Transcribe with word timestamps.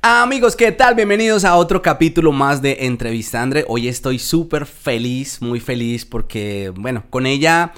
Amigos, 0.00 0.54
¿qué 0.54 0.70
tal? 0.70 0.94
Bienvenidos 0.94 1.44
a 1.44 1.56
otro 1.56 1.82
capítulo 1.82 2.30
más 2.30 2.62
de 2.62 2.86
Entrevistandre. 2.86 3.64
Hoy 3.66 3.88
estoy 3.88 4.20
súper 4.20 4.64
feliz, 4.64 5.42
muy 5.42 5.58
feliz 5.58 6.06
porque, 6.06 6.72
bueno, 6.76 7.02
con 7.10 7.26
ella 7.26 7.72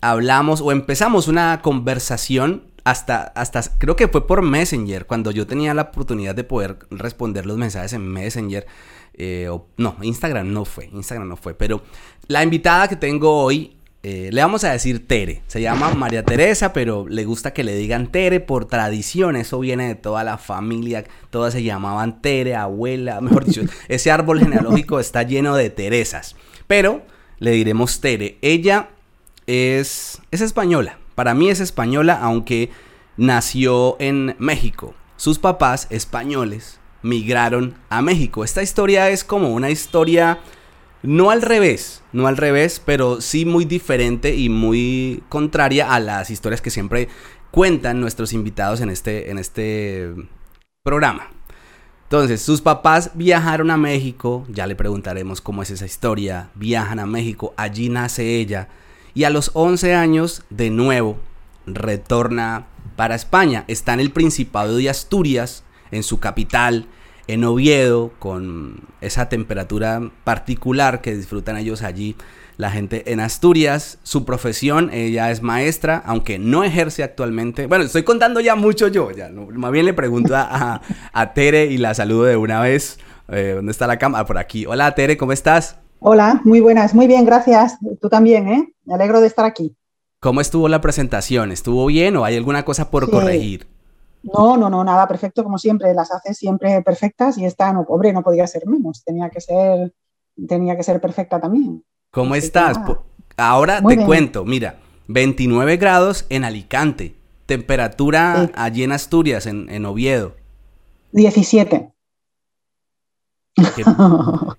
hablamos 0.00 0.60
o 0.60 0.70
empezamos 0.70 1.26
una 1.26 1.60
conversación 1.60 2.62
hasta, 2.84 3.22
hasta, 3.22 3.62
creo 3.78 3.96
que 3.96 4.06
fue 4.06 4.28
por 4.28 4.42
Messenger, 4.42 5.06
cuando 5.06 5.32
yo 5.32 5.44
tenía 5.48 5.74
la 5.74 5.82
oportunidad 5.82 6.36
de 6.36 6.44
poder 6.44 6.78
responder 6.88 7.46
los 7.46 7.56
mensajes 7.56 7.94
en 7.94 8.06
Messenger. 8.06 8.64
Eh, 9.14 9.48
o, 9.50 9.66
no, 9.76 9.96
Instagram 10.02 10.52
no 10.52 10.64
fue, 10.64 10.88
Instagram 10.92 11.28
no 11.28 11.36
fue, 11.36 11.54
pero 11.54 11.82
la 12.28 12.44
invitada 12.44 12.86
que 12.86 12.94
tengo 12.94 13.42
hoy 13.42 13.76
eh, 14.02 14.30
le 14.32 14.40
vamos 14.40 14.64
a 14.64 14.72
decir 14.72 15.06
Tere. 15.06 15.42
Se 15.46 15.60
llama 15.60 15.92
María 15.94 16.24
Teresa, 16.24 16.72
pero 16.72 17.06
le 17.06 17.24
gusta 17.26 17.52
que 17.52 17.64
le 17.64 17.74
digan 17.74 18.10
Tere 18.10 18.40
por 18.40 18.64
tradición. 18.64 19.36
Eso 19.36 19.58
viene 19.60 19.88
de 19.88 19.94
toda 19.94 20.24
la 20.24 20.38
familia. 20.38 21.04
Todas 21.28 21.52
se 21.52 21.62
llamaban 21.62 22.22
Tere, 22.22 22.54
abuela. 22.56 23.20
Mejor 23.20 23.44
dicho, 23.44 23.62
ese 23.88 24.10
árbol 24.10 24.40
genealógico 24.40 25.00
está 25.00 25.22
lleno 25.22 25.54
de 25.54 25.68
Teresas. 25.68 26.34
Pero 26.66 27.02
le 27.38 27.50
diremos 27.50 28.00
Tere. 28.00 28.38
Ella 28.40 28.88
es, 29.46 30.22
es 30.30 30.40
española. 30.40 30.98
Para 31.14 31.34
mí 31.34 31.50
es 31.50 31.60
española, 31.60 32.18
aunque 32.22 32.70
nació 33.18 33.96
en 34.00 34.34
México. 34.38 34.94
Sus 35.16 35.38
papás 35.38 35.86
españoles 35.90 36.80
migraron 37.02 37.74
a 37.90 38.00
México. 38.00 38.44
Esta 38.44 38.62
historia 38.62 39.10
es 39.10 39.24
como 39.24 39.52
una 39.52 39.68
historia 39.68 40.38
no 41.02 41.30
al 41.30 41.42
revés, 41.42 42.02
no 42.12 42.26
al 42.26 42.36
revés, 42.36 42.80
pero 42.84 43.20
sí 43.20 43.44
muy 43.44 43.64
diferente 43.64 44.34
y 44.34 44.48
muy 44.48 45.22
contraria 45.28 45.94
a 45.94 46.00
las 46.00 46.30
historias 46.30 46.60
que 46.60 46.70
siempre 46.70 47.08
cuentan 47.50 48.00
nuestros 48.00 48.32
invitados 48.32 48.80
en 48.80 48.90
este, 48.90 49.30
en 49.30 49.38
este 49.38 50.14
programa. 50.82 51.30
Entonces, 52.04 52.42
sus 52.42 52.60
papás 52.60 53.12
viajaron 53.14 53.70
a 53.70 53.76
México, 53.76 54.44
ya 54.48 54.66
le 54.66 54.74
preguntaremos 54.74 55.40
cómo 55.40 55.62
es 55.62 55.70
esa 55.70 55.86
historia, 55.86 56.50
viajan 56.54 56.98
a 56.98 57.06
México, 57.06 57.54
allí 57.56 57.88
nace 57.88 58.36
ella, 58.36 58.68
y 59.14 59.24
a 59.24 59.30
los 59.30 59.52
11 59.54 59.94
años, 59.94 60.42
de 60.50 60.70
nuevo, 60.70 61.18
retorna 61.66 62.66
para 62.96 63.14
España. 63.14 63.64
Está 63.68 63.94
en 63.94 64.00
el 64.00 64.10
Principado 64.10 64.76
de 64.76 64.90
Asturias, 64.90 65.62
en 65.92 66.02
su 66.02 66.18
capital, 66.18 66.86
en 67.32 67.44
Oviedo, 67.44 68.10
con 68.18 68.80
esa 69.00 69.28
temperatura 69.28 70.10
particular 70.24 71.00
que 71.00 71.16
disfrutan 71.16 71.56
ellos 71.56 71.82
allí, 71.82 72.16
la 72.56 72.70
gente 72.70 73.12
en 73.12 73.20
Asturias. 73.20 73.98
Su 74.02 74.24
profesión, 74.24 74.90
ella 74.92 75.30
es 75.30 75.40
maestra, 75.40 76.02
aunque 76.04 76.38
no 76.38 76.64
ejerce 76.64 77.04
actualmente. 77.04 77.66
Bueno, 77.66 77.84
estoy 77.84 78.02
contando 78.02 78.40
ya 78.40 78.56
mucho 78.56 78.88
yo, 78.88 79.12
ya, 79.12 79.30
más 79.30 79.70
bien 79.70 79.86
le 79.86 79.94
pregunto 79.94 80.34
a, 80.36 80.80
Tere 81.34 81.66
y 81.66 81.78
la 81.78 81.94
saludo 81.94 82.24
de 82.24 82.36
una 82.36 82.60
vez. 82.60 82.98
Eh, 83.28 83.52
¿Dónde 83.54 83.70
está 83.70 83.86
la 83.86 83.98
cámara? 83.98 84.26
Por 84.26 84.36
aquí. 84.36 84.66
Hola 84.66 84.92
Tere, 84.96 85.16
¿cómo 85.16 85.32
estás? 85.32 85.76
Hola, 86.00 86.40
muy 86.44 86.60
buenas, 86.60 86.94
muy 86.94 87.06
bien, 87.06 87.24
gracias. 87.24 87.76
Tú 88.00 88.08
también, 88.08 88.48
¿eh? 88.48 88.74
Me 88.84 88.94
alegro 88.94 89.20
de 89.20 89.28
estar 89.28 89.44
aquí. 89.44 89.76
¿Cómo 90.18 90.40
estuvo 90.40 90.68
la 90.68 90.80
presentación? 90.80 91.52
¿Estuvo 91.52 91.86
bien 91.86 92.16
o 92.16 92.24
hay 92.24 92.36
alguna 92.36 92.64
cosa 92.64 92.90
por 92.90 93.08
corregir? 93.08 93.68
No, 94.22 94.56
no, 94.56 94.68
no, 94.68 94.84
nada 94.84 95.08
perfecto 95.08 95.42
como 95.42 95.58
siempre, 95.58 95.94
las 95.94 96.12
haces 96.12 96.36
siempre 96.36 96.82
perfectas 96.82 97.38
y 97.38 97.44
esta, 97.44 97.72
no, 97.72 97.84
pobre, 97.84 98.12
no 98.12 98.22
podía 98.22 98.46
ser 98.46 98.66
menos, 98.66 99.02
tenía 99.04 99.30
que 99.30 99.40
ser, 99.40 99.94
tenía 100.46 100.76
que 100.76 100.82
ser 100.82 101.00
perfecta 101.00 101.40
también. 101.40 101.82
¿Cómo 102.10 102.34
estás? 102.34 102.78
Ahora 103.36 103.80
te 103.82 104.04
cuento, 104.04 104.44
mira, 104.44 104.78
29 105.08 105.76
grados 105.76 106.26
en 106.28 106.44
Alicante, 106.44 107.16
temperatura 107.46 108.50
allí 108.54 108.82
en 108.82 108.92
Asturias, 108.92 109.46
en, 109.46 109.84
Oviedo. 109.86 110.36
17. 111.12 111.92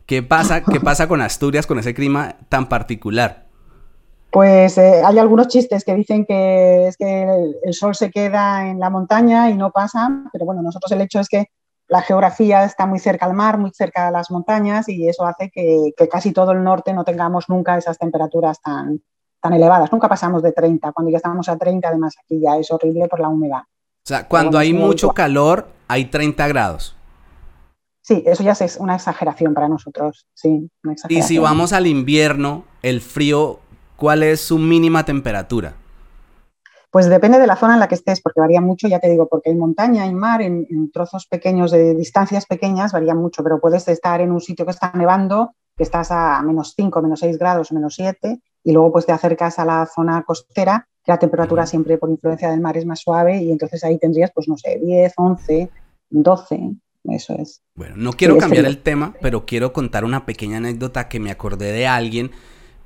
¿Qué, 0.05 0.23
pasa, 0.23 0.63
¿Qué 0.63 0.79
pasa 0.79 1.07
con 1.07 1.21
Asturias 1.21 1.67
con 1.67 1.79
ese 1.79 1.93
clima 1.93 2.35
tan 2.49 2.67
particular? 2.67 3.50
Pues 4.31 4.77
eh, 4.77 5.01
hay 5.03 5.19
algunos 5.19 5.49
chistes 5.49 5.83
que 5.83 5.93
dicen 5.93 6.25
que 6.25 6.87
es 6.87 6.95
que 6.95 7.23
el, 7.63 7.73
sol 7.73 7.95
se 7.95 8.09
queda 8.09 8.69
en 8.69 8.79
la 8.79 8.89
montaña 8.89 9.49
y 9.49 9.55
no 9.55 9.71
pasa, 9.71 10.09
pero 10.31 10.45
bueno, 10.45 10.61
nosotros 10.61 10.89
el 10.93 11.01
hecho 11.01 11.19
es 11.19 11.27
que 11.27 11.47
la 11.89 12.01
geografía 12.01 12.63
está 12.63 12.85
muy 12.85 12.99
cerca 12.99 13.25
al 13.25 13.33
mar, 13.33 13.57
muy 13.57 13.71
cerca 13.71 14.05
de 14.05 14.13
las 14.13 14.31
montañas 14.31 14.87
y 14.87 15.09
eso 15.09 15.25
hace 15.25 15.51
que, 15.51 15.91
casi 16.09 16.31
todo 16.31 16.53
el 16.53 16.63
norte 16.63 16.93
no 16.93 17.03
tengamos 17.03 17.49
nunca 17.49 17.77
esas 17.77 17.97
temperaturas 17.97 18.61
tan, 18.61 19.01
tan 19.41 19.53
elevadas. 19.53 19.91
Nunca 19.91 20.07
pasamos 20.07 20.41
de 20.41 20.53
30, 20.53 20.93
cuando 20.93 21.11
ya 21.11 21.17
estamos 21.17 21.49
a 21.49 21.57
30 21.57 21.89
además 21.89 22.15
aquí 22.23 22.39
ya 22.39 22.55
es 22.55 22.71
horrible 22.71 23.09
por 23.09 23.19
la 23.19 23.27
humedad. 23.27 23.63
O 23.63 24.07
sea, 24.07 24.29
cuando 24.29 24.57
hay 24.57 24.71
mucho 24.71 25.09
calor 25.09 25.67
hay 25.89 26.05
30 26.05 26.47
grados. 26.47 26.95
Sí, 28.01 28.23
eso 28.25 28.43
ya 28.43 28.53
es 28.53 28.77
una 28.77 28.95
exageración 28.95 29.53
para 29.53 29.67
nosotros, 29.67 30.25
sí. 30.33 30.69
Y 31.09 31.21
si 31.21 31.37
vamos 31.37 31.73
al 31.73 31.85
invierno, 31.85 32.63
el 32.81 33.01
frío 33.01 33.59
¿cuál 34.01 34.23
es 34.23 34.41
su 34.41 34.57
mínima 34.57 35.05
temperatura? 35.05 35.75
Pues 36.89 37.07
depende 37.07 37.37
de 37.37 37.45
la 37.45 37.55
zona 37.55 37.75
en 37.75 37.79
la 37.79 37.87
que 37.87 37.93
estés, 37.93 38.19
porque 38.19 38.39
varía 38.39 38.59
mucho, 38.59 38.87
ya 38.87 38.99
te 38.99 39.07
digo, 39.07 39.27
porque 39.29 39.51
hay 39.51 39.55
montaña, 39.55 40.05
hay 40.05 40.13
mar, 40.15 40.41
en, 40.41 40.91
trozos 40.91 41.27
pequeños, 41.27 41.69
de 41.69 41.93
distancias 41.93 42.47
pequeñas, 42.47 42.93
varía 42.93 43.13
mucho, 43.13 43.43
pero 43.43 43.61
puedes 43.61 43.87
estar 43.87 44.19
en 44.19 44.31
un 44.31 44.41
sitio 44.41 44.65
que 44.65 44.71
está 44.71 44.91
nevando, 44.95 45.53
que 45.77 45.83
estás 45.83 46.09
a 46.09 46.41
menos 46.41 46.73
5, 46.75 46.99
menos 46.99 47.19
6 47.19 47.37
grados, 47.37 47.71
menos 47.71 47.93
7, 47.93 48.39
y 48.63 48.71
luego 48.71 48.91
pues 48.91 49.05
te 49.05 49.11
acercas 49.11 49.59
a 49.59 49.65
la 49.65 49.85
zona 49.85 50.23
costera, 50.23 50.87
que 51.05 51.11
la 51.11 51.19
temperatura 51.19 51.67
siempre 51.67 51.99
por 51.99 52.09
influencia 52.09 52.49
del 52.49 52.59
mar 52.59 52.77
es 52.77 52.87
más 52.87 53.01
suave, 53.01 53.37
y 53.37 53.51
entonces 53.51 53.83
ahí 53.83 53.99
tendrías, 53.99 54.31
pues 54.33 54.47
no 54.47 54.57
sé, 54.57 54.79
10, 54.83 55.13
11, 55.15 55.69
12, 56.09 56.71
eso 57.03 57.35
es. 57.37 57.61
Bueno, 57.75 57.97
no 57.97 58.13
quiero 58.13 58.39
cambiar 58.39 58.65
el 58.65 58.79
tema, 58.79 59.13
pero 59.21 59.45
quiero 59.45 59.73
contar 59.73 60.05
una 60.05 60.25
pequeña 60.25 60.57
anécdota 60.57 61.07
que 61.07 61.19
me 61.19 61.29
acordé 61.29 61.71
de 61.71 61.85
alguien 61.85 62.31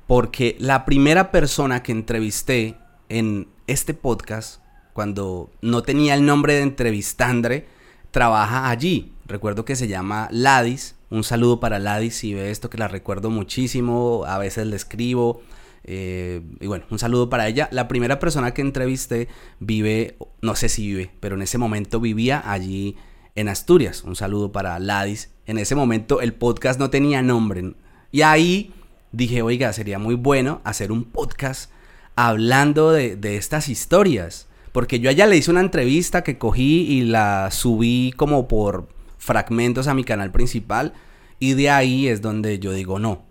porque 0.06 0.56
la 0.58 0.84
primera 0.84 1.30
persona 1.30 1.82
que 1.82 1.92
entrevisté 1.92 2.76
en 3.08 3.48
este 3.66 3.94
podcast, 3.94 4.60
cuando 4.92 5.50
no 5.60 5.82
tenía 5.82 6.14
el 6.14 6.24
nombre 6.24 6.54
de 6.54 6.62
entrevistandre, 6.62 7.66
trabaja 8.12 8.70
allí. 8.70 9.12
Recuerdo 9.26 9.64
que 9.64 9.76
se 9.76 9.88
llama 9.88 10.28
Ladis. 10.30 10.94
Un 11.10 11.24
saludo 11.24 11.60
para 11.60 11.78
Ladis 11.78 12.16
si 12.16 12.34
ve 12.34 12.50
esto 12.50 12.70
que 12.70 12.78
la 12.78 12.88
recuerdo 12.88 13.30
muchísimo. 13.30 14.24
A 14.26 14.38
veces 14.38 14.66
le 14.66 14.76
escribo. 14.76 15.42
Eh, 15.84 16.40
y 16.60 16.66
bueno, 16.66 16.84
un 16.90 16.98
saludo 16.98 17.28
para 17.28 17.48
ella. 17.48 17.68
La 17.72 17.88
primera 17.88 18.18
persona 18.18 18.54
que 18.54 18.62
entrevisté 18.62 19.28
vive, 19.58 20.16
no 20.40 20.54
sé 20.54 20.68
si 20.68 20.86
vive, 20.86 21.10
pero 21.20 21.34
en 21.34 21.42
ese 21.42 21.58
momento 21.58 22.00
vivía 22.00 22.42
allí 22.50 22.96
en 23.34 23.48
Asturias. 23.48 24.02
Un 24.04 24.16
saludo 24.16 24.52
para 24.52 24.78
Ladis. 24.78 25.30
En 25.46 25.58
ese 25.58 25.74
momento 25.74 26.20
el 26.20 26.32
podcast 26.32 26.78
no 26.78 26.90
tenía 26.90 27.22
nombre. 27.22 27.74
Y 28.12 28.22
ahí 28.22 28.72
dije, 29.16 29.40
oiga, 29.42 29.72
sería 29.72 29.98
muy 29.98 30.14
bueno 30.14 30.60
hacer 30.64 30.92
un 30.92 31.04
podcast 31.04 31.70
hablando 32.16 32.92
de, 32.92 33.36
estas 33.36 33.68
historias. 33.68 34.46
Porque 34.72 35.00
yo 35.00 35.08
allá 35.08 35.26
le 35.26 35.38
hice 35.38 35.50
una 35.50 35.62
entrevista 35.62 36.22
que 36.22 36.36
cogí 36.36 36.82
y 36.82 37.02
la 37.02 37.50
subí 37.50 38.12
como 38.14 38.46
por 38.46 38.88
fragmentos 39.16 39.86
a 39.86 39.94
mi 39.94 40.04
canal 40.04 40.32
principal. 40.32 40.92
Y 41.38 41.54
de 41.54 41.70
ahí 41.70 42.08
es 42.08 42.20
donde 42.20 42.58
yo 42.58 42.72
digo, 42.72 42.98
no, 42.98 43.24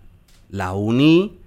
la 0.50 0.74
uní 0.74 1.40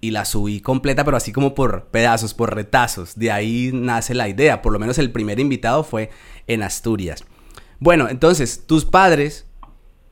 y 0.00 0.12
la 0.12 0.24
subí 0.24 0.62
completa, 0.62 1.04
pero 1.04 1.18
así 1.18 1.32
como 1.32 1.54
por 1.54 1.88
pedazos, 1.88 2.32
por 2.32 2.54
retazos. 2.54 3.14
De 3.18 3.30
ahí 3.30 3.70
nace 3.74 4.14
la 4.14 4.30
idea. 4.30 4.62
Por 4.62 4.72
lo 4.72 4.78
menos 4.78 4.96
el 4.96 5.12
primer 5.12 5.38
invitado 5.38 5.84
fue 5.84 6.08
en 6.46 6.62
Asturias. 6.62 7.24
Bueno, 7.78 8.08
entonces, 8.08 8.64
tus 8.66 8.86
padres 8.86 9.46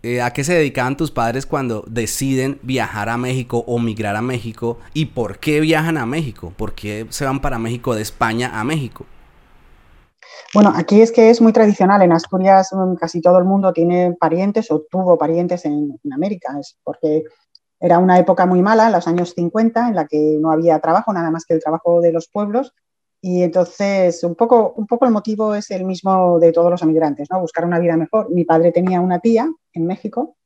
eh, 0.02 0.22
¿a 0.22 0.32
qué 0.32 0.44
se 0.44 0.54
dedicaban 0.54 0.96
tus 0.96 1.10
padres 1.10 1.44
cuando 1.44 1.84
deciden 1.88 2.60
viajar 2.62 3.08
a 3.08 3.16
México 3.16 3.64
o 3.66 3.78
migrar 3.78 4.16
a 4.16 4.22
México? 4.22 4.78
¿Y 4.94 5.06
por 5.06 5.38
qué 5.38 5.60
viajan 5.60 5.96
a 5.96 6.06
México? 6.06 6.52
¿Por 6.56 6.74
qué 6.74 7.06
se 7.10 7.24
van 7.24 7.40
para 7.40 7.58
México 7.58 7.94
de 7.94 8.02
España 8.02 8.58
a 8.58 8.64
México? 8.64 9.06
Bueno, 10.54 10.72
aquí 10.74 11.02
es 11.02 11.12
que 11.12 11.30
es 11.30 11.40
muy 11.40 11.52
tradicional. 11.52 12.02
En 12.02 12.12
Asturias 12.12 12.70
mm, 12.72 12.94
casi 12.94 13.20
todo 13.20 13.38
el 13.38 13.44
mundo 13.44 13.72
tiene 13.72 14.14
parientes 14.18 14.70
o 14.70 14.82
tuvo 14.90 15.18
parientes 15.18 15.64
en, 15.64 15.98
en 16.02 16.12
América. 16.12 16.56
Es 16.58 16.78
porque 16.84 17.24
era 17.80 17.98
una 17.98 18.18
época 18.18 18.46
muy 18.46 18.62
mala, 18.62 18.86
en 18.86 18.92
los 18.92 19.06
años 19.06 19.34
50, 19.34 19.88
en 19.88 19.94
la 19.94 20.06
que 20.06 20.36
no 20.40 20.50
había 20.50 20.78
trabajo, 20.80 21.12
nada 21.12 21.30
más 21.30 21.44
que 21.44 21.54
el 21.54 21.62
trabajo 21.62 22.00
de 22.00 22.12
los 22.12 22.28
pueblos, 22.28 22.74
y 23.20 23.42
entonces, 23.42 24.22
un 24.22 24.36
poco, 24.36 24.74
un 24.76 24.86
poco 24.86 25.04
el 25.04 25.10
motivo 25.10 25.54
es 25.54 25.70
el 25.72 25.84
mismo 25.84 26.38
de 26.38 26.52
todos 26.52 26.70
los 26.70 26.82
emigrantes, 26.82 27.28
¿no? 27.30 27.40
Buscar 27.40 27.64
una 27.64 27.80
vida 27.80 27.96
mejor. 27.96 28.30
Mi 28.30 28.44
padre 28.44 28.70
tenía 28.70 29.00
una 29.00 29.18
tía 29.18 29.48
en 29.72 29.86
México 29.86 30.36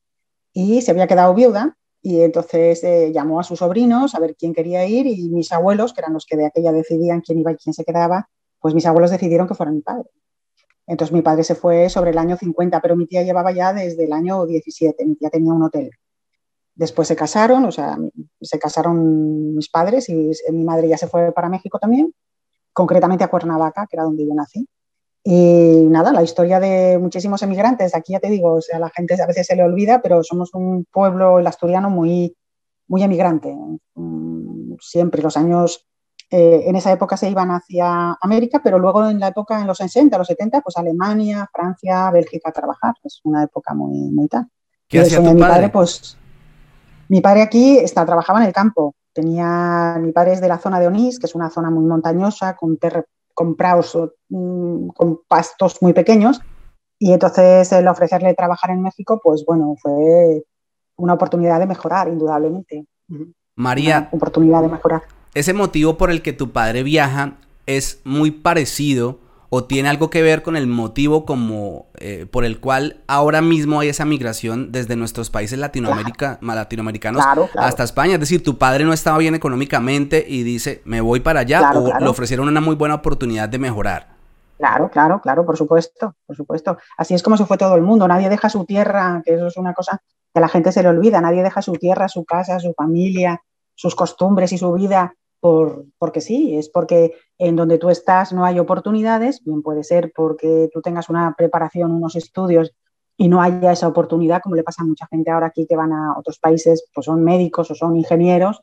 y 0.53 0.81
se 0.81 0.91
había 0.91 1.07
quedado 1.07 1.33
viuda 1.35 1.77
y 2.01 2.21
entonces 2.21 2.83
eh, 2.83 3.11
llamó 3.13 3.39
a 3.39 3.43
sus 3.43 3.59
sobrinos 3.59 4.15
a 4.15 4.19
ver 4.19 4.35
quién 4.35 4.53
quería 4.53 4.85
ir 4.87 5.05
y 5.07 5.29
mis 5.29 5.51
abuelos, 5.51 5.93
que 5.93 6.01
eran 6.01 6.13
los 6.13 6.25
que 6.25 6.35
de 6.35 6.47
aquella 6.47 6.71
decidían 6.71 7.21
quién 7.21 7.39
iba 7.39 7.51
y 7.51 7.57
quién 7.57 7.73
se 7.73 7.85
quedaba, 7.85 8.29
pues 8.59 8.73
mis 8.73 8.85
abuelos 8.87 9.11
decidieron 9.11 9.47
que 9.47 9.55
fuera 9.55 9.71
mi 9.71 9.81
padre. 9.81 10.09
Entonces 10.87 11.13
mi 11.13 11.21
padre 11.21 11.43
se 11.43 11.55
fue 11.55 11.89
sobre 11.89 12.11
el 12.11 12.17
año 12.17 12.37
50, 12.37 12.81
pero 12.81 12.95
mi 12.95 13.07
tía 13.07 13.23
llevaba 13.23 13.51
ya 13.51 13.71
desde 13.73 14.05
el 14.05 14.13
año 14.13 14.45
17, 14.45 15.05
mi 15.05 15.15
tía 15.15 15.29
tenía 15.29 15.53
un 15.53 15.63
hotel. 15.63 15.91
Después 16.75 17.07
se 17.07 17.15
casaron, 17.15 17.65
o 17.65 17.71
sea, 17.71 17.97
se 18.41 18.59
casaron 18.59 19.55
mis 19.55 19.69
padres 19.69 20.09
y 20.09 20.31
mi 20.51 20.63
madre 20.63 20.87
ya 20.87 20.97
se 20.97 21.07
fue 21.07 21.31
para 21.31 21.49
México 21.49 21.77
también 21.79 22.13
concretamente 22.73 23.23
a 23.23 23.29
Cuernavaca, 23.29 23.87
que 23.87 23.95
era 23.95 24.03
donde 24.03 24.25
yo 24.27 24.33
nací. 24.33 24.67
Y 25.23 25.85
nada, 25.89 26.11
la 26.11 26.21
historia 26.21 26.59
de 26.59 26.97
muchísimos 26.99 27.41
emigrantes, 27.43 27.95
aquí 27.95 28.11
ya 28.11 28.19
te 28.19 28.29
digo, 28.29 28.55
o 28.55 28.61
sea, 28.61 28.77
la 28.77 28.89
gente 28.89 29.21
a 29.21 29.25
veces 29.25 29.47
se 29.47 29.55
le 29.55 29.63
olvida, 29.63 30.01
pero 30.01 30.21
somos 30.21 30.53
un 30.53 30.85
pueblo, 30.91 31.39
el 31.39 31.47
asturiano, 31.47 31.89
muy, 31.89 32.35
muy 32.87 33.03
emigrante. 33.03 33.55
Mm, 33.95 34.73
siempre 34.81 35.21
los 35.21 35.37
años, 35.37 35.87
eh, 36.29 36.63
en 36.65 36.75
esa 36.75 36.91
época 36.91 37.15
se 37.15 37.29
iban 37.29 37.51
hacia 37.51 38.17
América, 38.19 38.59
pero 38.61 38.79
luego 38.79 39.07
en 39.07 39.19
la 39.19 39.29
época, 39.29 39.61
en 39.61 39.67
los 39.67 39.77
60, 39.77 40.17
los 40.17 40.27
70, 40.27 40.59
pues 40.59 40.75
Alemania, 40.75 41.49
Francia, 41.53 42.11
Bélgica 42.11 42.49
a 42.49 42.53
trabajar. 42.53 42.95
Es 43.03 43.21
una 43.23 43.43
época 43.43 43.73
muy, 43.73 44.11
muy 44.11 44.27
tal. 44.27 44.49
¿Qué 44.89 44.99
hacía 44.99 45.19
tu 45.19 45.23
mi 45.23 45.39
padre? 45.39 45.53
padre? 45.53 45.69
Pues 45.69 46.17
mi 47.07 47.21
padre 47.21 47.43
aquí 47.43 47.77
está, 47.77 48.05
trabajaba 48.05 48.41
en 48.41 48.47
el 48.47 48.53
campo. 48.53 48.93
Tenía, 49.13 49.97
mi 49.99 50.11
padre 50.11 50.33
es 50.33 50.41
de 50.41 50.47
la 50.47 50.57
zona 50.57 50.79
de 50.79 50.87
Onís, 50.87 51.19
que 51.19 51.27
es 51.27 51.35
una 51.35 51.49
zona 51.49 51.69
muy 51.69 51.85
montañosa, 51.85 52.55
con, 52.55 52.77
con 53.33 53.55
mm, 54.29 54.87
con 54.89 55.19
pastos 55.27 55.81
muy 55.81 55.93
pequeños. 55.93 56.41
Y 56.99 57.13
entonces 57.13 57.71
el 57.71 57.87
ofrecerle 57.87 58.33
trabajar 58.33 58.71
en 58.71 58.81
México, 58.81 59.19
pues 59.23 59.43
bueno, 59.45 59.75
fue 59.81 60.43
una 60.95 61.13
oportunidad 61.13 61.59
de 61.59 61.67
mejorar, 61.67 62.07
indudablemente. 62.07 62.85
María, 63.55 63.97
Una 63.97 64.09
oportunidad 64.13 64.61
de 64.61 64.69
mejorar. 64.69 65.03
ese 65.33 65.53
motivo 65.53 65.97
por 65.97 66.11
el 66.11 66.21
que 66.21 66.33
tu 66.33 66.51
padre 66.51 66.83
viaja 66.83 67.37
es 67.65 68.01
muy 68.03 68.31
parecido 68.31 69.19
o 69.55 69.65
tiene 69.65 69.87
algo 69.87 70.09
que 70.09 70.23
ver 70.23 70.41
con 70.41 70.55
el 70.55 70.65
motivo 70.65 71.25
como 71.25 71.85
eh, 71.99 72.25
por 72.25 72.43
el 72.43 72.59
cual 72.59 73.03
ahora 73.05 73.39
mismo 73.43 73.79
hay 73.79 73.89
esa 73.89 74.03
migración 74.03 74.71
desde 74.71 74.95
nuestros 74.95 75.29
países 75.29 75.59
Latinoamérica, 75.59 76.39
latinoamericanos 76.41 77.23
Claro, 77.23 77.47
claro. 77.51 77.67
hasta 77.67 77.83
España. 77.83 78.15
Es 78.15 78.19
decir, 78.19 78.43
tu 78.43 78.57
padre 78.57 78.83
no 78.83 78.93
estaba 78.93 79.19
bien 79.19 79.35
económicamente 79.35 80.25
y 80.27 80.41
dice, 80.41 80.81
me 80.85 81.01
voy 81.01 81.19
para 81.19 81.41
allá 81.41 81.69
o 81.75 81.99
le 81.99 82.07
ofrecieron 82.07 82.47
una 82.47 82.61
muy 82.61 82.73
buena 82.73 82.95
oportunidad 82.95 83.47
de 83.47 83.59
mejorar. 83.59 84.07
Claro, 84.57 84.89
claro, 84.89 85.21
claro, 85.21 85.45
por 85.45 85.55
supuesto, 85.55 86.15
por 86.25 86.35
supuesto. 86.35 86.79
Así 86.97 87.13
es 87.13 87.21
como 87.21 87.37
se 87.37 87.45
fue 87.45 87.59
todo 87.59 87.75
el 87.75 87.83
mundo. 87.83 88.07
Nadie 88.07 88.29
deja 88.29 88.49
su 88.49 88.65
tierra, 88.65 89.21
que 89.23 89.35
eso 89.35 89.45
es 89.45 89.57
una 89.57 89.75
cosa 89.75 90.01
que 90.33 90.39
a 90.39 90.41
la 90.41 90.49
gente 90.49 90.71
se 90.71 90.81
le 90.81 90.89
olvida. 90.89 91.21
Nadie 91.21 91.43
deja 91.43 91.61
su 91.61 91.73
tierra, 91.73 92.09
su 92.09 92.25
casa, 92.25 92.59
su 92.59 92.73
familia, 92.73 93.39
sus 93.75 93.93
costumbres 93.93 94.51
y 94.51 94.57
su 94.57 94.73
vida 94.73 95.13
por, 95.43 95.83
porque 95.97 96.21
sí. 96.21 96.57
Es 96.57 96.69
porque 96.69 97.15
en 97.37 97.57
donde 97.57 97.77
tú 97.77 97.89
estás 97.89 98.31
no 98.31 98.45
hay 98.45 98.59
oportunidades. 98.59 99.43
Bien 99.43 99.61
puede 99.61 99.83
ser 99.83 100.13
porque 100.15 100.69
tú 100.73 100.81
tengas 100.81 101.09
una 101.09 101.35
preparación, 101.37 101.91
unos 101.91 102.15
estudios 102.15 102.71
y 103.17 103.27
no 103.27 103.41
haya 103.41 103.73
esa 103.73 103.89
oportunidad, 103.89 104.41
como 104.41 104.55
le 104.55 104.63
pasa 104.63 104.83
a 104.83 104.85
mucha 104.85 105.05
gente 105.07 105.31
ahora 105.31 105.47
aquí 105.47 105.67
que 105.67 105.75
van 105.75 105.91
a 105.91 106.17
otros 106.17 106.39
países, 106.39 106.85
pues 106.93 107.05
son 107.05 107.25
médicos 107.25 107.69
o 107.69 107.75
son 107.75 107.97
ingenieros 107.97 108.61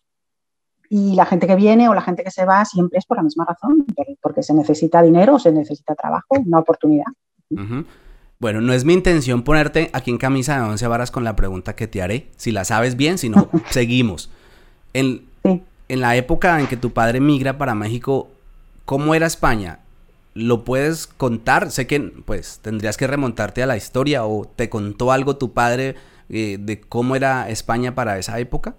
y 0.88 1.14
la 1.14 1.26
gente 1.26 1.46
que 1.46 1.54
viene 1.54 1.86
o 1.88 1.94
la 1.94 2.00
gente 2.00 2.24
que 2.24 2.30
se 2.30 2.46
va 2.46 2.64
siempre 2.64 2.98
es 2.98 3.04
por 3.04 3.18
la 3.18 3.22
misma 3.22 3.44
razón, 3.44 3.84
porque 4.22 4.42
se 4.42 4.54
necesita 4.54 5.02
dinero, 5.02 5.38
se 5.38 5.52
necesita 5.52 5.94
trabajo, 5.94 6.36
una 6.44 6.60
oportunidad. 6.60 7.04
Ujú. 7.50 7.84
Bueno, 8.40 8.62
no 8.62 8.72
es 8.72 8.86
mi 8.86 8.94
intención 8.94 9.42
ponerte 9.42 9.90
aquí 9.92 10.10
en 10.10 10.16
camisa 10.16 10.56
de 10.56 10.62
once 10.62 10.86
varas 10.86 11.10
con 11.10 11.24
la 11.24 11.36
pregunta 11.36 11.76
que 11.76 11.86
te 11.86 12.00
haré. 12.00 12.30
Si 12.36 12.52
la 12.52 12.64
sabes 12.64 12.96
bien, 12.96 13.18
si 13.18 13.28
no, 13.28 13.50
seguimos. 13.70 14.30
En, 14.94 15.28
Sí. 15.44 15.62
En 15.90 16.00
la 16.00 16.14
época 16.14 16.60
en 16.60 16.68
que 16.68 16.76
tu 16.76 16.92
padre 16.92 17.20
migra 17.20 17.58
para 17.58 17.74
México, 17.74 18.28
¿cómo 18.84 19.12
era 19.12 19.26
España? 19.26 19.80
¿Lo 20.34 20.64
puedes 20.64 21.08
contar? 21.08 21.72
Sé 21.72 21.88
que 21.88 22.00
pues 22.24 22.60
tendrías 22.60 22.96
que 22.96 23.08
remontarte 23.08 23.60
a 23.64 23.66
la 23.66 23.76
historia 23.76 24.24
o 24.24 24.44
te 24.44 24.70
contó 24.70 25.10
algo 25.10 25.36
tu 25.36 25.52
padre 25.52 25.96
eh, 26.28 26.58
de 26.60 26.80
cómo 26.80 27.16
era 27.16 27.48
España 27.48 27.96
para 27.96 28.18
esa 28.18 28.38
época. 28.38 28.76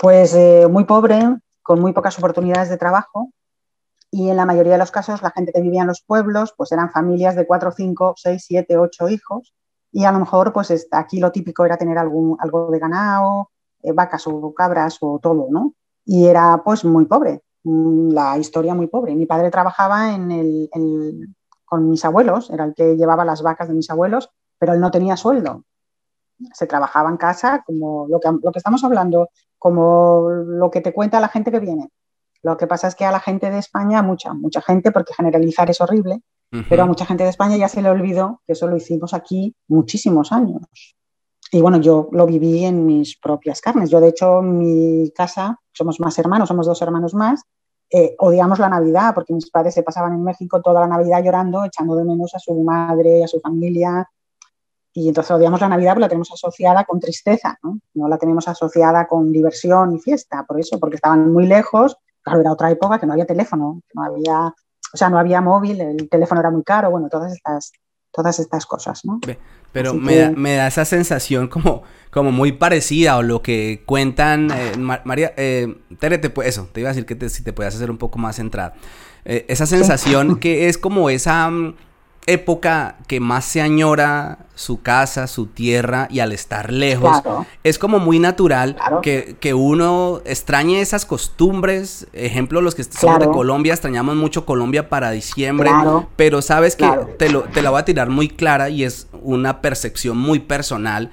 Pues 0.00 0.34
eh, 0.34 0.66
muy 0.68 0.84
pobre, 0.84 1.36
con 1.62 1.80
muy 1.80 1.92
pocas 1.92 2.18
oportunidades 2.18 2.68
de 2.68 2.76
trabajo 2.76 3.30
y 4.10 4.28
en 4.28 4.36
la 4.36 4.46
mayoría 4.46 4.72
de 4.72 4.78
los 4.78 4.90
casos 4.90 5.22
la 5.22 5.30
gente 5.30 5.52
que 5.52 5.60
vivía 5.60 5.82
en 5.82 5.86
los 5.86 6.02
pueblos 6.02 6.52
pues 6.56 6.72
eran 6.72 6.90
familias 6.90 7.36
de 7.36 7.46
cuatro, 7.46 7.70
cinco, 7.70 8.14
seis, 8.16 8.44
siete, 8.44 8.76
ocho 8.76 9.08
hijos 9.08 9.54
y 9.92 10.04
a 10.04 10.10
lo 10.10 10.18
mejor 10.18 10.52
pues 10.52 10.88
aquí 10.90 11.20
lo 11.20 11.30
típico 11.30 11.64
era 11.64 11.76
tener 11.76 11.96
algún, 11.96 12.36
algo 12.40 12.72
de 12.72 12.78
ganado, 12.80 13.49
vacas 13.94 14.26
o 14.26 14.52
cabras 14.54 14.98
o 15.00 15.18
todo, 15.20 15.46
¿no? 15.50 15.74
Y 16.04 16.26
era 16.26 16.62
pues 16.64 16.84
muy 16.84 17.04
pobre, 17.06 17.42
mm, 17.64 18.10
la 18.12 18.38
historia 18.38 18.74
muy 18.74 18.86
pobre. 18.88 19.14
Mi 19.14 19.26
padre 19.26 19.50
trabajaba 19.50 20.14
en 20.14 20.30
el, 20.32 20.68
en- 20.72 21.34
con 21.64 21.88
mis 21.88 22.04
abuelos, 22.04 22.50
era 22.50 22.64
el 22.64 22.74
que 22.74 22.96
llevaba 22.96 23.24
las 23.24 23.42
vacas 23.42 23.68
de 23.68 23.74
mis 23.74 23.90
abuelos, 23.90 24.30
pero 24.58 24.72
él 24.74 24.80
no 24.80 24.90
tenía 24.90 25.16
sueldo. 25.16 25.64
Se 26.52 26.66
trabajaba 26.66 27.10
en 27.10 27.16
casa 27.16 27.62
como 27.64 28.06
lo 28.08 28.18
que, 28.18 28.28
lo 28.42 28.50
que 28.50 28.58
estamos 28.58 28.82
hablando, 28.82 29.28
como 29.58 30.28
lo 30.30 30.70
que 30.70 30.80
te 30.80 30.92
cuenta 30.92 31.20
la 31.20 31.28
gente 31.28 31.50
que 31.52 31.60
viene. 31.60 31.90
Lo 32.42 32.56
que 32.56 32.66
pasa 32.66 32.88
es 32.88 32.94
que 32.94 33.04
a 33.04 33.12
la 33.12 33.20
gente 33.20 33.50
de 33.50 33.58
España, 33.58 34.02
mucha, 34.02 34.32
mucha 34.32 34.62
gente, 34.62 34.90
porque 34.90 35.12
generalizar 35.14 35.68
es 35.70 35.80
horrible, 35.80 36.22
pero 36.68 36.82
a 36.82 36.86
mucha 36.86 37.04
gente 37.06 37.22
de 37.24 37.30
España 37.30 37.56
ya 37.56 37.68
se 37.68 37.82
le 37.82 37.90
olvidó 37.90 38.40
que 38.46 38.54
eso 38.54 38.66
lo 38.66 38.76
hicimos 38.76 39.12
aquí 39.14 39.54
muchísimos 39.68 40.32
años. 40.32 40.62
Y 41.50 41.60
bueno, 41.60 41.78
yo 41.78 42.08
lo 42.12 42.26
viví 42.26 42.64
en 42.64 42.86
mis 42.86 43.18
propias 43.18 43.60
carnes. 43.60 43.90
Yo, 43.90 44.00
de 44.00 44.08
hecho, 44.08 44.38
en 44.40 44.58
mi 44.58 45.10
casa, 45.10 45.58
somos 45.72 45.98
más 45.98 46.16
hermanos, 46.18 46.48
somos 46.48 46.66
dos 46.66 46.80
hermanos 46.80 47.12
más, 47.14 47.42
eh, 47.92 48.14
odiamos 48.18 48.60
la 48.60 48.68
Navidad 48.68 49.12
porque 49.14 49.34
mis 49.34 49.50
padres 49.50 49.74
se 49.74 49.82
pasaban 49.82 50.12
en 50.12 50.22
México 50.22 50.62
toda 50.62 50.82
la 50.82 50.86
Navidad 50.86 51.24
llorando, 51.24 51.64
echando 51.64 51.96
de 51.96 52.04
menos 52.04 52.32
a 52.34 52.38
su 52.38 52.54
madre, 52.62 53.24
a 53.24 53.26
su 53.28 53.40
familia. 53.40 54.08
Y 54.92 55.08
entonces 55.08 55.30
odiamos 55.32 55.60
la 55.60 55.68
Navidad 55.68 55.92
porque 55.94 56.02
la 56.02 56.08
tenemos 56.08 56.30
asociada 56.32 56.84
con 56.84 57.00
tristeza, 57.00 57.58
¿no? 57.62 57.80
No 57.94 58.08
la 58.08 58.16
tenemos 58.16 58.46
asociada 58.46 59.08
con 59.08 59.32
diversión 59.32 59.96
y 59.96 59.98
fiesta, 59.98 60.44
por 60.46 60.60
eso, 60.60 60.78
porque 60.78 60.96
estaban 60.96 61.32
muy 61.32 61.46
lejos. 61.46 61.96
Claro, 62.22 62.40
era 62.40 62.52
otra 62.52 62.70
época 62.70 63.00
que 63.00 63.06
no 63.06 63.12
había 63.12 63.26
teléfono, 63.26 63.80
no 63.94 64.02
había, 64.04 64.46
o 64.46 64.96
sea, 64.96 65.08
no 65.10 65.18
había 65.18 65.40
móvil, 65.40 65.80
el 65.80 66.08
teléfono 66.08 66.40
era 66.40 66.50
muy 66.50 66.62
caro, 66.62 66.90
bueno, 66.90 67.08
todas 67.08 67.32
estas, 67.32 67.72
todas 68.12 68.38
estas 68.38 68.66
cosas, 68.66 69.04
¿no? 69.04 69.20
Pero 69.72 69.94
me, 69.94 70.12
que- 70.12 70.18
da, 70.20 70.30
me 70.30 70.54
da 70.56 70.66
esa 70.66 70.84
sensación 70.84 71.48
como, 71.48 71.82
como 72.10 72.32
muy 72.32 72.52
parecida 72.52 73.16
o 73.16 73.22
lo 73.22 73.42
que 73.42 73.82
cuentan 73.86 74.50
eh, 74.50 74.76
Ma- 74.76 75.00
María, 75.04 75.32
eh, 75.36 75.76
Tere, 75.98 76.18
te 76.18 76.32
eso, 76.46 76.68
te 76.72 76.80
iba 76.80 76.90
a 76.90 76.92
decir 76.92 77.06
que 77.06 77.14
te- 77.14 77.28
si 77.28 77.42
te 77.44 77.52
podías 77.52 77.74
hacer 77.74 77.90
un 77.90 77.98
poco 77.98 78.18
más 78.18 78.36
centrada. 78.36 78.74
Eh, 79.24 79.44
esa 79.48 79.66
sensación 79.66 80.36
que 80.40 80.68
es 80.68 80.76
como 80.78 81.08
esa 81.10 81.48
mm, 81.50 81.76
época 82.26 82.96
que 83.06 83.18
más 83.18 83.44
se 83.44 83.60
añora 83.60 84.38
su 84.54 84.82
casa, 84.82 85.26
su 85.26 85.46
tierra 85.46 86.06
y 86.10 86.20
al 86.20 86.32
estar 86.32 86.70
lejos, 86.72 87.22
Claro, 87.22 87.46
es 87.64 87.78
como 87.78 87.98
muy 87.98 88.18
natural 88.18 88.76
Claro. 88.76 89.00
que, 89.00 89.36
que 89.40 89.54
uno 89.54 90.20
extrañe 90.26 90.80
esas 90.82 91.06
costumbres. 91.06 92.06
Ejemplo, 92.12 92.60
los 92.60 92.74
que 92.74 92.84
somos 92.84 93.20
de. 93.20 93.26
Colombia, 93.30 93.72
extrañamos 93.72 94.16
mucho 94.16 94.44
Colombia 94.44 94.88
para 94.90 95.10
diciembre. 95.12 95.70
Pero 96.16 96.42
sabes 96.42 96.76
que 96.76 96.86
te, 97.18 97.30
lo, 97.30 97.42
te 97.44 97.62
la 97.62 97.70
voy 97.70 97.80
a 97.80 97.84
tirar 97.84 98.10
muy 98.10 98.28
clara 98.28 98.68
y 98.68 98.84
es 98.84 99.06
una 99.22 99.60
percepción 99.62 100.18
muy 100.18 100.40
personal. 100.40 101.10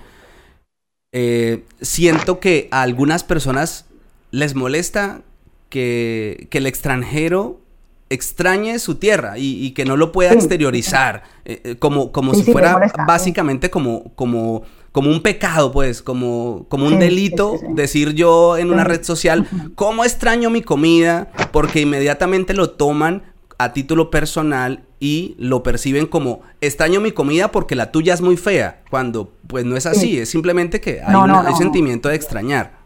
Eh, 1.14 1.64
siento 1.82 2.40
que 2.40 2.68
a 2.72 2.82
algunas 2.82 3.24
personas 3.24 3.86
les 4.32 4.56
molesta 4.56 5.22
que, 5.70 6.48
que 6.52 6.58
el 6.58 6.68
extranjero 6.68 7.62
extrañe 8.10 8.80
su 8.80 8.96
tierra 8.96 9.38
y, 9.38 9.66
y 9.66 9.72
que 9.72 9.86
no 9.86 9.98
lo 9.98 10.12
pueda 10.12 10.32
Sí. 10.32 10.38
exteriorizar, 10.38 11.24
eh, 11.46 11.62
eh, 11.64 11.76
como, 11.78 12.12
como 12.12 12.34
Sí, 12.34 12.40
si 12.40 12.46
sí, 12.46 12.52
fuera 12.54 12.80
básicamente 13.06 13.70
como, 13.70 14.12
como, 14.16 14.64
como 14.92 15.10
un 15.12 15.22
pecado, 15.22 15.72
pues, 15.72 16.02
como, 16.02 16.66
como 16.70 16.86
un 16.88 17.00
delito 17.00 17.60
decir 17.76 18.14
yo 18.14 18.58
en 18.58 18.72
una 18.72 18.84
red 18.84 19.04
social, 19.04 19.48
¿cómo 19.76 20.04
extraño 20.06 20.50
mi 20.50 20.62
comida? 20.62 21.30
Porque 21.52 21.82
inmediatamente 21.82 22.54
lo 22.54 22.70
toman 22.72 23.24
a 23.60 23.74
título 23.74 24.10
personal 24.10 24.84
y 25.00 25.36
lo 25.38 25.62
perciben 25.64 26.06
como 26.08 26.42
extraño 26.62 27.02
mi 27.02 27.12
comida 27.12 27.52
porque 27.52 27.76
la 27.76 27.92
tuya 27.92 28.14
es 28.14 28.22
muy 28.22 28.38
fea, 28.38 28.82
cuando 28.90 29.32
pues 29.48 29.66
no 29.66 29.76
es 29.78 29.86
así, 29.86 30.12
Sí. 30.12 30.20
es 30.20 30.30
simplemente 30.30 30.80
que 30.80 31.02
hay, 31.02 31.12
No, 31.12 31.24
una- 31.26 31.34
no, 31.34 31.40
hay 31.40 31.46
no, 31.46 31.52
no. 31.52 31.58
sentimiento 31.58 32.10
de 32.10 32.16
extrañar. 32.16 32.78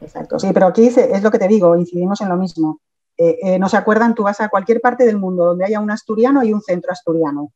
Exacto, 0.00 0.38
sí, 0.38 0.48
pero 0.52 0.66
aquí 0.66 0.86
es 0.86 1.22
lo 1.22 1.30
que 1.30 1.38
te 1.38 1.48
digo, 1.48 1.76
incidimos 1.76 2.20
en 2.20 2.28
lo 2.28 2.36
mismo. 2.36 2.80
Eh, 3.16 3.38
eh, 3.42 3.58
no 3.58 3.68
se 3.68 3.76
acuerdan, 3.76 4.14
tú 4.14 4.22
vas 4.22 4.40
a 4.40 4.48
cualquier 4.48 4.80
parte 4.80 5.04
del 5.04 5.18
mundo 5.18 5.44
donde 5.44 5.64
haya 5.64 5.80
un 5.80 5.90
asturiano 5.90 6.42
y 6.42 6.52
un 6.52 6.62
centro 6.62 6.92
asturiano. 6.92 7.52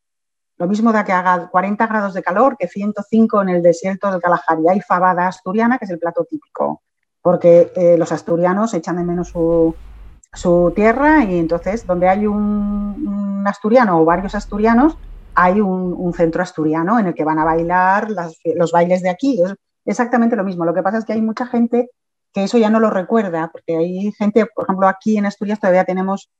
Lo 0.59 0.67
mismo 0.67 0.93
da 0.93 1.05
que 1.05 1.13
haga 1.13 1.49
40 1.49 1.87
grados 1.87 2.15
de 2.15 2.23
calor 2.23 2.57
que 2.59 2.69
105 2.69 3.43
en 3.43 3.49
el 3.51 3.63
desierto 3.63 4.11
del 4.11 4.21
Kalahari. 4.21 4.69
Hay 4.69 4.81
fabada 4.81 5.27
asturiana, 5.27 5.79
que 5.79 5.85
es 5.85 5.91
el 5.91 5.99
plato 5.99 6.25
típico, 6.25 6.83
porque 7.21 7.73
eh, 7.77 7.97
los 7.99 8.13
asturianos 8.13 8.73
echan 8.73 8.97
de 8.97 9.05
menos 9.05 9.29
su, 9.29 9.75
tierra 10.75 11.25
y 11.25 11.39
entonces 11.39 11.87
donde 11.87 12.09
hay 12.09 12.27
un, 12.27 13.45
asturiano 13.47 14.01
o 14.01 14.05
varios 14.05 14.35
asturianos, 14.35 14.97
hay 15.35 15.61
un, 15.61 16.13
centro 16.15 16.43
asturiano 16.43 16.99
en 16.99 17.07
el 17.07 17.15
que 17.15 17.25
van 17.25 17.39
a 17.39 17.45
bailar 17.45 18.09
los 18.55 18.73
bailes 18.73 19.03
de 19.03 19.11
aquí. 19.11 19.43
Es 19.43 19.55
exactamente 19.85 20.37
lo 20.37 20.45
mismo. 20.45 20.65
Lo 20.65 20.75
que 20.75 20.83
pasa 20.83 20.99
es 20.99 21.05
que 21.05 21.13
hay 21.13 21.23
mucha 21.23 21.47
gente 21.47 21.91
que 22.37 22.45
eso 22.45 22.59
ya 22.59 22.69
no 22.69 22.81
lo 22.81 22.90
recuerda, 22.90 23.49
porque 23.50 23.78
hay 23.78 24.12
gente, 24.12 24.45
por 24.45 24.64
ejemplo, 24.64 24.87
aquí 24.88 25.16
en 25.16 25.25
Asturias 25.25 25.59
todavía 25.59 25.87
tenemos, 25.87 26.31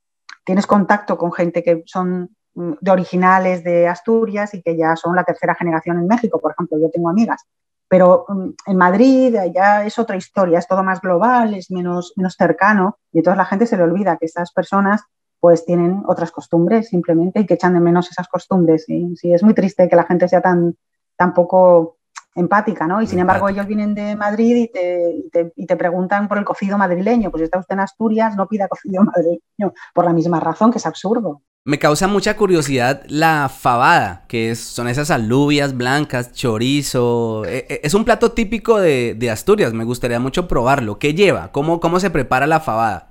tienes 0.45 0.67
contacto 0.67 1.17
con 1.17 1.33
gente 1.33 1.63
que 1.63 1.85
son 1.87 2.37
mm, 2.55 2.73
de 2.83 2.91
originales 2.91 3.65
de 3.65 3.89
Asturias 3.89 4.53
y 4.53 4.61
que 4.61 4.77
ya 4.77 4.95
son 4.95 5.17
la 5.17 5.25
tercera 5.25 5.55
generación 5.55 5.97
en 5.97 6.07
México, 6.07 6.39
por 6.39 6.53
ejemplo, 6.53 6.79
yo 6.79 6.91
tengo 6.91 7.09
amigas. 7.09 7.45
Pero 7.89 8.27
mm, 8.29 8.49
en 8.67 8.77
Madrid 8.77 9.37
ya 9.55 9.87
es 9.87 9.99
otra 9.99 10.17
historia, 10.19 10.59
es 10.59 10.69
todo 10.69 10.83
más 10.83 11.01
global, 11.01 11.55
es 11.55 11.71
menos, 11.71 12.13
menos 12.17 12.35
cercano 12.35 12.99
y 13.11 13.21
entonces 13.21 13.39
la 13.39 13.47
gente 13.47 13.65
se 13.67 13.79
le 13.79 13.85
olvida 13.85 14.19
que 14.19 14.27
esas 14.27 14.53
personas 14.53 15.01
pues 15.41 15.65
tienen 15.65 16.03
otras 16.07 16.31
costumbres 16.31 16.91
simplemente 16.91 17.41
y 17.41 17.47
que 17.47 17.55
echan 17.55 17.73
de 17.73 17.81
menos 17.81 18.11
esas 18.11 18.29
costumbres. 18.29 18.85
Y 18.89 19.17
sí, 19.17 19.33
es 19.33 19.43
muy 19.43 19.55
triste 19.55 19.89
que 19.89 19.97
la 19.97 20.05
gente 20.05 20.29
sea 20.29 20.43
tan, 20.43 20.77
tan 21.17 21.33
poco 21.33 21.96
empática, 22.37 22.87
¿no? 22.87 23.03
Y 23.03 23.07
sin 23.07 23.19
embargo 23.19 23.49
ellos 23.49 23.67
vienen 23.67 23.95
de 23.95 24.15
Madrid 24.15 24.57
y 24.57 24.69
te, 24.69 25.53
y, 25.57 25.67
te, 25.67 25.77
preguntan 25.77 26.29
por 26.29 26.39
el 26.39 26.45
cocido 26.45 26.79
madrileño. 26.79 27.31
Pues 27.31 27.41
si 27.41 27.45
está 27.45 27.59
usted 27.59 27.75
en 27.75 27.81
Asturias, 27.81 28.37
no 28.37 28.47
pida 28.47 28.69
cocido 28.69 29.03
madrileño, 29.05 29.75
por 29.95 30.05
la 30.05 30.13
misma 30.13 30.39
razón, 30.39 30.71
que 30.71 30.79
es 30.79 30.87
absurdo. 30.87 31.43
Me 31.65 31.81
causa 31.81 32.07
mucha 32.07 32.37
curiosidad 32.37 33.03
la 33.09 33.49
fabada, 33.49 34.25
que 34.29 34.53
es, 34.53 34.61
son 34.61 34.87
esas 34.87 35.11
alubias 35.11 35.77
blancas, 35.77 36.31
chorizo. 36.31 37.45
E, 37.45 37.67
e, 37.69 37.81
es 37.83 37.95
un 37.95 38.05
plato 38.05 38.31
típico 38.33 38.79
de, 38.79 39.29
Asturias, 39.33 39.73
me 39.73 39.83
gustaría 39.83 40.21
mucho 40.21 40.47
probarlo. 40.47 41.01
¿Qué 41.01 41.15
lleva? 41.15 41.51
¿Cómo, 41.51 41.81
¿Cómo 41.81 41.99
se 41.99 42.11
prepara 42.11 42.47
la 42.47 42.61
fabada? 42.61 43.09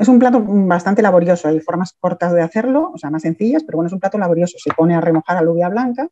es 0.00 0.08
un 0.08 0.18
plato 0.18 0.42
bastante 0.42 1.02
laborioso, 1.02 1.46
hay 1.46 1.60
formas 1.60 1.94
cortas 2.00 2.32
de 2.32 2.40
hacerlo, 2.40 2.90
o 2.94 2.96
sea, 2.96 3.10
más 3.10 3.20
sencillas, 3.20 3.62
pero 3.64 3.76
bueno, 3.76 3.88
es 3.88 3.92
un 3.92 4.00
plato 4.00 4.16
laborioso. 4.16 4.56
Se 4.58 4.72
pone 4.72 4.94
a 4.94 5.02
remojar 5.02 5.36
alubia 5.36 5.68
blanca 5.68 6.08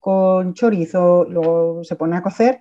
con 0.00 0.54
chorizo, 0.54 1.24
luego 1.28 1.84
se 1.84 1.94
pone 1.94 2.16
a 2.16 2.22
cocer 2.22 2.60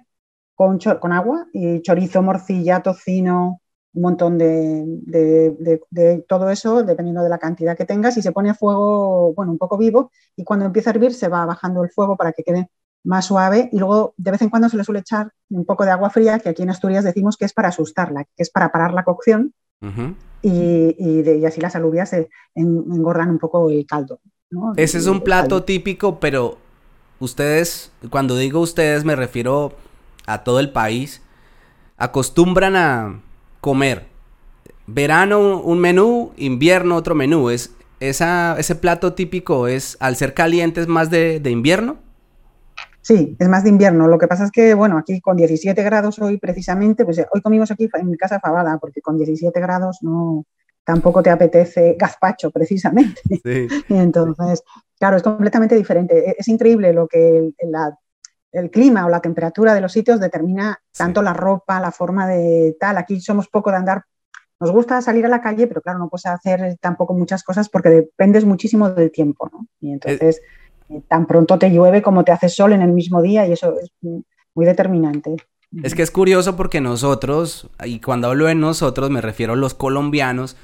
con, 0.54 0.78
con 0.78 1.14
agua 1.14 1.48
y 1.54 1.82
chorizo, 1.82 2.22
morcilla, 2.22 2.82
tocino, 2.82 3.62
un 3.94 4.02
montón 4.02 4.38
de, 4.38 5.82
todo 6.28 6.50
eso, 6.50 6.84
dependiendo 6.84 7.24
de 7.24 7.30
la 7.30 7.38
cantidad 7.38 7.78
que 7.78 7.86
tengas, 7.86 8.18
y 8.18 8.22
se 8.22 8.32
pone 8.32 8.50
a 8.50 8.54
fuego, 8.54 9.34
bueno, 9.34 9.52
un 9.52 9.58
poco 9.58 9.78
vivo, 9.78 10.12
y 10.36 10.44
cuando 10.44 10.66
empieza 10.66 10.90
a 10.90 10.94
hervir 10.94 11.14
se 11.14 11.28
va 11.28 11.46
bajando 11.46 11.84
el 11.84 11.90
fuego 11.90 12.16
para 12.16 12.34
que 12.34 12.44
quede 12.44 12.70
más 13.04 13.26
suave, 13.26 13.70
y 13.72 13.80
luego 13.80 14.14
de 14.18 14.32
vez 14.32 14.42
en 14.42 14.50
cuando 14.50 14.70
se 14.70 14.78
le 14.78 14.84
suele 14.84 15.00
echar 15.00 15.32
un 15.50 15.66
poco 15.66 15.86
de 15.86 15.92
agua 15.92 16.10
fría, 16.10 16.40
que 16.40 16.50
aquí 16.50 16.64
en 16.64 16.70
Asturias 16.70 17.04
decimos 17.04 17.38
que 17.38 17.46
es 17.46 17.54
para 17.54 17.70
asustarla, 17.70 18.26
que 18.26 18.44
es 18.44 18.50
para 18.50 18.72
parar 18.72 18.94
la 18.94 19.04
cocción, 19.04 19.54
y, 20.42 21.46
así 21.46 21.62
las 21.62 21.76
alubias 21.76 22.10
se 22.10 22.30
engordan 22.54 23.30
un 23.30 23.40
poco 23.40 23.70
el 23.70 23.86
caldo. 23.86 24.20
Ese 24.76 24.98
es 24.98 25.08
un 25.08 25.22
plato 25.22 25.64
típico, 25.64 26.20
pero 26.20 26.58
ustedes, 27.20 27.92
cuando 28.10 28.36
digo 28.38 28.60
ustedes 28.60 29.04
me 29.06 29.16
refiero 29.16 29.74
a 30.26 30.44
todo 30.44 30.60
el 30.60 30.72
país, 30.72 31.22
acostumbran 31.98 32.76
a 32.76 33.22
comer. 33.62 34.08
Verano 34.88 35.62
un 35.62 35.80
menú, 35.80 36.32
invierno 36.38 36.96
otro 36.96 37.14
menú. 37.16 37.50
Es, 37.50 37.76
esa, 38.00 38.56
ese 38.58 38.76
plato 38.76 39.14
típico 39.14 39.68
es, 39.68 39.98
al 40.00 40.16
ser 40.16 40.34
caliente, 40.34 40.82
es 40.82 40.88
más 40.88 41.10
de, 41.10 41.42
invierno. 41.46 41.98
Sí, 43.02 43.36
es 43.40 43.50
más 43.50 43.64
de 43.64 43.70
invierno. 43.70 44.08
Lo 44.08 44.18
que 44.18 44.28
pasa 44.28 44.46
es 44.46 44.52
que, 44.52 44.74
bueno, 44.74 44.98
aquí 44.98 45.20
con 45.22 45.38
17 45.38 45.82
grados 45.84 46.20
hoy 46.20 46.38
precisamente, 46.38 47.06
pues 47.06 47.22
hoy 47.32 47.42
comimos 47.42 47.72
aquí 47.72 47.90
en 47.94 48.10
mi 48.10 48.18
casa 48.18 48.40
fabada, 48.40 48.78
porque 48.78 49.02
con 49.02 49.18
17 49.18 49.60
grados 49.60 50.00
no, 50.02 50.46
tampoco 50.84 51.22
te 51.22 51.30
apetece 51.30 51.96
gazpacho 52.00 52.52
precisamente. 52.52 53.22
Sí. 53.44 53.68
y 53.90 53.94
entonces, 53.96 54.64
claro, 55.00 55.18
es 55.18 55.24
completamente 55.24 55.76
diferente. 55.76 56.30
E, 56.30 56.36
es, 56.38 56.48
increíble 56.48 56.94
lo 56.94 57.08
que 57.08 57.52
la 57.64 57.98
el 58.52 58.72
clima 58.72 59.06
o 59.06 59.10
la 59.10 59.22
temperatura 59.22 59.74
de 59.74 59.82
los 59.82 59.92
sitios 59.92 60.20
determina 60.20 60.80
tanto 60.98 61.22
la 61.22 61.34
ropa, 61.34 61.80
la 61.80 61.92
forma 61.92 62.28
de 62.28 62.76
tal. 62.80 62.98
Aquí 62.98 63.22
somos 63.22 63.48
poco 63.48 63.70
de 63.72 63.78
andar. 63.78 64.04
Nos 64.60 64.72
gusta 64.72 65.02
salir 65.02 65.26
a 65.26 65.30
la 65.30 65.42
calle, 65.42 65.68
pero 65.68 65.82
claro, 65.82 66.00
no 66.00 66.10
puedes 66.10 66.26
hacer 66.26 66.78
tampoco 66.82 67.14
muchas 67.14 67.44
cosas 67.44 67.70
porque 67.70 67.90
dependes 67.90 68.46
muchísimo 68.46 68.90
del 68.90 69.12
tiempo, 69.12 69.50
¿no? 69.54 69.68
Y 69.80 69.94
entonces, 69.94 70.42
eh, 70.90 71.02
tan 71.08 71.28
pronto 71.28 71.58
te 71.58 71.70
llueve 71.70 72.02
como 72.02 72.24
te 72.24 72.32
hace 72.32 72.50
sol 72.50 72.74
en 72.74 72.82
el 72.82 72.92
mismo 72.92 73.22
día 73.22 73.48
y 73.48 73.54
eso 73.54 73.80
es 73.80 73.92
muy 74.02 74.66
determinante. 74.66 75.36
Es 75.84 75.94
que 75.94 76.02
es 76.02 76.12
curioso 76.12 76.58
porque 76.58 76.82
nosotros, 76.82 77.70
y 77.86 78.02
cuando 78.02 78.28
hablo 78.28 78.48
de 78.48 78.56
nosotros 78.56 79.12
me 79.12 79.22
refiero 79.22 79.54
a 79.54 79.56
los 79.56 79.76
colombianos, 79.76 80.58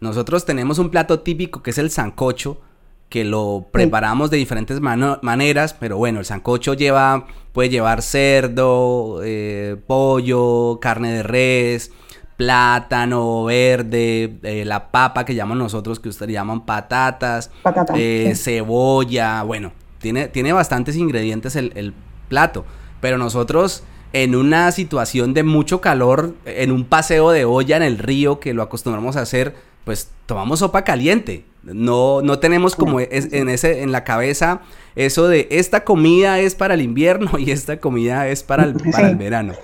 nosotros 0.00 0.46
tenemos 0.46 0.78
un 0.78 0.90
plato 0.90 1.20
típico 1.20 1.62
que 1.62 1.70
es 1.70 1.78
el 1.78 1.90
sancocho, 1.90 2.60
que 3.08 3.24
lo 3.24 3.66
preparamos 3.70 4.30
de 4.30 4.36
diferentes 4.36 4.80
maneras, 4.80 5.74
pero 5.74 5.96
bueno, 5.96 6.18
el 6.18 6.24
sancocho 6.24 6.74
lleva, 6.74 7.26
puede 7.52 7.68
llevar 7.68 8.02
cerdo, 8.02 9.20
eh, 9.24 9.76
pollo, 9.86 10.78
carne 10.80 11.12
de 11.12 11.22
res, 11.22 11.92
plátano 12.36 13.44
verde, 13.44 14.38
eh, 14.42 14.64
la 14.64 14.90
papa 14.90 15.24
que 15.24 15.34
llamamos 15.34 15.58
nosotros, 15.58 16.00
que 16.00 16.08
ustedes 16.08 16.32
llaman 16.32 16.66
patatas, 16.66 17.50
eh, 17.94 18.32
cebolla, 18.34 19.42
bueno, 19.44 19.72
tiene, 20.00 20.28
tiene 20.28 20.52
bastantes 20.52 20.96
ingredientes 20.96 21.54
el, 21.54 21.72
el 21.76 21.94
plato, 22.28 22.64
pero 23.00 23.18
nosotros 23.18 23.84
en 24.12 24.34
una 24.34 24.72
situación 24.72 25.34
de 25.34 25.42
mucho 25.42 25.80
calor, 25.80 26.34
en 26.44 26.72
un 26.72 26.84
paseo 26.84 27.30
de 27.30 27.44
olla 27.44 27.76
en 27.76 27.82
el 27.82 27.98
río 27.98 28.40
que 28.40 28.54
lo 28.54 28.62
acostumbramos 28.62 29.16
a 29.16 29.22
hacer, 29.22 29.54
pues 29.86 30.10
tomamos 30.26 30.58
sopa 30.58 30.82
caliente. 30.82 31.46
No, 31.62 32.20
no 32.20 32.40
tenemos 32.40 32.74
como 32.74 33.00
en, 33.00 33.48
ese, 33.48 33.82
en 33.82 33.92
la 33.92 34.04
cabeza 34.04 34.60
eso 34.96 35.28
de 35.28 35.46
esta 35.50 35.84
comida 35.84 36.40
es 36.40 36.54
para 36.54 36.74
el 36.74 36.82
invierno 36.82 37.38
y 37.38 37.52
esta 37.52 37.78
comida 37.78 38.26
es 38.26 38.42
para 38.42 38.64
el, 38.64 38.74
para 38.74 39.08
el 39.08 39.16
verano. 39.16 39.54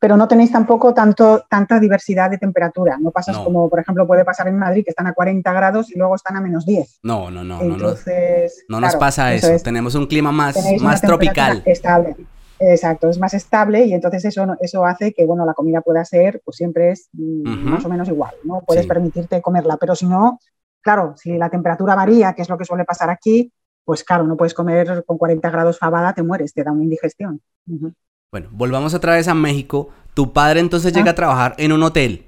Pero 0.00 0.16
no 0.16 0.28
tenéis 0.28 0.50
tampoco 0.50 0.94
tanto, 0.94 1.44
tanta 1.50 1.78
diversidad 1.78 2.30
de 2.30 2.38
temperatura. 2.38 2.96
No 2.98 3.10
pasas 3.10 3.36
como, 3.36 3.68
por 3.68 3.80
ejemplo, 3.80 4.06
puede 4.06 4.24
pasar 4.24 4.48
en 4.48 4.58
Madrid, 4.58 4.84
que 4.84 4.90
están 4.90 5.08
a 5.08 5.12
40 5.12 5.52
grados 5.52 5.90
y 5.90 5.98
luego 5.98 6.14
están 6.14 6.36
a 6.36 6.40
menos 6.40 6.64
10. 6.64 7.00
No, 7.02 7.30
no, 7.30 7.44
no. 7.44 7.60
Entonces, 7.60 8.64
no, 8.68 8.80
nos 8.80 8.96
pasa 8.96 9.34
eso. 9.34 9.48
Tenemos 9.62 9.94
un 9.94 10.06
clima 10.06 10.32
más, 10.32 10.56
más 10.80 11.02
tropical. 11.02 11.62
Estable. 11.66 12.16
Exacto, 12.60 13.08
es 13.08 13.18
más 13.18 13.34
estable 13.34 13.84
y 13.84 13.92
entonces 13.92 14.24
eso, 14.24 14.56
eso 14.60 14.84
hace 14.84 15.12
que 15.12 15.24
bueno, 15.24 15.46
la 15.46 15.54
comida 15.54 15.80
pueda 15.80 16.04
ser, 16.04 16.40
pues 16.44 16.56
siempre 16.56 16.90
es 16.90 17.08
mm, 17.12 17.70
más 17.70 17.84
o 17.84 17.88
menos 17.88 18.08
igual, 18.08 18.34
¿no? 18.44 18.62
Puedes 18.66 18.86
permitirte 18.86 19.40
comerla, 19.40 19.76
pero 19.76 19.94
si 19.94 20.06
no, 20.06 20.40
claro, 20.80 21.14
si 21.16 21.36
la 21.38 21.50
temperatura 21.50 21.94
varía, 21.94 22.32
que 22.32 22.42
es 22.42 22.48
lo 22.48 22.58
que 22.58 22.64
suele 22.64 22.84
pasar 22.84 23.10
aquí, 23.10 23.52
pues 23.84 24.04
claro, 24.04 24.24
no 24.24 24.36
puedes 24.36 24.54
comer 24.54 25.04
con 25.06 25.18
40 25.18 25.48
grados 25.50 25.78
fabada, 25.78 26.12
te 26.12 26.22
mueres, 26.22 26.52
te 26.52 26.64
da 26.64 26.72
una 26.72 26.82
indigestión. 26.82 27.40
Bueno, 28.30 28.48
volvamos 28.50 28.92
otra 28.92 29.14
vez 29.14 29.28
a 29.28 29.34
México. 29.34 29.88
¿Tu 30.14 30.32
padre 30.32 30.60
entonces 30.60 30.92
llega 30.92 31.08
ah. 31.08 31.12
a 31.12 31.14
trabajar 31.14 31.54
en 31.58 31.72
un 31.72 31.82
hotel? 31.82 32.26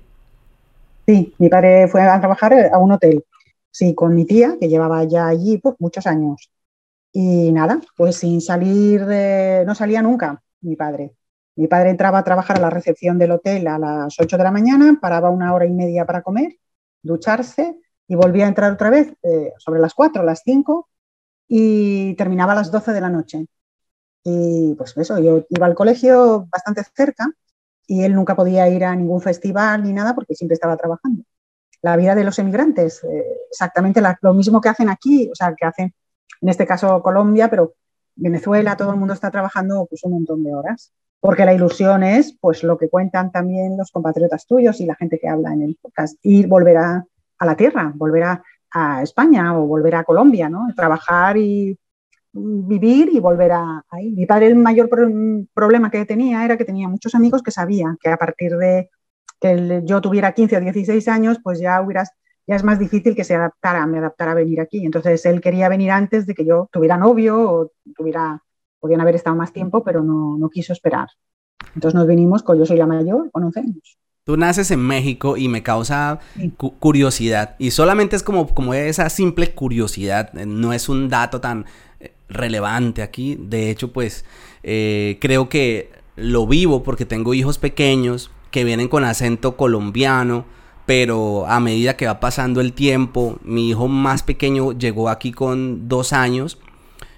Sí, 1.06 1.34
mi 1.38 1.48
padre 1.48 1.88
fue 1.88 2.02
a 2.02 2.20
trabajar 2.20 2.54
a 2.72 2.78
un 2.78 2.92
hotel, 2.92 3.24
sí, 3.70 3.94
con 3.94 4.14
mi 4.14 4.24
tía, 4.24 4.56
que 4.60 4.68
llevaba 4.68 5.02
ya 5.04 5.26
allí 5.26 5.58
pues, 5.58 5.74
muchos 5.80 6.06
años. 6.06 6.50
Y 7.12 7.50
nada, 7.52 7.80
pues 7.96 8.16
sin 8.16 8.40
salir, 8.40 9.02
no 9.66 9.74
salía 9.74 10.02
nunca 10.02 10.42
mi 10.60 10.76
padre. 10.76 11.14
Mi 11.56 11.66
padre 11.66 11.90
entraba 11.90 12.18
a 12.18 12.24
trabajar 12.24 12.58
a 12.58 12.60
la 12.60 12.70
recepción 12.70 13.18
del 13.18 13.32
hotel 13.32 13.66
a 13.66 13.78
las 13.78 14.18
8 14.18 14.36
de 14.38 14.44
la 14.44 14.50
mañana, 14.50 14.98
paraba 15.00 15.30
una 15.30 15.52
hora 15.52 15.66
y 15.66 15.72
media 15.72 16.06
para 16.06 16.22
comer, 16.22 16.56
ducharse 17.02 17.76
y 18.06 18.14
volvía 18.14 18.46
a 18.46 18.48
entrar 18.48 18.72
otra 18.72 18.90
vez 18.90 19.12
eh, 19.22 19.52
sobre 19.58 19.80
las 19.80 19.94
4, 19.94 20.22
las 20.22 20.42
5 20.44 20.88
y 21.48 22.14
terminaba 22.14 22.52
a 22.52 22.56
las 22.56 22.70
12 22.70 22.92
de 22.92 23.00
la 23.00 23.08
noche. 23.08 23.46
Y 24.24 24.74
pues 24.74 24.96
eso, 24.96 25.18
yo 25.18 25.44
iba 25.48 25.66
al 25.66 25.74
colegio 25.74 26.46
bastante 26.50 26.82
cerca 26.94 27.28
y 27.86 28.04
él 28.04 28.14
nunca 28.14 28.36
podía 28.36 28.68
ir 28.68 28.84
a 28.84 28.94
ningún 28.94 29.20
festival 29.20 29.82
ni 29.82 29.92
nada 29.92 30.14
porque 30.14 30.34
siempre 30.34 30.54
estaba 30.54 30.76
trabajando. 30.76 31.24
La 31.82 31.96
vida 31.96 32.14
de 32.14 32.24
los 32.24 32.38
emigrantes, 32.38 33.02
eh, 33.04 33.24
exactamente 33.50 34.02
lo 34.22 34.34
mismo 34.34 34.60
que 34.60 34.68
hacen 34.68 34.88
aquí, 34.88 35.28
o 35.30 35.34
sea, 35.34 35.54
que 35.54 35.66
hacen 35.66 35.94
en 36.40 36.48
este 36.48 36.66
caso 36.66 37.02
Colombia, 37.02 37.48
pero 37.48 37.74
Venezuela, 38.16 38.76
todo 38.76 38.90
el 38.90 38.98
mundo 38.98 39.14
está 39.14 39.30
trabajando 39.30 39.86
pues, 39.88 40.04
un 40.04 40.12
montón 40.12 40.42
de 40.44 40.54
horas, 40.54 40.92
porque 41.20 41.44
la 41.44 41.54
ilusión 41.54 42.02
es 42.02 42.36
pues 42.40 42.62
lo 42.62 42.78
que 42.78 42.88
cuentan 42.88 43.30
también 43.30 43.76
los 43.76 43.90
compatriotas 43.90 44.46
tuyos 44.46 44.80
y 44.80 44.86
la 44.86 44.94
gente 44.94 45.18
que 45.18 45.28
habla 45.28 45.52
en 45.52 45.62
el 45.62 45.78
podcast, 45.80 46.18
ir, 46.22 46.46
volver 46.48 46.78
a, 46.78 47.06
la 47.40 47.56
tierra, 47.56 47.92
volver 47.94 48.24
a, 48.24 48.42
España 49.02 49.58
o 49.58 49.66
volver 49.66 49.96
a 49.96 50.04
Colombia, 50.04 50.48
¿no? 50.48 50.68
Trabajar 50.76 51.36
y 51.36 51.76
vivir 52.32 53.08
y 53.12 53.18
volver 53.18 53.50
a 53.50 53.84
ahí. 53.90 54.12
Mi 54.12 54.26
padre 54.26 54.46
el 54.46 54.54
mayor 54.54 54.88
problema 55.52 55.90
que 55.90 56.06
tenía 56.06 56.44
era 56.44 56.56
que 56.56 56.64
tenía 56.64 56.86
muchos 56.86 57.16
amigos 57.16 57.42
que 57.42 57.50
sabían 57.50 57.98
que 58.00 58.10
a 58.10 58.16
partir 58.16 58.56
de 58.56 58.88
que 59.40 59.82
yo 59.84 60.00
tuviera 60.00 60.30
15 60.30 60.56
o 60.56 60.60
16 60.60 61.08
años, 61.08 61.40
pues 61.42 61.58
ya 61.58 61.80
hubieras 61.82 62.12
ya 62.50 62.56
es 62.56 62.64
más 62.64 62.80
difícil 62.80 63.14
que 63.14 63.22
se 63.22 63.36
adaptara, 63.36 63.86
me 63.86 63.98
adaptara 63.98 64.32
a 64.32 64.34
venir 64.34 64.60
aquí. 64.60 64.84
Entonces 64.84 65.24
él 65.24 65.40
quería 65.40 65.68
venir 65.68 65.92
antes 65.92 66.26
de 66.26 66.34
que 66.34 66.44
yo 66.44 66.68
tuviera 66.72 66.96
novio 66.96 67.40
o 67.40 67.70
tuviera, 67.94 68.42
podían 68.80 69.00
haber 69.00 69.14
estado 69.14 69.36
más 69.36 69.52
tiempo, 69.52 69.84
pero 69.84 70.02
no, 70.02 70.36
no 70.36 70.50
quiso 70.50 70.72
esperar. 70.72 71.06
Entonces 71.76 71.94
nos 71.94 72.08
vinimos, 72.08 72.42
con 72.42 72.58
yo 72.58 72.66
soy 72.66 72.76
la 72.76 72.86
mayor, 72.86 73.30
con 73.30 73.44
11 73.44 73.60
años. 73.60 73.98
Tú 74.24 74.36
naces 74.36 74.72
en 74.72 74.80
México 74.80 75.36
y 75.36 75.46
me 75.46 75.62
causa 75.62 76.18
curiosidad. 76.80 77.54
Y 77.60 77.70
solamente 77.70 78.16
es 78.16 78.24
como, 78.24 78.52
como 78.52 78.74
esa 78.74 79.08
simple 79.10 79.54
curiosidad. 79.54 80.32
No 80.32 80.72
es 80.72 80.88
un 80.88 81.08
dato 81.08 81.40
tan 81.40 81.66
eh, 82.00 82.14
relevante 82.28 83.02
aquí. 83.02 83.36
De 83.40 83.70
hecho, 83.70 83.92
pues 83.92 84.24
eh, 84.64 85.18
creo 85.20 85.48
que 85.48 85.92
lo 86.16 86.48
vivo 86.48 86.82
porque 86.82 87.06
tengo 87.06 87.32
hijos 87.32 87.58
pequeños 87.58 88.32
que 88.50 88.64
vienen 88.64 88.88
con 88.88 89.04
acento 89.04 89.56
colombiano 89.56 90.46
pero 90.90 91.46
a 91.46 91.60
medida 91.60 91.96
que 91.96 92.06
va 92.06 92.18
pasando 92.18 92.60
el 92.60 92.72
tiempo, 92.72 93.38
mi 93.44 93.68
hijo 93.68 93.86
más 93.86 94.24
pequeño 94.24 94.72
llegó 94.72 95.08
aquí 95.08 95.30
con 95.30 95.88
dos 95.88 96.12
años 96.12 96.58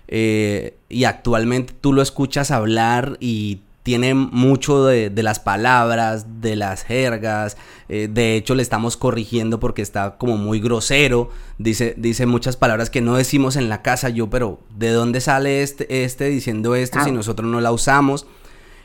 eh, 0.09 0.77
y 0.91 1.05
actualmente 1.05 1.73
tú 1.81 1.95
lo 1.95 2.03
escuchas 2.03 2.51
hablar 2.51 3.17
y 3.19 3.63
tiene 3.83 4.13
mucho 4.13 4.85
de, 4.85 5.11
las 5.23 5.41
palabras, 5.41 6.43
de 6.43 6.55
las 6.55 6.85
jergas. 6.85 7.57
Eh, 7.89 8.11
de 8.13 8.37
hecho, 8.37 8.55
le 8.55 8.63
estamos 8.63 8.99
corrigiendo 8.99 9.59
porque 9.59 9.81
está 9.81 10.19
como 10.19 10.37
muy 10.37 10.61
grosero. 10.61 11.31
Dice, 11.57 11.95
dice 11.97 12.27
muchas 12.27 12.59
palabras 12.59 12.91
que 12.91 13.01
no 13.01 13.17
decimos 13.17 13.57
en 13.57 13.71
la 13.71 13.81
casa. 13.81 14.11
Yo, 14.11 14.29
pero 14.29 14.61
¿de 14.77 14.91
dónde 14.91 15.23
sale 15.23 15.63
este, 15.63 16.05
este 16.05 16.27
diciendo 16.27 16.75
esto 16.75 17.03
si 17.03 17.11
nosotros 17.11 17.51
no 17.51 17.63
la 17.63 17.73
usamos? 17.73 18.27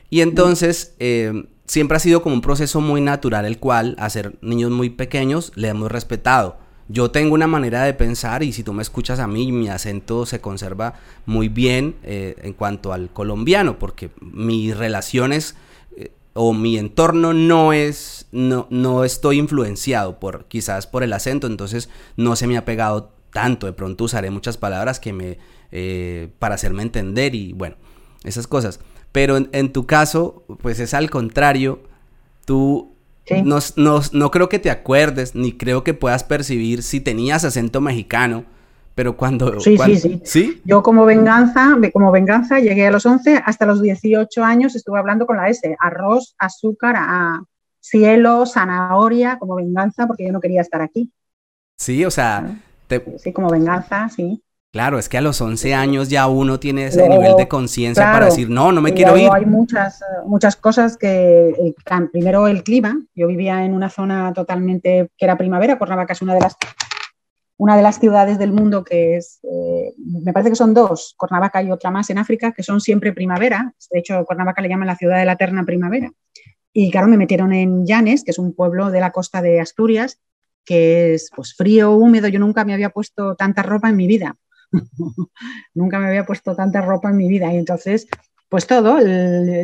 Y 0.10 0.22
entonces, 0.22 0.96
eh, 1.00 1.44
siempre 1.68 1.98
ha 1.98 2.00
sido 2.00 2.22
como 2.22 2.36
un 2.36 2.42
proceso 2.42 2.82
muy 2.82 3.02
natural, 3.02 3.46
el 3.46 3.60
cual, 3.60 3.96
a 4.00 4.10
ser 4.10 4.38
niños 4.42 4.72
muy 4.72 4.90
pequeños, 4.90 5.52
le 5.56 5.68
hemos 5.68 5.92
respetado. 5.92 6.58
Yo 6.90 7.12
tengo 7.12 7.34
una 7.34 7.48
manera 7.48 7.84
de 7.84 7.94
pensar 7.94 8.44
y 8.44 8.54
si 8.54 8.64
tú 8.64 8.72
me 8.72 8.82
escuchas 8.82 9.20
a 9.20 9.28
mí, 9.28 9.52
mi 9.52 9.68
acento 9.68 10.26
se 10.26 10.40
conserva 10.40 10.94
muy 11.26 11.50
bien 11.50 11.98
eh, 12.04 12.36
en 12.42 12.54
cuanto 12.54 12.94
al 12.94 13.12
colombiano, 13.12 13.78
porque 13.78 14.10
mis 14.22 14.76
relaciones 14.76 15.56
eh, 15.98 16.14
o 16.34 16.54
mi 16.54 16.78
entorno 16.78 17.34
no 17.34 17.74
es, 17.74 18.28
no, 18.32 18.68
no 18.70 19.04
estoy 19.04 19.38
influenciado 19.38 20.18
por 20.18 20.46
quizás 20.46 20.88
por 20.88 21.04
el 21.04 21.12
acento, 21.12 21.48
entonces 21.48 21.90
no 22.16 22.38
se 22.38 22.48
me 22.48 22.58
ha 22.58 22.64
pegado 22.64 23.12
tanto. 23.34 23.68
De 23.68 23.74
pronto 23.74 24.06
usaré 24.06 24.32
muchas 24.32 24.56
palabras 24.56 25.02
que 25.02 25.12
me, 25.12 25.40
eh, 25.74 26.30
para 26.40 26.56
hacerme 26.56 26.84
entender 26.84 27.36
y 27.36 27.52
bueno, 27.52 27.76
esas 28.24 28.48
cosas. 28.48 28.80
Pero 29.18 29.36
en, 29.36 29.50
en 29.52 29.74
tu 29.74 29.88
caso, 29.88 30.44
pues 30.62 30.80
es 30.80 30.94
al 30.94 31.10
contrario, 31.10 31.80
tú 32.46 32.92
no, 33.44 34.30
creo 34.30 34.48
que 34.48 34.60
te 34.60 34.70
acuerdes, 34.70 35.34
ni 35.34 35.54
creo 35.54 35.84
que 35.84 35.96
puedas 35.96 36.24
percibir 36.24 36.84
si 36.84 37.02
tenías 37.02 37.44
acento 37.44 37.82
mexicano, 37.82 38.46
pero 38.94 39.18
cuando... 39.18 39.60
Sí, 39.60 39.76
sí, 39.76 40.22
sí, 40.24 40.62
Yo 40.66 40.84
como 40.84 41.04
venganza, 41.04 41.76
como 41.94 42.12
venganza 42.12 42.60
llegué 42.60 42.86
a 42.86 42.92
los 42.92 43.08
11, 43.08 43.42
hasta 43.44 43.66
los 43.66 43.82
18 43.82 44.44
años 44.44 44.76
estuve 44.76 45.00
hablando 45.00 45.26
con 45.26 45.38
la 45.38 45.50
S, 45.50 45.76
arroz, 45.80 46.36
azúcar, 46.38 46.96
a 46.96 47.42
cielo, 47.80 48.46
zanahoria, 48.46 49.40
como 49.40 49.56
venganza, 49.56 50.06
porque 50.06 50.28
yo 50.28 50.32
no 50.32 50.42
quería 50.42 50.62
estar 50.62 50.84
aquí. 50.84 51.12
Sí, 51.76 52.06
o 52.06 52.12
sea... 52.12 52.62
Sí, 53.18 53.34
como 53.34 53.50
venganza, 53.50 54.10
sí. 54.10 54.44
Claro, 54.78 55.00
es 55.00 55.10
que 55.10 55.18
a 55.18 55.22
los 55.22 55.42
11 55.42 55.74
años 55.74 56.08
ya 56.08 56.28
uno 56.28 56.60
tiene 56.60 56.86
ese 56.86 57.10
nivel 57.10 57.36
de 57.36 57.48
conciencia 57.48 58.12
para 58.12 58.26
decir, 58.26 58.48
no, 58.48 58.72
no 58.72 58.80
me 58.80 58.94
quiero 58.94 59.18
ir. 59.18 59.28
Hay 59.34 59.48
muchas, 59.48 60.04
muchas 60.28 60.56
cosas 60.56 60.98
que, 60.98 61.74
primero 62.12 62.48
el 62.48 62.62
clima, 62.62 62.96
yo 63.16 63.26
vivía 63.26 63.66
en 63.66 63.74
una 63.74 63.90
zona 63.90 64.32
totalmente 64.34 65.10
que 65.18 65.26
era 65.26 65.36
primavera, 65.36 65.80
Cuernavaca 65.80 66.14
es 66.14 66.22
una 66.22 66.36
de 66.36 66.42
las, 66.42 66.58
una 67.58 67.76
de 67.76 67.82
las 67.82 68.00
ciudades 68.00 68.38
del 68.38 68.52
mundo 68.52 68.84
que 68.84 69.18
es, 69.18 69.40
eh, 69.52 69.96
me 69.98 70.32
parece 70.32 70.52
que 70.52 70.56
son 70.56 70.76
dos, 70.76 71.16
Cuernavaca 71.18 71.64
y 71.64 71.72
otra 71.72 71.90
más 71.90 72.12
en 72.12 72.20
África, 72.20 72.52
que 72.52 72.62
son 72.62 72.80
siempre 72.80 73.14
primavera, 73.14 73.74
de 73.90 73.98
hecho 73.98 74.26
Cuernavaca 74.26 74.62
le 74.62 74.70
llaman 74.70 74.86
la 74.86 74.96
ciudad 74.96 75.18
de 75.18 75.26
la 75.26 75.32
eterna 75.32 75.66
primavera. 75.66 76.12
Y 76.72 76.92
claro, 76.92 77.08
me 77.08 77.18
metieron 77.18 77.52
en 77.52 77.84
Llanes, 77.88 78.24
que 78.24 78.30
es 78.30 78.38
un 78.38 78.54
pueblo 78.54 78.92
de 78.92 79.00
la 79.00 79.12
costa 79.12 79.42
de 79.42 79.60
Asturias, 79.60 80.20
que 80.64 81.16
es 81.16 81.32
pues 81.36 81.56
frío, 81.56 81.94
húmedo, 81.94 82.28
yo 82.28 82.38
nunca 82.38 82.64
me 82.64 82.76
había 82.76 82.92
puesto 82.92 83.34
tanta 83.34 83.64
ropa 83.64 83.90
en 83.90 83.96
mi 83.96 84.06
vida 84.06 84.38
Nunca 85.74 86.00
me 86.00 86.08
había 86.08 86.26
puesto 86.26 86.56
tanta 86.56 86.82
ropa 86.82 87.10
en 87.10 87.18
mi 87.18 87.28
vida 87.28 87.52
y 87.54 87.58
entonces, 87.58 88.08
pues 88.50 88.68
todo, 88.68 89.00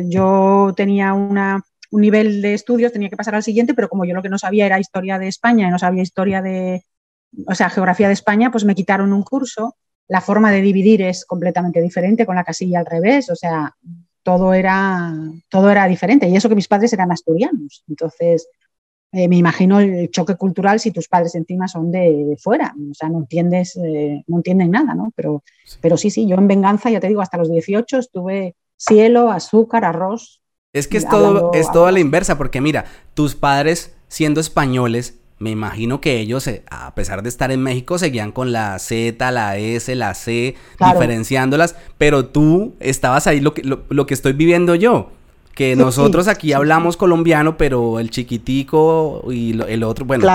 yo 0.08 0.72
tenía 0.76 1.14
un 1.14 1.62
nivel 1.90 2.42
de 2.42 2.54
estudios, 2.54 2.92
tenía 2.92 3.10
que 3.10 3.16
pasar 3.16 3.34
al 3.34 3.42
siguiente, 3.42 3.74
pero 3.74 3.88
como 3.88 4.04
yo 4.04 4.14
lo 4.14 4.22
que 4.22 4.28
no 4.28 4.38
sabía 4.38 4.66
era 4.66 4.80
historia 4.80 5.18
de 5.18 5.28
España 5.28 5.68
y 5.68 5.70
no 5.70 5.78
sabía 5.78 6.02
historia 6.02 6.42
de, 6.42 6.84
o 7.46 7.54
sea, 7.54 7.70
geografía 7.70 8.08
de 8.08 8.14
España, 8.14 8.50
pues 8.50 8.64
me 8.64 8.74
quitaron 8.74 9.12
un 9.12 9.22
curso. 9.22 9.76
La 10.06 10.20
forma 10.20 10.52
de 10.52 10.60
dividir 10.60 11.02
es 11.02 11.24
completamente 11.24 11.80
diferente 11.80 12.26
con 12.26 12.36
la 12.36 12.44
casilla 12.44 12.80
al 12.80 12.86
revés, 12.86 13.30
o 13.30 13.36
sea, 13.36 13.74
todo 14.22 14.52
era, 14.54 15.14
todo 15.48 15.70
era 15.70 15.86
diferente. 15.86 16.28
Y 16.28 16.36
eso 16.36 16.48
que 16.48 16.54
mis 16.54 16.68
padres 16.68 16.92
eran 16.92 17.12
asturianos. 17.12 17.84
Entonces, 17.88 18.48
eh, 19.16 19.28
me 19.28 19.36
imagino 19.36 19.78
el 19.78 20.10
choque 20.10 20.34
cultural 20.34 20.80
si 20.80 20.90
tus 20.90 21.06
padres 21.06 21.36
encima 21.36 21.68
son 21.68 21.92
de, 21.92 22.36
fuera, 22.36 22.74
o 22.90 22.94
sea, 22.94 23.08
no 23.08 23.18
entiendes, 23.18 23.76
eh, 23.76 24.24
no 24.26 24.38
entienden 24.38 24.72
nada, 24.72 24.92
¿no? 24.96 25.12
Pero, 25.14 25.44
pero 25.80 25.96
sí, 25.96 26.10
sí, 26.10 26.26
yo 26.26 26.34
en 26.34 26.48
venganza, 26.48 26.90
ya 26.90 26.98
te 26.98 27.06
digo, 27.06 27.20
hasta 27.20 27.38
los 27.38 27.48
18 27.48 27.98
estuve 27.98 28.56
cielo, 28.76 29.30
azúcar, 29.30 29.84
arroz. 29.84 30.42
Es 30.72 30.88
que 30.88 30.96
es 30.96 31.08
todo, 31.08 31.52
es 31.54 31.70
todo 31.70 31.86
a 31.86 31.92
la 31.92 32.00
inversa, 32.00 32.36
porque 32.36 32.60
mira, 32.60 32.86
tus 33.14 33.36
padres 33.36 33.94
siendo 34.08 34.40
españoles, 34.40 35.20
me 35.38 35.50
imagino 35.50 36.00
que 36.00 36.18
ellos, 36.18 36.48
eh, 36.48 36.64
a 36.68 36.92
pesar 36.96 37.22
de 37.22 37.28
estar 37.28 37.52
en 37.52 37.62
México, 37.62 37.98
seguían 37.98 38.32
con 38.32 38.50
la 38.50 38.76
Z, 38.80 39.30
la 39.30 39.56
S, 39.58 39.94
la 39.94 40.14
C, 40.14 40.56
diferenciándolas, 40.92 41.76
pero 41.98 42.26
tú 42.26 42.74
estabas 42.80 43.28
ahí 43.28 43.38
lo 43.38 43.54
que, 43.54 43.62
lo 43.62 44.06
que 44.06 44.14
estoy 44.14 44.32
viviendo 44.32 44.74
yo 44.74 45.12
que 45.54 45.76
nosotros 45.76 46.28
aquí 46.28 46.52
hablamos 46.52 46.96
colombiano, 46.96 47.56
pero 47.56 47.98
el 47.98 48.10
chiquitico 48.10 49.24
y 49.30 49.60
el 49.68 49.82
otro, 49.82 50.04
bueno, 50.04 50.26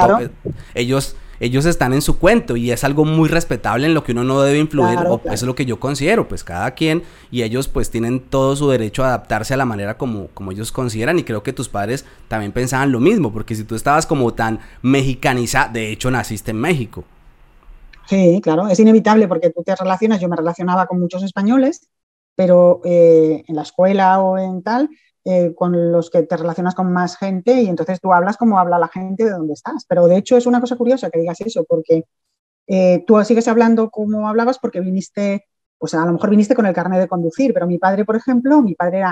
ellos 0.73 1.15
ellos 1.39 1.65
están 1.65 1.93
en 1.93 2.01
su 2.01 2.19
cuento 2.19 2.57
y 2.57 2.71
es 2.71 2.83
algo 2.83 3.05
muy 3.05 3.29
respetable 3.29 3.85
en 3.85 3.93
lo 3.93 4.03
que 4.03 4.11
uno 4.11 4.23
no 4.23 4.41
debe 4.41 4.59
influir, 4.59 4.99
o 5.07 5.21
eso 5.25 5.33
es 5.33 5.43
lo 5.43 5.55
que 5.55 5.65
yo 5.65 5.79
considero, 5.79 6.27
pues 6.27 6.43
cada 6.43 6.71
quien 6.71 7.03
y 7.31 7.43
ellos 7.43 7.67
pues 7.67 7.89
tienen 7.89 8.19
todo 8.19 8.55
su 8.55 8.69
derecho 8.69 9.03
a 9.03 9.07
adaptarse 9.07 9.53
a 9.53 9.57
la 9.57 9.65
manera 9.65 9.97
como, 9.97 10.27
como 10.33 10.51
ellos 10.51 10.71
consideran 10.71 11.17
y 11.17 11.23
creo 11.23 11.41
que 11.41 11.53
tus 11.53 11.69
padres 11.69 12.05
también 12.27 12.51
pensaban 12.51 12.91
lo 12.91 12.99
mismo, 12.99 13.31
porque 13.31 13.55
si 13.55 13.63
tú 13.63 13.75
estabas 13.75 14.05
como 14.05 14.33
tan 14.33 14.59
mexicanizada, 14.81 15.69
de 15.69 15.91
hecho 15.91 16.11
naciste 16.11 16.51
en 16.51 16.59
México. 16.59 17.03
Sí, 18.07 18.41
claro, 18.43 18.67
es 18.67 18.79
inevitable 18.79 19.27
porque 19.27 19.51
tú 19.51 19.63
te 19.63 19.75
relacionas, 19.75 20.19
yo 20.19 20.27
me 20.27 20.35
relacionaba 20.35 20.87
con 20.87 20.99
muchos 20.99 21.23
españoles, 21.23 21.87
pero 22.35 22.81
eh, 22.83 23.43
en 23.47 23.55
la 23.55 23.61
escuela 23.61 24.19
o 24.19 24.37
en 24.37 24.63
tal, 24.63 24.89
eh, 25.31 25.53
con 25.53 25.91
los 25.91 26.09
que 26.09 26.23
te 26.23 26.37
relacionas 26.37 26.73
con 26.73 26.91
más 26.91 27.15
gente 27.15 27.61
y 27.61 27.67
entonces 27.67 28.01
tú 28.01 28.11
hablas 28.11 28.35
como 28.35 28.57
habla 28.57 28.79
la 28.79 28.87
gente 28.87 29.25
de 29.25 29.29
donde 29.29 29.53
estás. 29.53 29.85
Pero 29.87 30.07
de 30.07 30.17
hecho 30.17 30.35
es 30.35 30.47
una 30.47 30.59
cosa 30.59 30.75
curiosa 30.75 31.11
que 31.11 31.19
digas 31.19 31.39
eso, 31.41 31.65
porque 31.69 32.05
eh, 32.65 33.03
tú 33.05 33.23
sigues 33.23 33.47
hablando 33.47 33.91
como 33.91 34.27
hablabas 34.27 34.57
porque 34.57 34.79
viniste, 34.79 35.45
pues 35.77 35.93
a 35.93 36.03
lo 36.03 36.13
mejor 36.13 36.31
viniste 36.31 36.55
con 36.55 36.65
el 36.65 36.73
carnet 36.73 36.99
de 36.99 37.07
conducir, 37.07 37.53
pero 37.53 37.67
mi 37.67 37.77
padre, 37.77 38.05
por 38.05 38.15
ejemplo, 38.15 38.63
mi 38.63 38.73
padre 38.73 39.03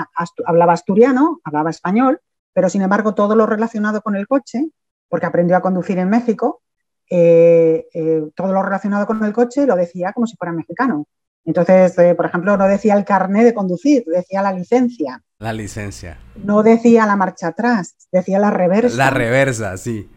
hablaba 0.44 0.72
asturiano, 0.72 1.38
hablaba 1.44 1.70
español, 1.70 2.20
pero 2.52 2.68
sin 2.68 2.82
embargo 2.82 3.14
todo 3.14 3.36
lo 3.36 3.46
relacionado 3.46 4.02
con 4.02 4.16
el 4.16 4.26
coche, 4.26 4.70
porque 5.08 5.26
aprendió 5.26 5.56
a 5.56 5.62
conducir 5.62 5.98
en 5.98 6.08
México, 6.08 6.62
eh, 7.08 7.86
todo 8.34 8.52
lo 8.52 8.64
relacionado 8.64 9.06
con 9.06 9.22
el 9.22 9.32
coche 9.32 9.66
lo 9.66 9.76
decía 9.76 10.12
como 10.12 10.26
si 10.26 10.36
fuera 10.36 10.52
mexicano. 10.52 11.06
Entonces, 11.48 11.94
por 12.14 12.26
ejemplo, 12.26 12.58
no 12.58 12.68
decía 12.68 12.92
el 12.92 13.06
carnet 13.06 13.42
de 13.42 13.54
conducir, 13.54 14.04
decía 14.04 14.42
la 14.42 14.52
licencia. 14.52 15.22
La 15.38 15.54
licencia. 15.54 16.18
No 16.44 16.62
decía 16.62 17.06
la 17.06 17.16
marcha 17.16 17.48
atrás, 17.48 17.96
decía 18.12 18.38
la 18.38 18.50
reversa. 18.50 18.94
La 18.94 19.08
reversa, 19.08 19.78
sí. 19.78 20.10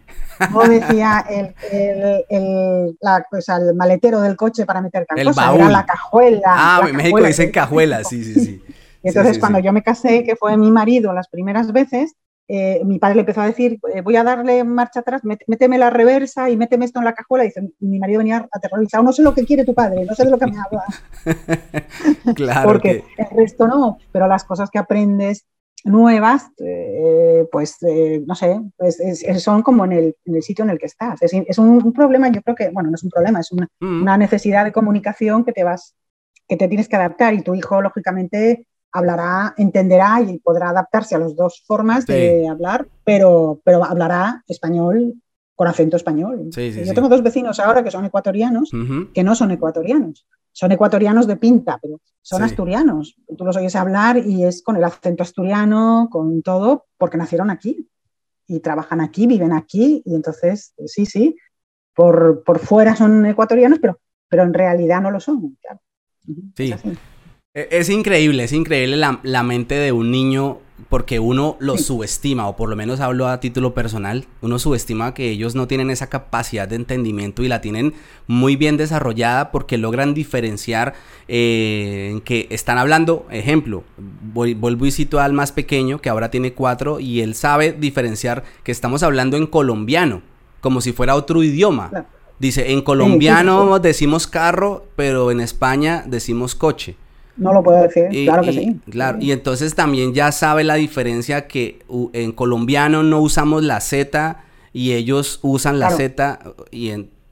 No 0.52 0.68
decía 0.68 1.26
el, 1.30 1.56
el, 1.72 2.26
el 2.30 3.76
maletero 3.76 4.20
del 4.20 4.36
coche 4.36 4.66
para 4.66 4.82
meter 4.82 5.06
el 5.16 5.32
baúl. 5.32 5.62
era 5.62 5.70
la 5.70 5.86
cajuela. 5.86 6.42
Ah, 6.48 6.82
en 6.86 6.98
México 6.98 7.24
dicen 7.24 7.50
cajuela, 7.50 8.04
sí, 8.04 8.26
sí, 8.26 8.34
sí. 8.34 8.64
Y 9.04 9.08
entonces 9.08 9.40
cuando 9.40 9.58
yo 9.58 9.74
me 9.74 9.82
casé, 9.82 10.24
que 10.24 10.36
fue 10.36 10.58
mi 10.58 10.70
marido 10.70 11.12
las 11.12 11.28
primeras 11.28 11.72
veces, 11.72 12.14
eh, 12.48 12.82
mi 12.84 13.00
padre 13.00 13.16
le 13.16 13.22
empezó 13.22 13.42
a 13.42 13.46
decir, 13.46 13.80
eh, 13.94 14.02
voy 14.02 14.16
a 14.18 14.24
darle 14.24 14.64
marcha 14.64 15.00
atrás, 15.00 15.22
méteme 15.24 15.78
la 15.78 15.90
reversa 15.90 16.50
y 16.50 16.58
méteme 16.58 16.86
esto 16.86 17.00
en 17.00 17.06
la 17.06 17.14
cajuela. 17.14 17.46
Y 17.46 17.48
dice, 17.48 17.72
mi 17.80 18.00
marido 18.00 18.20
venía 18.20 18.48
aterrorizado, 18.52 19.04
no 19.04 19.14
sé 19.14 19.24
lo 19.24 19.34
que 19.34 19.46
quiere 19.46 19.64
tu 19.64 19.74
padre, 19.74 20.06
no 20.06 20.14
sé 20.16 20.26
de 20.26 20.32
lo 20.32 20.38
que 20.38 20.48
me 20.48 20.58
habla. 20.58 20.86
claro. 22.36 22.70
Porque 22.70 23.04
el 23.18 23.38
resto 23.38 23.68
no, 23.68 23.98
pero 24.12 24.28
las 24.28 24.44
cosas 24.44 24.70
que 24.70 24.80
aprendes 24.80 25.46
nuevas, 25.84 26.50
eh, 26.60 27.48
pues 27.52 27.78
no 28.26 28.36
sé, 28.36 28.60
pues, 28.78 29.00
son 29.38 29.64
como 29.64 29.86
en 29.86 29.92
el, 29.94 30.16
en 30.26 30.36
el, 30.36 30.44
sitio 30.44 30.64
en 30.64 30.72
el 30.72 30.78
que 30.78 30.86
estás. 30.86 31.22
Es, 31.22 31.58
un, 31.58 31.94
problema, 31.94 32.30
yo 32.30 32.42
creo 32.42 32.56
que, 32.56 32.70
bueno, 32.70 32.90
no 32.90 32.96
es 32.96 33.04
un 33.04 33.10
problema, 33.10 33.40
es 33.40 33.52
una, 33.52 33.68
mm. 33.80 34.02
una 34.02 34.18
necesidad 34.18 34.66
de 34.66 34.72
comunicación 34.72 35.44
que 35.44 35.54
te 35.54 35.64
vas, 35.64 35.96
que 36.48 36.58
te 36.58 36.68
tienes 36.68 36.88
que 36.88 36.96
adaptar 36.96 37.34
y 37.34 37.44
tu 37.44 37.56
hijo, 37.56 37.82
lógicamente, 37.82 38.68
hablará, 38.92 39.54
entenderá 39.58 40.22
y 40.22 40.40
podrá 40.40 40.70
adaptarse 40.70 41.16
a 41.16 41.20
las 41.20 41.36
dos 41.36 41.64
formas 41.66 42.06
de 42.06 42.48
hablar, 42.48 42.88
pero, 43.04 43.62
pero 43.64 43.84
hablará 43.84 44.44
español 44.48 45.16
con 45.56 45.68
acento 45.68 45.96
español. 45.96 46.50
Yo 46.52 46.94
tengo 46.94 47.10
dos 47.10 47.22
vecinos 47.22 47.60
ahora 47.60 47.84
que 47.84 47.92
son 47.92 48.06
ecuatorianos, 48.06 48.72
que 49.14 49.24
no 49.24 49.36
son 49.36 49.52
ecuatorianos. 49.52 50.26
Son 50.54 50.72
ecuatorianos 50.72 51.28
de 51.28 51.38
pinta, 51.38 51.80
pero 51.82 52.02
son 52.22 52.44
asturianos. 52.44 53.16
Tú 53.38 53.46
los 53.46 53.56
oyes 53.56 53.76
hablar 53.76 54.18
y 54.18 54.44
es 54.44 54.64
con 54.64 54.76
el 54.76 54.84
acento 54.84 55.24
asturiano, 55.24 56.10
con 56.12 56.42
todo, 56.42 56.88
porque 56.98 57.18
nacieron 57.18 57.50
aquí 57.50 57.88
y 58.48 58.60
trabajan 58.60 59.02
aquí, 59.02 59.28
viven 59.28 59.54
aquí. 59.54 60.02
Y 60.06 60.16
entonces, 60.16 60.74
sí, 60.86 61.06
sí, 61.06 61.38
por, 61.94 62.44
por 62.44 62.60
fuera 62.60 62.96
son 62.96 63.26
ecuatorianos, 63.26 63.80
pero, 63.80 64.00
pero 64.28 64.44
en 64.44 64.54
realidad 64.54 65.02
no 65.02 65.12
lo 65.12 65.20
son. 65.20 65.58
Sí. 66.56 66.74
E, 67.54 67.68
es 67.72 67.90
increíble, 67.90 68.46
es 68.46 68.54
increíble 68.54 68.96
la, 68.96 69.44
mente 69.44 69.76
de 69.76 69.92
un 69.92 70.10
niño 70.10 70.60
porque 70.88 71.20
uno 71.20 71.58
lo 71.60 71.78
subestima, 71.78 72.48
o 72.48 72.56
por 72.56 72.70
lo 72.70 72.78
menos 72.78 73.02
hablo 73.02 73.28
a 73.28 73.42
título 73.42 73.74
personal, 73.74 74.26
uno 74.42 74.58
subestima 74.58 75.14
que 75.14 75.30
ellos 75.30 75.54
no 75.54 75.68
tienen 75.68 75.90
esa 75.90 76.08
capacidad 76.08 76.66
de 76.68 76.78
entendimiento 76.78 77.44
y 77.44 77.50
la 77.50 77.60
tienen 77.60 77.94
muy 78.26 78.56
bien 78.56 78.78
desarrollada 78.78 79.52
porque 79.52 79.78
logran 79.78 80.14
diferenciar 80.14 80.94
eh, 81.28 82.10
en 82.12 82.22
que 82.22 82.48
están 82.52 82.78
hablando, 82.78 83.28
ejemplo, 83.30 83.84
vuelvo 83.98 84.86
y 84.86 84.92
cito 84.92 85.20
al 85.20 85.34
más 85.34 85.52
pequeño, 85.52 86.00
que 86.00 86.10
ahora 86.10 86.32
tiene 86.32 86.54
cuatro, 86.54 87.02
y 87.02 87.20
él 87.20 87.36
sabe 87.36 87.74
diferenciar 87.74 88.46
que 88.64 88.72
estamos 88.72 89.04
hablando 89.04 89.36
en 89.36 89.46
colombiano, 89.46 90.22
como 90.62 90.80
si 90.80 90.94
fuera 90.94 91.16
otro 91.16 91.44
idioma. 91.44 92.08
Dice, 92.40 92.72
en 92.72 92.82
colombiano 92.82 93.78
decimos 93.80 94.26
carro, 94.26 94.88
pero 94.96 95.32
en 95.32 95.42
España 95.42 96.06
decimos 96.08 96.56
coche. 96.56 96.96
No 97.38 97.54
lo 97.54 97.64
puedo 97.64 97.82
decir, 97.82 98.08
claro 98.26 98.44
que 98.44 98.54
sí. 98.54 98.80
Claro, 98.90 99.18
y 99.22 99.32
entonces 99.32 99.74
también 99.76 100.14
ya 100.14 100.32
sabe 100.32 100.64
la 100.64 100.76
diferencia 100.76 101.48
que 101.48 101.80
en 102.14 102.32
colombiano 102.34 103.04
no 103.04 103.22
usamos 103.22 103.64
la 103.64 103.80
Z 103.80 104.44
y 104.74 104.94
ellos 104.94 105.40
usan 105.42 105.80
la 105.80 105.92
Z 105.92 106.40
y 106.72 106.92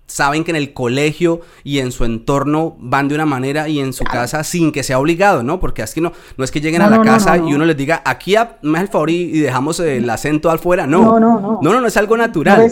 saben 0.09 0.43
que 0.43 0.51
en 0.51 0.57
el 0.57 0.73
colegio 0.73 1.41
y 1.63 1.79
en 1.79 1.91
su 1.91 2.03
entorno 2.03 2.75
van 2.79 3.07
de 3.07 3.15
una 3.15 3.25
manera 3.25 3.69
y 3.69 3.79
en 3.79 3.93
su 3.93 4.03
casa 4.03 4.43
sin 4.43 4.71
que 4.71 4.83
sea 4.83 4.99
obligado, 4.99 5.43
¿no? 5.43 5.59
Porque 5.59 5.83
así 5.83 6.01
no, 6.01 6.11
no 6.35 6.43
es 6.43 6.51
que 6.51 6.61
lleguen 6.61 6.81
a 6.81 6.89
la 6.89 7.01
casa 7.01 7.37
y 7.37 7.53
uno 7.53 7.65
les 7.65 7.77
diga, 7.77 8.01
aquí 8.05 8.35
me 8.61 8.79
el 8.79 8.87
favor 8.87 9.09
y, 9.09 9.39
dejamos 9.39 9.79
el 9.79 10.09
acento 10.09 10.49
afuera. 10.49 10.87
No, 10.87 11.19
no, 11.19 11.39
no. 11.39 11.59
No, 11.61 11.81
no, 11.81 11.87
es 11.87 11.97
algo 11.97 12.17
natural. 12.17 12.71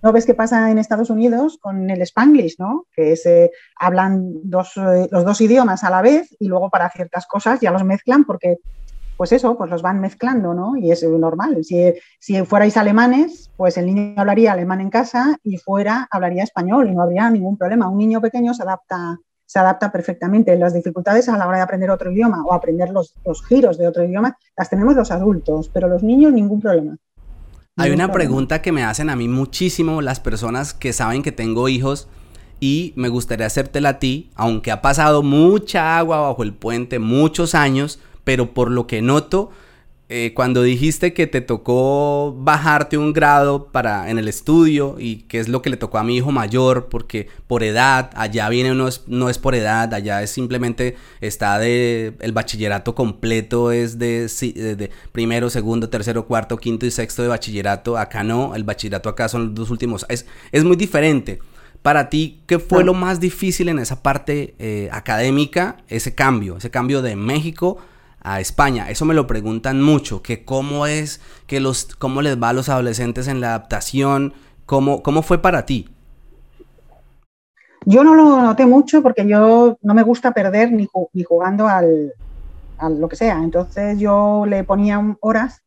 ¿No 0.00 0.12
ves 0.12 0.26
qué 0.26 0.34
pasa 0.34 0.70
en 0.70 0.78
Estados 0.78 1.10
Unidos 1.10 1.58
con 1.60 1.90
el 1.90 2.00
Spanglish, 2.02 2.56
¿no? 2.58 2.86
Que 2.92 3.16
se 3.16 3.50
hablan 3.76 4.48
dos, 4.48 4.76
eh, 4.76 5.08
los 5.10 5.24
dos 5.24 5.40
idiomas 5.40 5.82
a 5.82 5.90
la 5.90 6.02
vez 6.02 6.34
y 6.38 6.46
luego 6.46 6.70
para 6.70 6.88
ciertas 6.90 7.26
cosas 7.26 7.60
ya 7.60 7.72
los 7.72 7.84
mezclan 7.84 8.24
porque 8.24 8.58
pues 9.16 9.32
eso, 9.32 9.58
pues 9.58 9.68
los 9.68 9.82
van 9.82 10.00
mezclando, 10.00 10.54
¿no? 10.54 10.76
Y 10.76 10.92
es 10.92 11.02
normal. 11.02 11.64
Si, 11.64 11.92
si 12.20 12.40
fuerais 12.44 12.76
alemanes, 12.76 13.50
pues 13.56 13.76
el 13.76 13.86
niño 13.86 14.14
hablaría 14.16 14.52
alemán 14.52 14.80
en 14.80 14.90
casa 14.90 15.36
y 15.42 15.56
fuera 15.56 16.06
hablaría 16.12 16.44
español 16.44 16.88
y 16.88 16.94
no 16.94 17.02
habría 17.02 17.28
ningún 17.28 17.58
problema. 17.58 17.88
Un 17.88 17.98
niño 17.98 18.20
pequeño 18.20 18.54
se 18.54 18.62
adapta, 18.62 19.18
se 19.44 19.58
adapta 19.58 19.90
perfectamente. 19.90 20.56
Las 20.56 20.72
dificultades 20.72 21.28
a 21.28 21.36
la 21.36 21.48
hora 21.48 21.56
de 21.56 21.64
aprender 21.64 21.90
otro 21.90 22.12
idioma 22.12 22.44
o 22.44 22.52
aprender 22.54 22.90
los, 22.90 23.16
los 23.24 23.44
giros 23.44 23.76
de 23.76 23.88
otro 23.88 24.04
idioma 24.04 24.38
las 24.56 24.70
tenemos 24.70 24.94
los 24.94 25.10
adultos, 25.10 25.68
pero 25.68 25.88
los 25.88 26.04
niños 26.04 26.32
ningún 26.32 26.60
problema. 26.60 26.96
Hay 27.78 27.92
una 27.92 28.10
pregunta 28.10 28.60
que 28.60 28.72
me 28.72 28.82
hacen 28.82 29.08
a 29.08 29.14
mí 29.14 29.28
muchísimo 29.28 30.02
las 30.02 30.18
personas 30.18 30.74
que 30.74 30.92
saben 30.92 31.22
que 31.22 31.30
tengo 31.30 31.68
hijos 31.68 32.08
y 32.58 32.92
me 32.96 33.08
gustaría 33.08 33.46
hacértela 33.46 33.90
a 33.90 33.98
ti, 34.00 34.30
aunque 34.34 34.72
ha 34.72 34.82
pasado 34.82 35.22
mucha 35.22 35.96
agua 35.96 36.20
bajo 36.20 36.42
el 36.42 36.54
puente, 36.54 36.98
muchos 36.98 37.54
años, 37.54 38.00
pero 38.24 38.52
por 38.52 38.72
lo 38.72 38.88
que 38.88 39.00
noto, 39.00 39.50
eh, 40.10 40.32
cuando 40.34 40.62
dijiste 40.62 41.12
que 41.12 41.26
te 41.26 41.42
tocó 41.42 42.34
bajarte 42.38 42.96
un 42.96 43.12
grado 43.12 43.66
para 43.72 44.10
en 44.10 44.18
el 44.18 44.26
estudio 44.26 44.96
y 44.98 45.16
que 45.24 45.38
es 45.38 45.48
lo 45.48 45.60
que 45.60 45.68
le 45.68 45.76
tocó 45.76 45.98
a 45.98 46.04
mi 46.04 46.16
hijo 46.16 46.32
mayor 46.32 46.88
porque 46.88 47.28
por 47.46 47.62
edad 47.62 48.10
allá 48.14 48.48
viene 48.48 48.74
no 48.74 48.88
es, 48.88 49.04
no 49.06 49.28
es 49.28 49.36
por 49.36 49.54
edad 49.54 49.92
allá 49.92 50.22
es 50.22 50.30
simplemente 50.30 50.96
está 51.20 51.58
de 51.58 52.14
el 52.20 52.32
bachillerato 52.32 52.94
completo 52.94 53.70
es 53.70 53.98
de, 53.98 54.28
de, 54.28 54.90
primero 55.12 55.50
segundo 55.50 55.90
tercero 55.90 56.26
cuarto 56.26 56.56
quinto 56.56 56.86
y 56.86 56.90
sexto 56.90 57.20
de 57.20 57.28
bachillerato 57.28 57.98
acá 57.98 58.24
no 58.24 58.54
el 58.54 58.64
bachillerato 58.64 59.10
acá 59.10 59.28
son 59.28 59.46
los 59.46 59.54
dos 59.54 59.70
últimos 59.70 60.06
es 60.08 60.24
es 60.52 60.64
muy 60.64 60.76
diferente. 60.76 61.40
Para 61.82 62.10
ti, 62.10 62.42
¿qué 62.46 62.58
fue 62.58 62.82
lo 62.82 62.92
más 62.92 63.20
difícil 63.20 63.68
en 63.68 63.78
esa 63.78 64.02
parte 64.02 64.56
eh, 64.58 64.88
académica, 64.90 65.76
ese 65.88 66.12
cambio, 66.12 66.56
ese 66.56 66.70
cambio 66.70 67.02
de 67.02 67.14
México 67.14 67.78
a 68.20 68.40
España. 68.40 68.90
Eso 68.90 69.04
me 69.04 69.14
lo 69.14 69.26
preguntan 69.26 69.82
mucho, 69.82 70.22
que 70.22 70.44
cómo 70.44 70.86
es, 70.86 71.20
que 71.46 71.60
los, 71.60 71.94
cómo 71.96 72.22
les 72.22 72.40
va 72.40 72.50
a 72.50 72.52
los 72.52 72.68
adolescentes 72.68 73.28
en 73.28 73.40
la 73.40 73.48
adaptación, 73.48 74.34
cómo, 74.66 75.02
cómo 75.02 75.22
fue 75.22 75.40
para 75.40 75.66
ti. 75.66 75.88
Yo 77.84 78.04
no 78.04 78.14
lo 78.14 78.42
noté 78.42 78.66
mucho 78.66 79.02
porque 79.02 79.26
yo 79.26 79.78
no 79.80 79.94
me 79.94 80.02
gusta 80.02 80.32
perder 80.32 80.72
ni, 80.72 80.86
jugando 81.24 81.68
al, 81.68 82.12
a 82.76 82.90
lo 82.90 83.08
que 83.08 83.16
sea. 83.16 83.40
Entonces 83.42 83.98
yo 83.98 84.44
le 84.46 84.64
ponía 84.64 85.16
horas, 85.20 85.62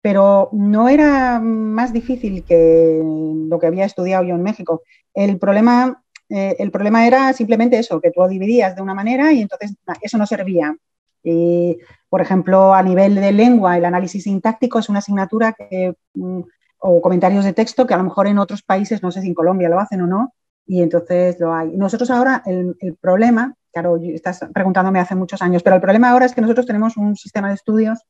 pero 0.00 0.50
no 0.52 0.88
era 0.88 1.40
más 1.40 1.92
difícil 1.92 2.44
que 2.44 3.00
lo 3.02 3.58
que 3.58 3.66
había 3.66 3.86
estudiado 3.86 4.24
yo 4.24 4.34
en 4.34 4.42
México. 4.42 4.82
El 5.14 5.38
problema, 5.38 6.02
eh, 6.28 6.54
el 6.58 6.70
problema 6.70 7.06
era 7.06 7.32
simplemente 7.32 7.78
eso, 7.78 8.00
que 8.00 8.10
tú 8.10 8.24
dividías 8.28 8.76
de 8.76 8.82
una 8.82 8.94
manera 8.94 9.32
y 9.32 9.40
entonces 9.40 9.74
eso 10.00 10.18
no 10.18 10.26
servía. 10.26 10.76
Y, 11.24 11.78
por 12.08 12.20
ejemplo, 12.20 12.74
a 12.74 12.82
nivel 12.82 13.14
de 13.16 13.32
lengua, 13.32 13.76
el 13.76 13.84
análisis 13.86 14.24
sintáctico 14.24 14.78
es 14.78 14.88
una 14.88 15.00
asignatura 15.00 15.54
que, 15.54 15.96
mm, 16.14 16.40
o 16.78 17.00
comentarios 17.00 17.44
de 17.44 17.54
texto 17.54 17.86
que 17.86 17.94
a 17.94 17.96
lo 17.96 18.04
mejor 18.04 18.26
en 18.26 18.38
otros 18.38 18.62
países, 18.62 19.02
no 19.02 19.10
sé 19.10 19.22
si 19.22 19.28
en 19.28 19.34
Colombia 19.34 19.70
lo 19.70 19.80
hacen 19.80 20.02
o 20.02 20.06
no, 20.06 20.34
y 20.66 20.82
entonces 20.82 21.40
lo 21.40 21.54
hay. 21.54 21.76
Nosotros 21.76 22.10
ahora, 22.10 22.42
el, 22.46 22.76
problema, 23.00 23.54
claro, 23.72 23.96
estás 23.96 24.40
preguntándome 24.52 25.00
hace 25.00 25.14
muchos 25.14 25.40
años, 25.42 25.62
pero 25.62 25.76
el 25.76 25.82
problema 25.82 26.10
ahora 26.10 26.26
es 26.26 26.34
que 26.34 26.42
nosotros 26.42 26.66
tenemos 26.66 26.96
un 26.98 27.16
sistema 27.16 27.48
de 27.48 27.54
estudios 27.54 28.00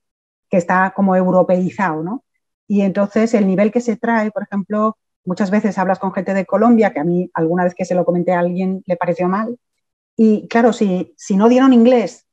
que 0.50 0.56
está 0.56 0.92
como 0.94 1.16
europeizado, 1.16 2.02
¿no? 2.02 2.24
Y 2.66 2.82
entonces 2.82 3.34
el 3.34 3.46
nivel 3.46 3.70
que 3.72 3.80
se 3.80 3.96
trae, 3.96 4.30
por 4.30 4.42
ejemplo, 4.42 4.96
muchas 5.24 5.50
veces 5.50 5.78
hablas 5.78 5.98
con 5.98 6.12
gente 6.12 6.34
de 6.34 6.46
Colombia, 6.46 6.92
que 6.92 7.00
a 7.00 7.04
mí 7.04 7.30
alguna 7.34 7.64
vez 7.64 7.74
que 7.74 7.84
se 7.84 7.94
lo 7.94 8.04
comenté 8.04 8.32
a 8.32 8.40
alguien 8.40 8.82
le 8.86 8.96
pareció 8.96 9.28
mal, 9.28 9.58
y 10.16 10.48
claro, 10.48 10.72
si, 10.72 11.14
si 11.16 11.36
no 11.36 11.48
dieron 11.48 11.72
inglés 11.72 12.23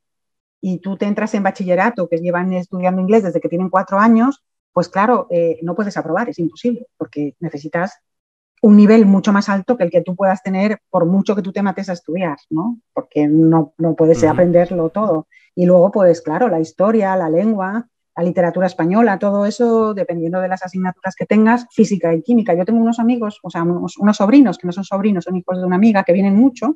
y 0.62 0.80
tú 0.80 0.96
te 0.96 1.06
entras 1.06 1.34
en 1.34 1.44
bachillerato, 1.44 2.08
que 2.08 2.18
llevan 2.18 2.54
estudiando 2.54 3.02
inglés 3.02 3.24
desde 3.24 3.42
que 3.42 3.50
tienen 3.50 3.70
cuatro 3.70 4.00
años, 4.00 4.44
pues 4.72 4.88
claro, 4.88 5.28
eh, 5.30 5.60
no 5.64 5.76
puedes 5.76 5.98
aprobar, 5.98 6.30
es 6.30 6.40
imposible, 6.40 6.88
porque 6.98 7.36
necesitas 7.40 8.00
un 8.62 8.78
nivel 8.78 9.08
mucho 9.08 9.34
más 9.34 9.50
alto 9.50 9.76
que 9.76 9.84
el 9.84 9.90
que 9.90 10.02
tú 10.02 10.16
puedas 10.16 10.44
tener 10.44 10.80
por 10.90 11.06
mucho 11.06 11.36
que 11.36 11.42
tú 11.42 11.52
te 11.52 11.64
mates 11.64 11.90
a 11.90 11.94
estudiar, 11.94 12.38
¿no? 12.52 12.78
Porque 12.94 13.28
no, 13.28 13.74
no 13.80 13.96
puedes 13.96 14.24
aprenderlo 14.24 14.90
todo. 14.90 15.28
Y 15.56 15.66
luego, 15.66 15.92
pues 15.92 16.22
claro, 16.22 16.48
la 16.48 16.60
historia, 16.60 17.16
la 17.16 17.28
lengua, 17.28 17.88
la 18.16 18.24
literatura 18.24 18.68
española, 18.68 19.18
todo 19.18 19.48
eso, 19.48 19.96
dependiendo 19.96 20.40
de 20.40 20.48
las 20.48 20.64
asignaturas 20.64 21.16
que 21.16 21.26
tengas, 21.26 21.66
física 21.72 22.14
y 22.14 22.22
química. 22.22 22.54
Yo 22.54 22.64
tengo 22.64 22.80
unos 22.80 23.00
amigos, 23.00 23.40
o 23.42 23.50
sea, 23.50 23.64
unos, 23.64 23.98
unos 23.98 24.18
sobrinos, 24.18 24.60
que 24.60 24.68
no 24.68 24.74
son 24.74 24.84
sobrinos, 24.84 25.24
son 25.24 25.38
hijos 25.38 25.58
de 25.58 25.66
una 25.66 25.76
amiga, 25.76 26.04
que 26.04 26.14
vienen 26.14 26.36
mucho 26.36 26.76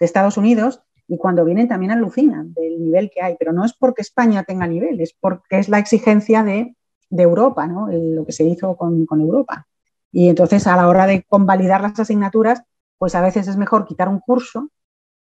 de 0.00 0.06
Estados 0.06 0.36
Unidos 0.36 0.82
y 1.10 1.18
cuando 1.18 1.44
vienen 1.44 1.66
también 1.66 1.90
alucinan 1.90 2.54
del 2.54 2.80
nivel 2.80 3.10
que 3.12 3.20
hay, 3.20 3.34
pero 3.36 3.52
no 3.52 3.64
es 3.64 3.72
porque 3.72 4.00
España 4.00 4.44
tenga 4.44 4.68
nivel, 4.68 5.00
es 5.00 5.12
porque 5.12 5.58
es 5.58 5.68
la 5.68 5.80
exigencia 5.80 6.44
de, 6.44 6.76
Europa, 7.10 7.66
¿no? 7.66 7.88
lo 7.90 8.24
que 8.24 8.30
se 8.30 8.44
hizo 8.44 8.76
con, 8.76 9.04
Europa. 9.10 9.66
Y 10.12 10.28
entonces 10.28 10.68
a 10.68 10.76
la 10.76 10.86
hora 10.86 11.08
de 11.08 11.24
convalidar 11.24 11.80
las 11.80 11.98
asignaturas, 11.98 12.62
pues 12.96 13.16
a 13.16 13.22
veces 13.22 13.48
es 13.48 13.56
mejor 13.56 13.86
quitar 13.86 14.08
un 14.08 14.20
curso, 14.20 14.70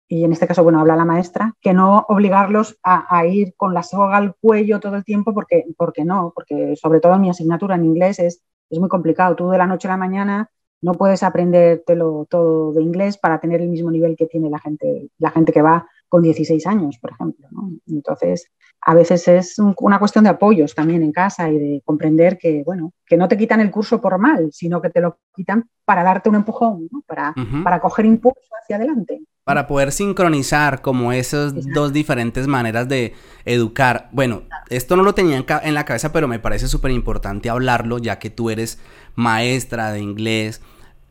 y 0.06 0.24
en 0.24 0.32
este 0.32 0.46
caso, 0.46 0.62
bueno, 0.62 0.78
habla 0.78 0.94
la 0.94 1.06
maestra, 1.06 1.54
que 1.58 1.72
no 1.72 2.04
obligarlos 2.10 2.78
a, 2.82 3.24
ir 3.24 3.54
con 3.56 3.72
la 3.72 3.82
soga 3.82 4.18
al 4.18 4.34
cuello 4.36 4.80
todo 4.80 4.96
el 4.96 5.04
tiempo, 5.04 5.32
porque, 5.32 5.64
porque 5.78 6.04
no, 6.04 6.32
porque 6.34 6.76
sobre 6.76 7.00
todo 7.00 7.18
mi 7.18 7.30
asignatura 7.30 7.76
en 7.76 7.86
inglés 7.86 8.18
es, 8.18 8.42
es 8.68 8.78
muy 8.78 8.90
complicado. 8.90 9.36
Tú 9.36 9.48
de 9.48 9.58
la 9.58 9.66
noche 9.66 9.88
a 9.88 9.92
la 9.92 9.96
mañana 9.96 10.50
no 10.80 10.94
puedes 10.94 11.22
aprendértelo 11.22 12.26
todo 12.28 12.72
de 12.72 12.82
inglés 12.82 13.18
para 13.18 13.40
tener 13.40 13.60
el 13.60 13.68
mismo 13.68 13.90
nivel 13.90 14.16
que 14.16 14.26
tiene 14.26 14.50
la 14.50 14.58
gente, 14.58 15.08
la 15.18 15.30
gente 15.30 15.52
que 15.52 15.62
va 15.62 15.88
con 16.08 16.22
16 16.22 16.66
años, 16.66 16.98
por 16.98 17.10
ejemplo. 17.12 17.48
Entonces, 17.86 18.50
a 18.80 18.94
veces 18.94 19.28
es 19.28 19.56
una 19.58 19.98
cuestión 19.98 20.24
de 20.24 20.30
apoyos 20.30 20.74
también 20.74 21.02
en 21.02 21.12
casa 21.12 21.50
y 21.50 21.58
de 21.58 21.82
comprender 21.84 22.38
que, 22.38 22.62
bueno, 22.64 22.92
que 23.06 23.16
no 23.16 23.28
te 23.28 23.36
quitan 23.36 23.60
el 23.60 23.70
curso 23.70 24.00
por 24.00 24.18
mal, 24.18 24.50
sino 24.52 24.80
que 24.80 24.90
te 24.90 25.00
lo 25.00 25.18
quitan 25.34 25.68
para 25.84 26.02
darte 26.02 26.28
un 26.28 26.36
empujón, 26.36 26.88
para, 27.06 27.34
para 27.64 27.80
coger 27.80 28.06
impulso 28.06 28.48
hacia 28.62 28.76
adelante. 28.76 29.20
Para 29.44 29.66
poder 29.66 29.92
sincronizar 29.92 30.82
como 30.82 31.12
esas 31.12 31.54
dos 31.72 31.92
diferentes 31.92 32.46
maneras 32.46 32.88
de 32.88 33.14
educar. 33.46 34.10
Bueno, 34.12 34.42
esto 34.68 34.94
no 34.96 35.02
lo 35.02 35.14
tenía 35.14 35.42
en, 35.62 35.74
la 35.74 35.84
cabeza, 35.84 36.12
pero 36.12 36.28
me 36.28 36.38
parece 36.38 36.68
súper 36.68 36.90
importante 36.90 37.48
hablarlo, 37.48 37.98
ya 37.98 38.18
que 38.18 38.30
tú 38.30 38.50
eres 38.50 38.78
maestra 39.14 39.90
de 39.92 40.00
inglés. 40.00 40.60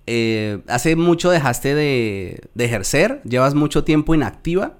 Eh, 0.05 0.61
¿Hace 0.67 0.95
mucho 0.95 1.31
dejaste 1.31 1.75
de, 1.75 2.49
ejercer? 2.57 3.21
¿Llevas 3.23 3.55
mucho 3.55 3.83
tiempo 3.83 4.15
inactiva? 4.15 4.77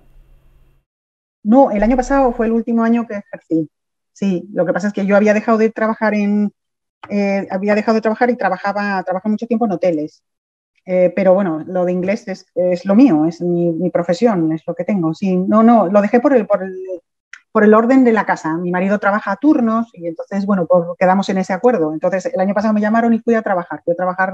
No, 1.48 1.72
el 1.72 1.82
año 1.82 1.96
pasado 1.96 2.34
fue 2.34 2.48
el 2.48 2.52
último 2.52 2.84
año 2.84 3.08
que 3.08 3.16
ejercí. 3.16 3.70
Sí, 4.12 4.50
lo 4.54 4.66
que 4.66 4.74
pasa 4.74 4.88
es 4.88 4.94
que 4.94 5.06
yo 5.06 5.16
había 5.16 5.34
dejado 5.34 5.58
de 5.58 5.70
trabajar 5.70 6.14
en, 6.14 6.52
eh, 7.10 7.48
había 7.50 7.74
dejado 7.74 7.96
de 7.96 8.02
trabajar 8.02 8.30
y 8.30 8.36
trabajaba, 8.36 9.02
trabajaba 9.04 9.32
mucho 9.32 9.48
tiempo 9.48 9.66
en 9.66 9.72
hoteles. 9.72 10.24
Eh, 10.86 11.14
pero 11.16 11.34
bueno, 11.34 11.64
lo 11.66 11.86
de 11.86 11.94
inglés 11.94 12.28
es, 12.28 12.48
es 12.56 12.86
lo 12.86 12.96
mío, 12.96 13.26
es 13.26 13.42
mi, 13.42 13.90
profesión, 13.92 14.52
es 14.52 14.64
lo 14.68 14.76
que 14.76 14.84
tengo. 14.84 15.14
Sí, 15.14 15.38
no, 15.38 15.64
no, 15.64 15.88
lo 15.88 16.02
dejé 16.02 16.20
por 16.20 16.34
el, 16.34 16.46
por 16.48 16.64
el, 16.64 16.76
por 17.52 17.64
el 17.64 17.74
orden 17.74 18.04
de 18.04 18.14
la 18.14 18.26
casa. 18.26 18.58
Mi 18.58 18.72
marido 18.72 19.00
trabaja 19.00 19.32
a 19.32 19.38
turnos 19.38 19.88
y 19.94 20.08
entonces, 20.08 20.46
bueno, 20.46 20.66
pues 20.68 20.84
quedamos 21.00 21.30
en 21.30 21.38
ese 21.38 21.54
acuerdo. 21.54 21.94
Entonces, 21.94 22.26
el 22.26 22.40
año 22.42 22.54
pasado 22.54 22.74
me 22.74 22.82
llamaron 22.82 23.14
y 23.14 23.20
fui 23.20 23.36
a 23.36 23.42
trabajar. 23.42 23.82
Fui 23.86 23.94
a 23.94 23.96
trabajar 23.96 24.34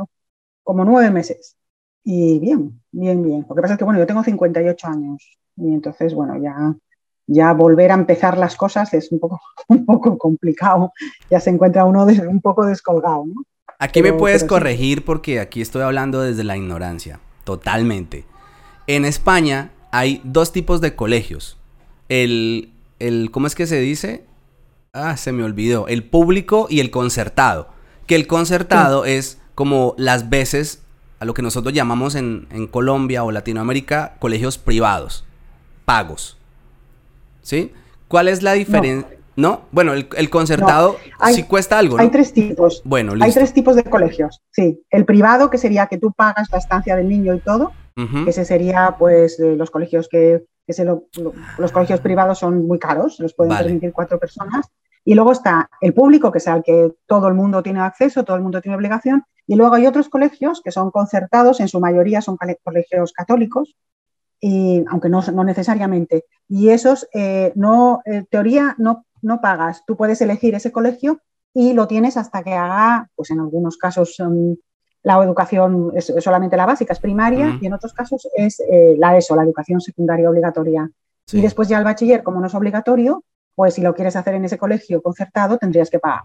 como 0.63 0.85
nueve 0.85 1.11
meses. 1.11 1.57
Y 2.03 2.39
bien, 2.39 2.81
bien, 2.91 3.23
bien. 3.23 3.45
Lo 3.47 3.55
que 3.55 3.61
pasa 3.61 3.75
es 3.75 3.77
que, 3.77 3.85
bueno, 3.85 3.99
yo 3.99 4.07
tengo 4.07 4.23
58 4.23 4.87
años 4.87 5.37
y 5.57 5.73
entonces, 5.73 6.13
bueno, 6.15 6.37
ya, 6.41 6.75
ya 7.27 7.53
volver 7.53 7.91
a 7.91 7.95
empezar 7.95 8.37
las 8.37 8.55
cosas 8.55 8.93
es 8.93 9.11
un 9.11 9.19
poco, 9.19 9.39
un 9.67 9.85
poco 9.85 10.17
complicado. 10.17 10.91
Ya 11.29 11.39
se 11.39 11.49
encuentra 11.49 11.85
uno 11.85 12.05
un 12.05 12.41
poco 12.41 12.65
descolgado, 12.65 13.25
¿no? 13.25 13.43
Aquí 13.79 14.01
me 14.01 14.13
puedes 14.13 14.43
corregir 14.43 15.03
porque 15.03 15.39
aquí 15.39 15.61
estoy 15.61 15.81
hablando 15.81 16.21
desde 16.21 16.43
la 16.43 16.55
ignorancia, 16.55 17.19
totalmente. 17.43 18.25
En 18.87 19.03
España 19.03 19.71
hay 19.91 20.21
dos 20.23 20.53
tipos 20.53 20.79
de 20.79 20.95
colegios. 20.95 21.57
El 22.07 22.73
el, 23.03 23.31
¿cómo 23.31 23.47
es 23.47 23.55
que 23.55 23.67
se 23.67 23.79
dice? 23.79 24.25
Ah, 24.93 25.17
se 25.17 25.33
me 25.33 25.43
olvidó. 25.43 25.87
El 25.87 26.03
público 26.05 26.67
y 26.69 26.79
el 26.79 26.89
concertado. 26.89 27.67
Que 28.07 28.15
el 28.15 28.27
concertado 28.27 29.03
es 29.03 29.39
como 29.55 29.93
las 29.97 30.29
veces 30.29 30.81
a 31.19 31.25
lo 31.25 31.33
que 31.33 31.41
nosotros 31.41 31.73
llamamos 31.73 32.15
en, 32.15 32.47
en 32.51 32.67
Colombia 32.67 33.23
o 33.23 33.31
Latinoamérica 33.31 34.15
colegios 34.19 34.57
privados, 34.57 35.25
pagos. 35.83 36.37
¿Sí? 37.43 37.71
¿Cuál 38.07 38.27
es 38.27 38.41
la 38.41 38.53
diferencia? 38.53 39.17
No. 39.35 39.61
Bueno, 39.71 39.93
el, 39.93 40.29
concertado 40.29 40.97
sí 41.33 41.43
cuesta 41.43 41.77
algo. 41.77 41.99
Hay 41.99 42.09
tres 42.09 42.33
tipos. 42.33 42.81
Bueno, 42.85 43.13
Hay 43.19 43.31
tres 43.31 43.53
tipos 43.53 43.75
de 43.75 43.83
colegios. 43.83 44.41
Sí. 44.51 44.81
El 44.89 45.05
privado, 45.05 45.49
que 45.49 45.57
sería 45.57 45.87
que 45.87 45.97
tú 45.97 46.11
pagas 46.11 46.49
la 46.51 46.57
estancia 46.57 46.95
del 46.95 47.09
niño 47.09 47.33
y 47.33 47.39
todo. 47.39 47.71
Ese 48.27 48.43
sería, 48.43 48.95
pues, 48.97 49.37
los 49.39 49.69
colegios 49.69 50.07
que, 50.09 50.45
que 50.65 50.85
los 51.57 51.71
colegios 51.71 51.99
privados 51.99 52.39
son 52.39 52.65
muy 52.65 52.79
caros, 52.79 53.19
los 53.19 53.35
pueden 53.35 53.55
permitir 53.55 53.93
cuatro 53.93 54.19
personas. 54.19 54.67
Y 55.05 55.15
luego 55.15 55.31
está 55.31 55.69
el 55.81 55.93
público, 55.93 56.31
que 56.31 56.37
es 56.37 56.47
al 56.47 56.63
que 56.63 56.91
todo 57.07 57.27
el 57.27 57.33
mundo 57.33 57.61
tiene 57.61 57.81
acceso, 57.81 58.23
todo 58.23 58.37
el 58.37 58.43
mundo 58.43 58.61
tiene 58.61 58.77
obligación. 58.77 59.23
Y 59.45 59.55
luego 59.55 59.75
hay 59.75 59.85
otros 59.85 60.07
colegios 60.09 60.61
que 60.63 60.71
son 60.71 60.91
concertados, 60.91 61.59
en 61.59 61.67
su 61.67 61.79
mayoría 61.79 62.21
son 62.21 62.37
colegios 62.37 63.11
católicos, 63.11 63.75
y, 64.45 64.83
aunque 64.89 65.07
no, 65.07 65.21
no 65.21 65.45
necesariamente. 65.45 66.25
Y 66.49 66.67
esos, 66.67 67.07
eh, 67.13 67.53
no, 67.55 68.01
en 68.03 68.25
teoría, 68.25 68.75
no, 68.77 69.05
no 69.21 69.39
pagas. 69.39 69.85
Tú 69.87 69.95
puedes 69.95 70.19
elegir 70.19 70.53
ese 70.53 70.73
colegio 70.73 71.21
y 71.53 71.71
lo 71.71 71.87
tienes 71.87 72.17
hasta 72.17 72.43
que 72.43 72.51
haga, 72.51 73.09
pues 73.15 73.31
en 73.31 73.39
algunos 73.39 73.77
casos 73.77 74.19
um, 74.19 74.57
la 75.01 75.23
educación 75.23 75.93
es 75.95 76.13
solamente 76.19 76.57
la 76.57 76.65
básica, 76.65 76.91
es 76.91 76.99
primaria, 76.99 77.57
y 77.61 77.67
en 77.67 77.73
otros 77.73 77.93
casos 77.93 78.27
es 78.35 78.59
eh, 78.59 78.95
la 78.97 79.15
ESO, 79.15 79.33
la 79.37 79.43
educación 79.43 79.79
secundaria 79.79 80.29
obligatoria. 80.29 80.91
Y 81.31 81.39
después 81.39 81.69
ya 81.69 81.77
el 81.77 81.85
bachiller, 81.85 82.21
como 82.21 82.41
no 82.41 82.47
es 82.47 82.55
obligatorio, 82.55 83.23
pues 83.55 83.75
si 83.75 83.81
lo 83.81 83.95
quieres 83.95 84.17
hacer 84.17 84.33
en 84.33 84.43
ese 84.43 84.57
colegio 84.57 85.01
concertado, 85.01 85.57
tendrías 85.57 85.89
que 85.89 85.99
pagar. 85.99 86.23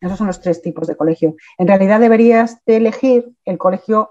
Esos 0.00 0.18
son 0.18 0.28
los 0.28 0.40
tres 0.40 0.62
tipos 0.62 0.86
de 0.86 0.96
colegio. 0.96 1.34
En 1.58 1.66
realidad 1.66 1.98
deberías 1.98 2.64
de 2.64 2.76
elegir 2.76 3.32
el 3.44 3.58
colegio 3.58 4.10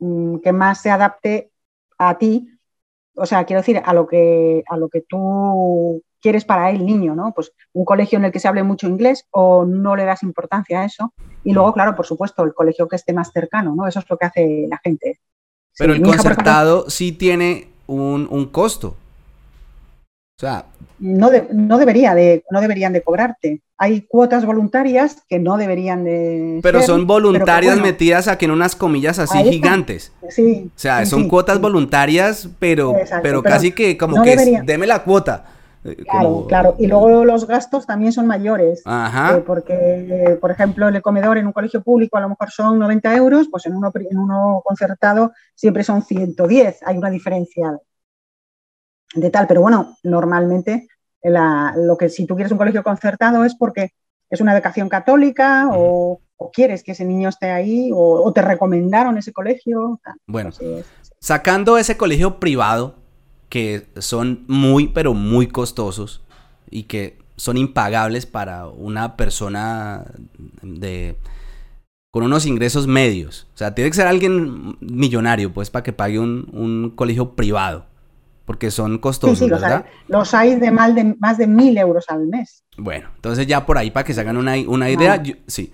mm, 0.00 0.40
que 0.40 0.52
más 0.52 0.82
se 0.82 0.90
adapte 0.90 1.50
a 1.98 2.18
ti, 2.18 2.57
o 3.18 3.26
sea, 3.26 3.44
quiero 3.44 3.60
decir, 3.60 3.80
a 3.84 3.92
lo 3.92 4.06
que, 4.06 4.62
a 4.68 4.76
lo 4.76 4.88
que 4.88 5.02
tú 5.02 6.02
quieres 6.20 6.44
para 6.44 6.70
el 6.70 6.84
niño, 6.84 7.14
¿no? 7.14 7.32
Pues 7.34 7.52
un 7.72 7.84
colegio 7.84 8.18
en 8.18 8.24
el 8.24 8.32
que 8.32 8.40
se 8.40 8.48
hable 8.48 8.62
mucho 8.62 8.88
inglés 8.88 9.26
o 9.30 9.64
no 9.64 9.96
le 9.96 10.04
das 10.04 10.22
importancia 10.22 10.80
a 10.80 10.84
eso. 10.84 11.12
Y 11.44 11.52
luego, 11.52 11.72
claro, 11.72 11.94
por 11.94 12.06
supuesto, 12.06 12.44
el 12.44 12.54
colegio 12.54 12.88
que 12.88 12.96
esté 12.96 13.12
más 13.12 13.30
cercano, 13.32 13.74
¿no? 13.74 13.86
Eso 13.86 14.00
es 14.00 14.10
lo 14.10 14.16
que 14.16 14.26
hace 14.26 14.66
la 14.68 14.78
gente. 14.78 15.20
Pero 15.76 15.92
el 15.92 16.02
concertado 16.02 16.90
sí 16.90 17.12
tiene 17.12 17.68
un, 17.86 18.26
un 18.30 18.46
costo. 18.46 18.96
O 20.38 20.40
sea, 20.40 20.66
no, 21.00 21.30
no, 21.50 21.78
debería 21.78 22.14
de, 22.14 22.44
no 22.52 22.60
deberían 22.60 22.92
de 22.92 23.02
cobrarte. 23.02 23.60
Hay 23.76 24.02
cuotas 24.02 24.46
voluntarias 24.46 25.16
que 25.28 25.40
no 25.40 25.56
deberían 25.56 26.04
de. 26.04 26.60
Pero 26.62 26.80
son 26.82 27.08
voluntarias 27.08 27.80
metidas 27.80 28.28
aquí 28.28 28.44
en 28.44 28.52
unas 28.52 28.76
comillas 28.76 29.18
así 29.18 29.42
gigantes. 29.42 30.12
Sí. 30.28 30.70
O 30.76 30.78
sea, 30.78 31.04
son 31.06 31.28
cuotas 31.28 31.60
voluntarias, 31.60 32.48
pero, 32.60 32.94
pero, 33.20 33.42
casi 33.42 33.72
que 33.72 33.98
como 33.98 34.22
que 34.22 34.62
deme 34.62 34.86
la 34.86 35.02
cuota. 35.02 35.44
Eh, 35.84 35.96
claro, 36.08 36.46
claro. 36.46 36.76
Y 36.78 36.86
luego 36.86 37.24
los 37.24 37.48
gastos 37.48 37.84
también 37.84 38.12
son 38.12 38.28
mayores. 38.28 38.82
Ajá. 38.84 39.38
Eh, 39.38 39.42
porque, 39.44 40.38
por 40.40 40.52
ejemplo, 40.52 40.86
el 40.86 41.02
comedor 41.02 41.38
en 41.38 41.48
un 41.48 41.52
colegio 41.52 41.82
público 41.82 42.16
a 42.16 42.20
lo 42.20 42.28
mejor 42.28 42.52
son 42.52 42.78
90 42.78 43.16
euros, 43.16 43.48
pues 43.50 43.66
en 43.66 43.74
uno, 43.74 43.90
en 43.92 44.18
uno 44.18 44.62
concertado 44.64 45.32
siempre 45.56 45.82
son 45.82 46.02
110. 46.02 46.78
Hay 46.86 46.96
una 46.96 47.10
diferencia 47.10 47.76
de 49.14 49.30
tal, 49.30 49.46
pero 49.46 49.60
bueno, 49.60 49.96
normalmente 50.02 50.88
lo 51.22 51.96
que 51.96 52.08
si 52.08 52.26
tú 52.26 52.34
quieres 52.34 52.52
un 52.52 52.58
colegio 52.58 52.82
concertado 52.82 53.44
es 53.44 53.54
porque 53.54 53.92
es 54.30 54.40
una 54.40 54.54
educación 54.54 54.88
católica 54.88 55.68
o, 55.72 56.20
quieres 56.52 56.84
que 56.84 56.92
ese 56.92 57.04
niño 57.04 57.28
esté 57.28 57.50
ahí 57.50 57.90
o, 57.92 58.32
te 58.32 58.42
recomendaron 58.42 59.18
ese 59.18 59.32
colegio. 59.32 60.00
Bueno, 60.26 60.50
sacando 61.20 61.78
ese 61.78 61.96
colegio 61.96 62.38
privado, 62.38 62.94
que 63.48 63.86
son 63.98 64.44
muy, 64.46 64.88
pero 64.88 65.14
muy 65.14 65.48
costosos 65.48 66.22
y 66.70 66.84
que 66.84 67.18
son 67.36 67.56
impagables 67.56 68.26
para 68.26 68.68
una 68.68 69.16
persona 69.16 70.04
de 70.62 71.16
con 72.12 72.22
unos 72.24 72.46
ingresos 72.46 72.86
medios. 72.86 73.48
O 73.54 73.58
sea, 73.58 73.74
tiene 73.74 73.90
que 73.90 73.96
ser 73.96 74.06
alguien 74.06 74.76
millonario, 74.80 75.52
pues, 75.52 75.70
para 75.70 75.82
que 75.82 75.92
pague 75.92 76.18
un 76.18 76.92
colegio 76.96 77.34
privado 77.34 77.87
porque 78.48 78.70
son 78.70 78.96
costosos, 78.96 79.46
¿verdad? 79.50 79.84
los 80.06 80.32
hay 80.32 80.54
de, 80.56 80.70
mal 80.70 80.94
de 80.94 81.14
más 81.20 81.36
de 81.36 81.46
mil 81.46 81.76
euros 81.76 82.06
al 82.08 82.28
mes. 82.28 82.64
Bueno, 82.78 83.10
entonces 83.14 83.46
ya 83.46 83.66
por 83.66 83.76
ahí 83.76 83.90
para 83.90 84.04
que 84.04 84.14
se 84.14 84.22
hagan 84.22 84.38
una, 84.38 84.56
idea, 84.56 85.22
sí. 85.46 85.70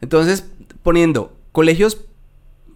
Entonces, 0.00 0.50
poniendo 0.82 1.36
colegios 1.52 2.04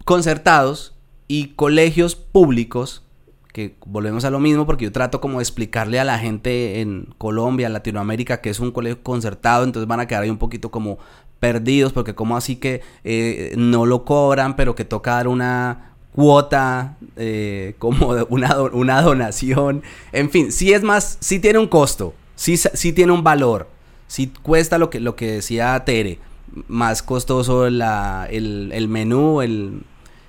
concertados 0.05 0.95
y 1.27 1.47
colegios 1.47 2.15
públicos, 2.15 3.03
que 3.51 3.75
volvemos 3.85 4.23
a 4.23 4.29
lo 4.29 4.39
mismo 4.39 4.65
porque 4.65 4.85
yo 4.85 4.93
trato 4.93 5.19
como 5.19 5.39
de 5.39 5.43
explicarle 5.43 5.99
a 5.99 6.05
la 6.05 6.17
gente 6.17 6.79
en 6.79 7.13
Colombia, 7.17 7.67
Latinoamérica, 7.67 8.39
que 8.39 8.51
es 8.51 8.61
un 8.61 8.71
colegio 8.71 9.03
concertado, 9.03 9.65
entonces 9.65 9.85
van 9.85 9.99
a 9.99 10.07
quedar 10.07 10.23
ahí 10.23 10.29
un 10.29 10.37
poquito 10.37 10.71
como 10.71 10.97
perdidos, 11.41 11.91
porque 11.91 12.15
como 12.15 12.37
así 12.37 12.55
que 12.55 12.83
eh, 13.03 13.53
no 13.57 13.85
lo 13.85 14.05
cobran, 14.05 14.55
pero 14.55 14.75
que 14.75 14.85
toca 14.85 15.15
dar 15.15 15.27
una, 15.27 15.90
cuota, 16.13 16.97
eh, 17.15 17.75
como 17.79 18.07
una, 18.29 18.59
una, 18.61 19.01
donación. 19.01 19.83
En 20.11 20.29
fin, 20.29 20.51
sí 20.51 20.73
es 20.73 20.83
más, 20.83 21.17
sí 21.19 21.39
tiene 21.39 21.59
un 21.59 21.67
costo, 21.67 22.13
sí, 22.35 22.57
sí 22.57 22.93
tiene 22.93 23.11
un 23.11 23.23
valor, 23.23 23.67
sí 24.07 24.31
cuesta 24.41 24.77
lo 24.77 24.89
que, 24.89 24.99
lo 24.99 25.15
que 25.15 25.31
decía 25.31 25.83
Tere, 25.85 26.19
más 26.67 27.01
costoso 27.01 27.69
la, 27.69 28.27
el, 28.29 28.71
el, 28.73 28.87
menú, 28.87 29.41
el, 29.41 29.83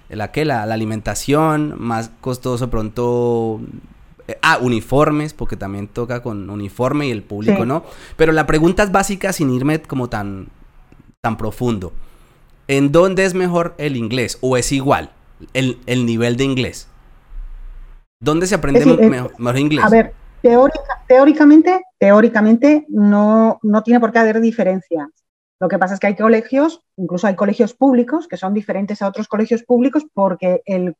la, 0.09 0.31
la, 0.35 0.63
alimentación, 0.63 1.75
más 1.79 2.11
costoso 2.21 2.71
pronto... 2.71 3.61
Eh, 4.29 4.39
ah, 4.41 4.59
uniformes, 4.61 5.35
porque 5.35 5.57
también 5.57 5.89
toca 5.89 6.23
con 6.23 6.49
uniforme 6.49 7.09
y 7.09 7.11
el 7.11 7.25
público, 7.25 7.67
¿no? 7.67 7.85
Pero 8.17 8.31
la 8.31 8.47
pregunta 8.47 8.85
es 8.85 8.93
básica 8.93 9.33
sin 9.33 9.51
irme 9.51 9.83
como 9.83 10.09
tan, 10.09 10.47
tan 11.21 11.37
profundo. 11.37 11.93
¿En 12.69 12.93
dónde 12.93 13.25
es 13.25 13.35
mejor 13.35 13.75
el 13.79 13.97
inglés? 13.97 14.39
¿O 14.41 14.57
es 14.57 14.71
igual? 14.71 15.11
El, 15.53 16.07
nivel 16.07 16.37
de 16.37 16.45
inglés? 16.45 16.89
¿Dónde 18.21 18.47
se 18.47 18.55
aprende 18.55 18.85
mejor, 18.85 19.59
inglés? 19.59 19.85
A 19.85 19.89
ver, 19.89 20.15
teóricamente, 21.07 21.83
teóricamente 21.99 22.87
no, 22.89 23.59
no 23.63 23.83
tiene 23.83 24.01
por 24.01 24.13
qué 24.13 24.19
haber 24.19 24.41
diferencias. 24.41 25.09
Lo 25.63 25.69
que 25.69 25.79
pasa 25.79 25.95
es 25.95 26.01
que 26.01 26.09
hay 26.09 26.17
colegios, 26.17 26.83
incluso 26.97 27.29
hay 27.29 27.37
colegios 27.37 27.73
públicos, 27.73 28.27
que 28.27 28.37
son 28.37 28.53
diferentes 28.53 29.01
a 29.01 29.07
otros 29.07 29.29
colegios 29.29 29.63
públicos 29.63 30.05
porque 30.13 30.61
el, 30.65 30.97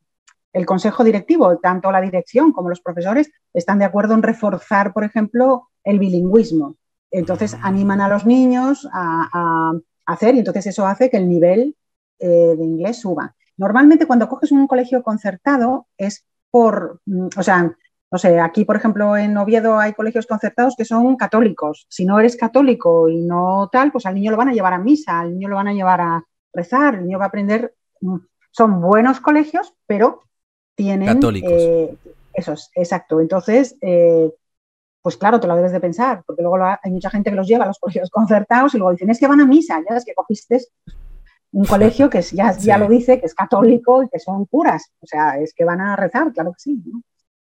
consejo 0.67 1.03
directivo, 1.03 1.59
tanto 1.59 1.91
la 1.91 2.01
dirección 2.01 2.53
como 2.53 2.69
los 2.69 2.81
profesores, 2.81 3.29
están 3.53 3.81
de 3.81 3.87
acuerdo 3.87 4.15
en 4.15 4.23
reforzar, 4.23 4.93
por 4.93 5.03
ejemplo, 5.03 5.69
el 5.83 5.99
bilingüismo. 5.99 6.77
Entonces 7.11 7.55
mm. 7.59 7.65
animan 7.65 8.01
a 8.03 8.09
los 8.09 8.25
niños 8.25 8.89
a, 8.93 9.73
hacer 10.07 10.37
y 10.37 10.39
entonces 10.39 10.69
eso 10.69 10.87
hace 10.87 11.11
que 11.11 11.17
el 11.17 11.29
nivel 11.29 11.75
eh, 12.21 12.55
de 12.57 12.65
inglés 12.65 13.01
suba. 13.01 13.35
Normalmente 13.63 14.09
cuando 14.09 14.29
coges 14.29 14.51
un 14.51 14.67
colegio 14.67 15.05
concertado 15.05 15.87
es 15.97 16.25
por, 16.51 17.01
mm, 17.07 17.29
o 17.37 17.43
sea, 17.45 17.73
no 18.11 18.19
sé, 18.19 18.41
aquí 18.41 18.65
por 18.65 18.75
ejemplo 18.75 19.17
en 19.17 19.37
Oviedo 19.37 19.79
hay 19.79 19.93
colegios 19.93 20.27
concertados 20.27 20.75
que 20.77 20.85
son 20.85 21.15
católicos. 21.15 21.87
Si 21.89 22.05
no 22.05 22.19
eres 22.19 22.37
católico 22.37 23.09
y 23.09 23.23
no 23.23 23.69
tal, 23.71 23.93
pues 23.93 24.05
al 24.05 24.17
niño 24.17 24.33
lo 24.33 24.37
van 24.37 24.49
a 24.49 24.53
llevar 24.53 24.73
a 24.73 24.79
misa, 24.79 25.21
al 25.21 25.35
niño 25.35 25.49
lo 25.49 25.55
van 25.55 25.69
a 25.69 25.75
llevar 25.75 26.01
a 26.01 26.25
rezar, 26.53 26.97
el 26.97 27.05
niño 27.05 27.21
va 27.21 27.27
a 27.27 27.29
aprender. 27.29 27.73
Mm, 28.01 28.17
son 28.51 28.81
buenos 28.81 29.21
colegios, 29.21 29.73
pero 29.87 30.23
tienen... 30.75 31.07
Católicos. 31.07 31.53
Eh, 31.53 31.97
eso 32.35 32.55
es, 32.55 32.69
exacto. 32.75 33.21
Entonces, 33.21 33.77
eh, 33.81 34.29
pues 35.03 35.17
claro, 35.17 35.39
te 35.39 35.47
lo 35.47 35.55
debes 35.55 35.71
de 35.71 35.79
pensar, 35.79 36.25
porque 36.27 36.43
luego 36.43 36.59
hay 36.65 36.91
mucha 36.91 37.11
gente 37.11 37.31
que 37.31 37.37
los 37.37 37.47
lleva 37.47 37.63
a 37.63 37.69
los 37.69 37.79
colegios 37.79 38.11
concertados 38.19 38.75
y 38.75 38.79
luego 38.79 38.91
dicen, 38.91 39.11
es 39.11 39.21
que 39.21 39.29
van 39.29 39.41
a 39.41 39.47
misa, 39.47 39.81
ya 39.89 39.97
es 39.97 40.05
que 40.05 40.15
cogiste 40.15 40.59
un 41.53 41.67
colegio 41.67 42.09
que 42.09 42.23
ya, 42.23 42.57
ya 42.57 42.79
lo 42.79 42.89
dice, 42.89 43.21
que 43.21 43.27
es 43.27 43.35
católico 43.35 44.03
y 44.03 44.09
que 44.09 44.19
son 44.19 44.47
curas. 44.47 44.91
O 45.01 45.07
sea, 45.07 45.39
es 45.39 45.53
que 45.55 45.65
van 45.65 45.81
a 45.81 45.97
rezar, 45.97 46.33
claro 46.33 46.53
que 46.53 46.61
sí. 46.61 46.83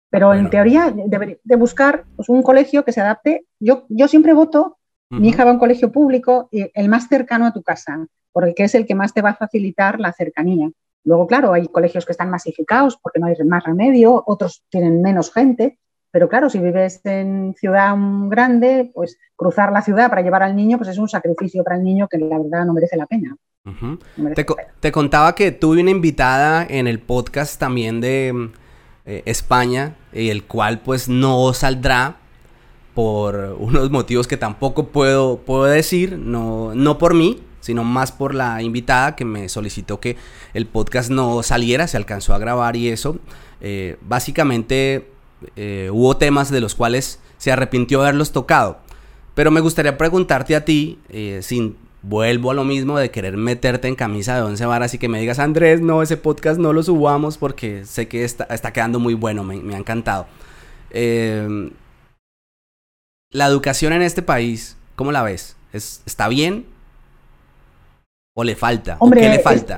Pero 0.09 0.33
en 0.33 0.49
teoría 0.49 0.93
debería 0.93 1.37
de 1.43 1.55
buscar 1.55 2.03
pues, 2.17 2.27
un 2.27 2.43
colegio 2.43 2.83
que 2.83 2.91
se 2.91 2.99
adapte. 2.99 3.45
Yo, 3.59 3.85
yo 3.87 4.09
siempre 4.09 4.33
voto, 4.33 4.77
mi 5.09 5.29
hija 5.29 5.45
va 5.45 5.51
a 5.51 5.53
un 5.53 5.59
colegio 5.59 5.91
público, 5.91 6.49
y 6.51 6.69
el 6.73 6.89
más 6.89 7.07
cercano 7.07 7.45
a 7.45 7.53
tu 7.53 7.63
casa, 7.63 8.05
porque 8.31 8.63
es 8.63 8.75
el 8.75 8.85
que 8.85 8.95
más 8.95 9.13
te 9.13 9.21
va 9.21 9.31
a 9.31 9.35
facilitar 9.35 9.99
la 9.99 10.11
cercanía. 10.11 10.69
Luego, 11.03 11.27
claro, 11.27 11.53
hay 11.53 11.67
colegios 11.67 12.05
que 12.05 12.11
están 12.11 12.29
masificados 12.29 12.97
porque 13.01 13.19
no 13.19 13.27
hay 13.27 13.35
más 13.45 13.63
remedio, 13.63 14.23
otros 14.25 14.63
tienen 14.69 15.01
menos 15.01 15.33
gente, 15.33 15.79
pero 16.11 16.27
claro, 16.29 16.49
si 16.49 16.59
vives 16.59 17.01
en 17.05 17.55
ciudad 17.57 17.95
grande, 18.27 18.91
pues 18.93 19.17
cruzar 19.35 19.71
la 19.71 19.81
ciudad 19.81 20.09
para 20.09 20.21
llevar 20.21 20.43
al 20.43 20.55
niño, 20.55 20.77
pues 20.77 20.89
es 20.89 20.97
un 20.97 21.09
sacrificio 21.09 21.63
para 21.63 21.77
el 21.77 21.83
niño 21.83 22.07
que 22.09 22.17
la 22.17 22.37
verdad 22.37 22.65
no 22.65 22.73
merece 22.73 22.97
la 22.97 23.05
pena 23.05 23.35
te, 24.79 24.91
contaba 24.91 25.35
que 25.35 25.51
tuve 25.51 25.81
una 25.81 25.91
invitada 25.91 26.65
en 26.67 26.87
el 26.87 26.99
podcast 26.99 27.59
también 27.59 28.01
de 28.01 28.49
eh, 29.05 29.21
España, 29.25 29.95
y 30.13 30.29
el 30.29 30.43
cual 30.43 30.79
pues 30.81 31.07
no 31.07 31.53
saldrá 31.53 32.17
por 32.95 33.55
unos 33.59 33.91
motivos 33.91 34.27
que 34.27 34.37
tampoco 34.37 34.87
puedo, 34.87 35.37
puedo 35.37 35.65
decir, 35.65 36.17
no, 36.17 36.73
no 36.73 36.97
por 36.97 37.13
mí, 37.13 37.39
sino 37.59 37.83
más 37.83 38.11
por 38.11 38.33
la 38.33 38.63
invitada 38.63 39.15
que 39.15 39.25
me 39.25 39.47
solicitó 39.47 39.99
que 39.99 40.17
el 40.55 40.65
podcast 40.65 41.11
no 41.11 41.43
saliera, 41.43 41.87
se 41.87 41.97
alcanzó 41.97 42.33
a 42.33 42.39
grabar 42.39 42.75
y 42.75 42.89
eso. 42.89 43.19
Eh, 43.61 43.97
básicamente 44.01 45.07
eh, 45.55 45.89
hubo 45.93 46.17
temas 46.17 46.49
de 46.49 46.61
los 46.61 46.73
cuales 46.73 47.19
se 47.37 47.51
arrepintió 47.51 48.01
haberlos 48.01 48.31
tocado. 48.31 48.79
Pero 49.35 49.51
me 49.51 49.61
gustaría 49.61 49.97
preguntarte 49.97 50.55
a 50.55 50.65
ti, 50.65 50.99
sin 51.41 51.77
vuelvo 52.03 52.51
a 52.51 52.53
lo 52.53 52.63
mismo 52.63 52.97
de 52.97 53.11
querer 53.11 53.37
meterte 53.37 53.87
en 53.87 53.95
camisa 53.95 54.35
de 54.35 54.41
once 54.41 54.65
varas 54.65 54.93
y 54.93 54.97
que 54.97 55.07
me 55.07 55.19
digas, 55.19 55.39
Andrés, 55.39 55.81
no, 55.81 56.01
ese 56.01 56.17
podcast 56.17 56.59
no 56.59 56.73
lo 56.73 56.83
subamos 56.83 57.37
porque 57.37 57.85
sé 57.85 58.07
que 58.07 58.23
está, 58.23 58.45
está 58.45 58.73
quedando 58.73 58.99
muy 58.99 59.13
bueno, 59.13 59.43
me, 59.43 59.57
me 59.57 59.75
ha 59.75 59.77
encantado. 59.77 60.27
la 63.31 63.45
educación 63.45 63.93
en 63.93 64.01
este 64.01 64.21
país, 64.21 64.77
¿cómo 64.95 65.11
la 65.11 65.23
ves? 65.23 65.55
¿Es, 65.73 66.01
¿Está 66.05 66.27
bien? 66.27 66.65
¿O 68.33 68.43
le 68.43 68.55
falta? 68.55 68.97
Hombre, 68.99 69.21
¿Qué 69.21 69.29
le 69.29 69.39
falta? 69.39 69.77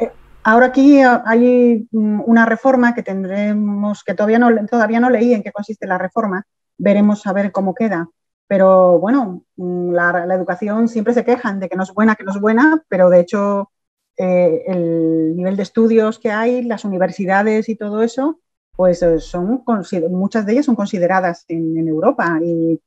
Eh, 0.00 0.12
ahora 0.42 0.66
aquí 0.66 1.00
hay 1.00 1.88
mm, 1.90 2.20
una 2.26 2.46
reforma 2.46 2.94
que 2.94 3.02
tendremos, 3.02 4.04
que 4.04 4.14
todavía 4.14 4.38
no, 4.38 4.48
todavía 4.66 5.00
no 5.00 5.10
leí 5.10 5.32
en 5.32 5.42
qué 5.42 5.52
consiste 5.52 5.86
la 5.86 5.98
reforma, 5.98 6.44
veremos 6.78 7.26
a 7.26 7.32
ver 7.32 7.50
cómo 7.50 7.74
queda. 7.74 8.08
Pero 8.46 8.98
bueno, 8.98 9.44
mm, 9.56 9.92
la, 9.92 10.26
educación 10.34 10.88
siempre 10.88 11.14
se 11.14 11.24
quejan 11.24 11.60
de 11.60 11.68
que 11.68 11.76
no 11.76 11.82
es 11.84 11.92
buena, 11.92 12.14
que 12.16 12.24
no 12.24 12.32
es 12.32 12.40
buena, 12.40 12.84
pero 12.88 13.10
de 13.10 13.20
hecho 13.20 13.70
eh, 14.16 14.64
el 14.66 15.36
nivel 15.36 15.56
de 15.56 15.62
estudios 15.62 16.18
que 16.18 16.30
hay, 16.30 16.62
las 16.62 16.84
universidades 16.84 17.68
y 17.68 17.76
todo 17.76 18.02
eso, 18.02 18.40
pues 18.76 19.02
eh, 19.02 19.20
son 19.20 19.62
muchas 20.10 20.46
de 20.46 20.52
ellas 20.52 20.66
son 20.66 20.76
consideradas 20.76 21.44
en, 21.48 21.88
Europa. 21.88 22.38
Y 22.42 22.80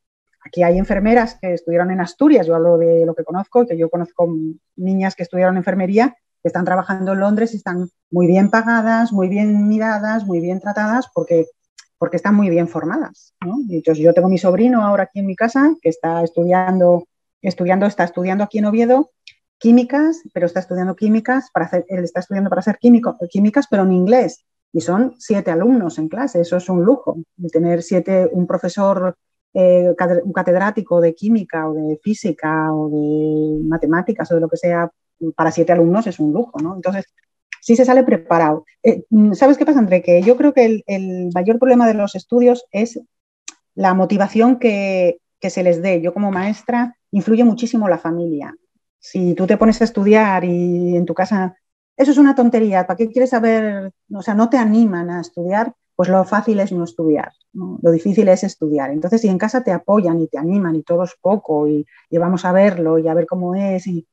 Aquí 0.48 0.63
hay 0.63 0.78
enfermeras 0.78 1.38
que 1.41 1.54
estudiaron 1.54 1.91
en 1.91 2.00
Asturias, 2.00 2.48
yo 2.48 2.56
hablo 2.56 2.78
de 2.78 3.06
lo 3.06 3.13
que 3.13 3.26
conozco, 3.26 3.67
que 3.67 3.78
yo 3.78 3.89
conozco 3.89 4.34
niñas 4.78 5.13
que 5.13 5.24
estudiaron 5.24 5.58
enfermería, 5.58 6.15
que 6.41 6.48
están 6.48 6.63
trabajando 6.63 7.12
en 7.12 7.20
Londres 7.20 7.54
y 7.54 7.58
están 7.58 7.89
muy 8.12 8.28
bien 8.28 8.50
pagadas, 8.50 9.12
muy 9.12 9.28
bien 9.28 9.67
miradas, 9.67 10.26
muy 10.26 10.39
bien 10.39 10.62
tratadas, 10.62 11.10
porque, 11.13 11.48
porque 11.97 12.17
están 12.17 12.36
muy 12.36 12.49
bien 12.49 12.67
formadas. 12.67 13.33
Yo 13.95 14.13
tengo 14.13 14.29
mi 14.29 14.38
sobrino 14.38 14.86
ahora 14.86 15.03
aquí 15.03 15.19
en 15.19 15.25
mi 15.25 15.36
casa, 15.36 15.75
que 15.81 15.89
está 15.89 16.23
estudiando, 16.23 17.07
estudiando, 17.41 17.86
está 17.86 18.03
estudiando 18.03 18.43
aquí 18.43 18.60
en 18.60 18.65
Oviedo, 18.65 19.12
químicas, 19.57 20.21
pero 20.33 20.45
está 20.45 20.60
estudiando 20.60 20.95
químicas 20.95 21.49
para 21.51 21.65
hacer, 21.65 21.86
él 21.89 22.03
está 22.03 22.19
estudiando 22.19 22.49
para 22.49 22.60
hacer 22.60 22.77
químico, 22.77 23.15
químicas, 23.29 23.67
pero 23.69 23.83
en 23.83 23.93
inglés. 23.93 24.45
Y 24.73 24.81
son 24.81 25.15
siete 25.17 25.49
alumnos 25.49 25.97
en 25.97 26.10
clase, 26.10 26.41
eso 26.41 26.57
es 26.57 26.69
un 26.69 26.83
lujo. 26.83 27.17
tener 27.51 27.81
siete, 27.81 28.29
un 28.31 28.45
profesor 28.45 29.15
eh, 29.53 29.95
un 30.23 30.33
catedrático 30.33 31.01
de 31.01 31.15
química 31.15 31.67
o 31.67 31.73
de 31.73 31.99
física 32.03 32.71
o 32.71 32.89
de 32.89 33.63
matemáticas 33.63 34.31
o 34.31 34.36
de 34.36 34.41
lo 34.41 34.49
que 34.49 34.57
sea 34.57 34.91
para 35.36 35.51
siete 35.51 35.71
alumnos 35.71 36.05
es 36.05 36.19
un 36.19 36.31
lujo, 36.31 36.60
¿no? 36.62 36.75
Entonces, 36.75 37.05
sí 37.62 37.76
se 37.76 37.86
sale 37.86 38.04
preparado. 38.04 38.65
Eh, 38.84 39.04
¿Sabes 39.34 39.58
qué 39.58 39.65
pasa, 39.65 39.80
André? 39.80 40.02
Que 40.02 40.22
yo 40.22 40.38
creo 40.38 40.54
que 40.54 40.84
el, 40.86 41.30
mayor 41.34 41.60
problema 41.60 41.88
de 41.88 41.93
los 41.93 42.15
estudios 42.15 42.65
es 42.72 43.00
la 43.76 43.93
motivación 43.93 44.60
que, 44.60 45.20
que 45.39 45.50
se 45.50 45.63
les 45.63 45.82
dé. 45.82 46.02
Yo 46.02 46.13
como 46.13 46.32
maestra 46.32 46.98
influye 47.12 47.43
muchísimo 47.43 47.88
la 47.88 47.98
familia. 47.98 48.56
Si 49.00 49.34
tú 49.36 49.48
te 49.48 49.58
pones 49.58 49.82
a 49.82 49.86
estudiar 49.86 50.43
y 50.43 50.96
en 50.96 51.06
tu 51.06 51.13
casa, 51.13 51.56
eso 51.96 52.12
es 52.12 52.17
una 52.17 52.36
tontería, 52.36 52.86
¿para 52.86 52.98
qué 52.98 53.10
quieres 53.10 53.32
saber? 53.32 53.91
O 54.13 54.22
sea, 54.22 54.36
no 54.36 54.50
te 54.50 54.58
animan 54.58 55.10
a 55.10 55.22
estudiar, 55.22 55.74
pues 55.96 56.10
lo 56.10 56.24
fácil 56.26 56.60
es 56.60 56.72
no 56.72 56.84
estudiar, 56.84 57.32
lo 57.54 57.91
difícil 57.91 58.28
es 58.30 58.43
estudiar. 58.43 58.91
Entonces, 58.91 59.22
si 59.22 59.30
en 59.30 59.39
casa 59.39 59.63
te 59.63 59.72
apoyan 59.72 60.22
y 60.22 60.28
te 60.28 60.38
animan 60.38 60.76
y 60.76 60.84
todo 60.84 61.04
es 61.04 61.15
poco 61.20 61.67
y, 61.67 61.86
vamos 62.12 62.46
a 62.46 62.52
verlo 62.52 63.00
y 63.00 63.08
a 63.08 63.15
ver 63.15 63.26
cómo 63.26 63.56
es 63.56 63.88
y, 63.88 64.06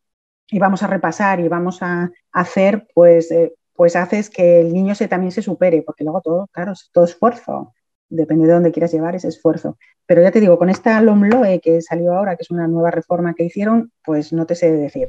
vamos 0.52 0.83
a 0.83 0.87
repasar 0.87 1.40
y 1.40 1.48
vamos 1.48 1.83
a 1.83 2.11
hacer, 2.33 2.87
pues, 2.94 3.30
eh, 3.30 3.54
pues 3.74 3.96
haces 3.96 4.30
que 4.30 4.61
el 4.61 4.72
niño 4.72 4.94
se, 4.94 5.09
también 5.09 5.33
se 5.33 5.42
supere, 5.42 5.83
porque 5.83 6.04
luego 6.04 6.20
todo, 6.20 6.48
claro, 6.52 6.72
todo 6.92 7.04
esfuerzo, 7.04 7.74
depende 8.09 8.46
de 8.46 8.52
dónde 8.52 8.72
quieras 8.72 8.92
llevar 8.92 9.14
ese 9.16 9.28
esfuerzo. 9.28 9.78
Pero 10.07 10.22
ya 10.22 10.30
te 10.30 10.40
digo, 10.40 10.59
con 10.59 10.70
esta 10.70 11.00
LOMLOE 11.00 11.61
que 11.61 11.80
salió 11.80 12.12
ahora, 12.12 12.37
que 12.37 12.42
es 12.42 12.50
una 12.50 12.68
nueva 12.68 12.90
reforma 12.90 13.35
que 13.35 13.44
hicieron, 13.44 13.92
pues 14.04 14.33
no 14.33 14.46
te 14.46 14.54
sé 14.54 14.70
decir. 14.70 15.09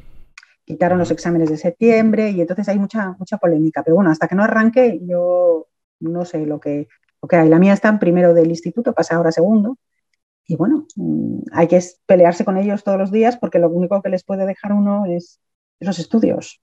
Quitaron 0.63 0.98
los 0.98 1.12
exámenes 1.12 1.50
de 1.50 1.58
septiembre 1.58 2.32
y 2.32 2.41
entonces 2.41 2.67
hay 2.69 2.80
mucha, 2.80 3.15
mucha 3.19 3.38
polémica. 3.38 3.84
Pero 3.84 3.95
bueno, 3.95 4.10
hasta 4.10 4.28
que 4.28 4.36
no 4.36 4.43
arranque, 4.43 5.00
yo 5.04 5.67
no 6.00 6.26
sé 6.26 6.45
lo 6.45 6.60
que, 6.60 6.88
lo 7.21 7.28
que 7.28 7.36
hay. 7.36 7.50
La 7.50 7.60
mía 7.60 7.74
está 7.74 7.89
en 7.89 8.00
primero 8.00 8.34
del 8.34 8.50
instituto, 8.50 8.93
pasa 8.93 9.15
ahora 9.15 9.32
segundo. 9.32 9.78
Y 10.47 10.55
bueno, 10.55 10.86
mm, 10.95 11.39
hay 11.53 11.67
que 11.67 11.81
pelearse 12.05 12.45
con 12.45 12.58
ellos 12.58 12.84
todos 12.84 12.97
los 12.97 13.12
días 13.12 13.38
porque 13.38 13.60
lo 13.60 13.69
único 13.69 14.01
que 14.01 14.10
les 14.10 14.23
puede 14.23 14.45
dejar 14.45 14.73
uno 14.73 15.05
es 15.05 15.39
los 15.79 15.99
estudios. 15.99 16.60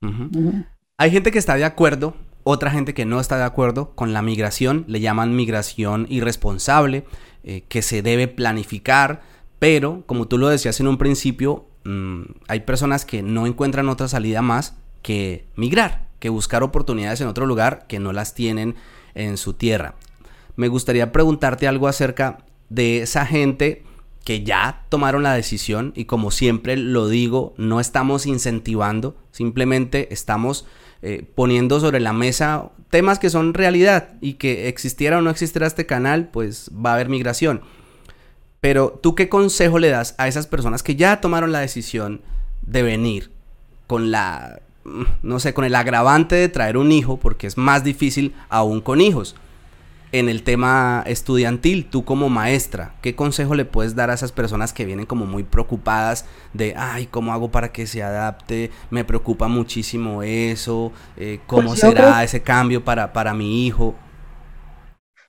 Hay 0.97 1.11
gente 1.11 1.31
que 1.31 1.39
está 1.39 1.57
de 1.57 1.65
acuerdo, 1.65 2.15
otra 2.45 2.71
gente 2.71 2.95
que 2.95 3.05
no 3.05 3.21
está 3.21 3.37
de 3.37 3.45
acuerdo 3.45 3.95
con 3.95 4.13
la 4.13 4.23
migración, 4.23 4.85
le 4.89 5.01
llaman 5.01 5.37
migración 5.37 6.07
irresponsable, 6.09 7.05
eh, 7.45 7.65
que 7.69 7.83
se 7.83 8.03
debe 8.03 8.29
planificar, 8.29 9.23
pero 9.59 10.05
como 10.07 10.29
tú 10.29 10.39
lo 10.39 10.49
decías 10.49 10.81
en 10.81 10.89
un 10.89 10.99
principio, 10.99 11.67
mm, 11.85 12.23
hay 12.49 12.61
personas 12.61 13.05
que 13.05 13.23
no 13.23 13.47
encuentran 13.47 13.89
otra 13.89 14.09
salida 14.09 14.43
más 14.43 14.77
que 15.03 15.47
migrar, 15.57 16.09
que 16.21 16.29
buscar 16.29 16.63
oportunidades 16.63 17.21
en 17.21 17.29
otro 17.29 17.47
lugar 17.47 17.87
que 17.89 17.99
no 17.99 18.13
las 18.13 18.35
tienen 18.35 18.77
en 19.15 19.37
su 19.37 19.55
tierra. 19.55 19.97
Me 20.57 20.69
gustaría 20.69 21.13
preguntarte 21.13 21.67
algo 21.67 21.89
acerca 21.89 22.39
de 22.73 23.03
esa 23.03 23.27
gente 23.27 23.83
que 24.25 24.45
ya 24.45 24.85
tomaron 24.89 25.23
la 25.23 25.35
decisión 25.35 25.93
y 25.97 26.05
como 26.05 26.31
siempre 26.31 26.77
lo 26.77 27.09
digo, 27.09 27.55
no 27.57 27.81
estamos 27.81 28.27
incentivando, 28.27 29.17
simplemente 29.33 30.13
estamos 30.13 30.67
eh, 31.03 31.25
poniendo 31.35 31.81
sobre 31.81 32.01
la 32.01 32.13
mesa 32.13 32.71
temas 32.89 33.19
que 33.19 33.31
son 33.31 33.53
realidad 33.55 34.11
y 34.21 34.35
que 34.35 34.69
existiera 34.69 35.19
o 35.19 35.23
no 35.23 35.31
existiera 35.31 35.67
este 35.67 35.87
canal, 35.87 36.29
pues 36.29 36.71
va 36.73 36.91
a 36.91 36.95
haber 36.95 37.09
migración. 37.09 37.63
Pero 38.61 38.99
tú 39.03 39.15
qué 39.15 39.29
consejo 39.29 39.79
le 39.79 39.89
das 39.89 40.15
a 40.19 40.29
esas 40.29 40.47
personas 40.47 40.83
que 40.83 40.95
ya 40.95 41.21
tomaron 41.21 41.51
la 41.51 41.61
decisión 41.61 42.23
de 42.63 42.83
venir 42.83 43.31
con 43.89 44.13
la 44.13 44.61
no 45.23 45.39
sé, 45.39 45.55
con 45.55 45.65
el 45.65 45.75
agravante 45.75 46.35
de 46.35 46.49
traer 46.49 46.77
un 46.77 46.91
hijo, 46.93 47.17
porque 47.17 47.47
es 47.47 47.57
más 47.57 47.85
difícil 47.85 48.35
aún 48.49 48.81
con 48.81 49.01
hijos. 49.01 49.37
En 50.15 50.29
el 50.29 50.43
tema 50.43 51.03
estudiantil, 51.07 51.89
tú 51.89 52.05
como 52.05 52.29
maestra, 52.29 52.95
¿qué 53.01 53.17
consejo 53.17 53.55
le 53.55 53.65
puedes 53.65 53.97
dar 53.97 54.11
a 54.11 54.15
esas 54.15 54.31
personas 54.31 54.75
que 54.75 54.85
vienen 54.85 55.07
como 55.07 55.25
muy 55.25 55.43
preocupadas 55.43 56.27
de, 56.53 56.75
ay, 56.77 57.07
¿cómo 57.07 57.33
hago 57.33 57.51
para 57.51 57.73
que 57.73 57.87
se 57.87 58.03
adapte? 58.03 58.71
Me 58.91 59.07
preocupa 59.07 59.49
muchísimo 59.49 60.23
eso, 60.23 60.93
eh, 61.17 61.41
¿cómo 61.47 61.69
pues 61.69 61.81
será 61.81 62.23
ese 62.23 62.43
cambio 62.43 62.85
para, 62.85 63.15
para 63.15 63.33
mi 63.33 63.67
hijo? 63.67 63.95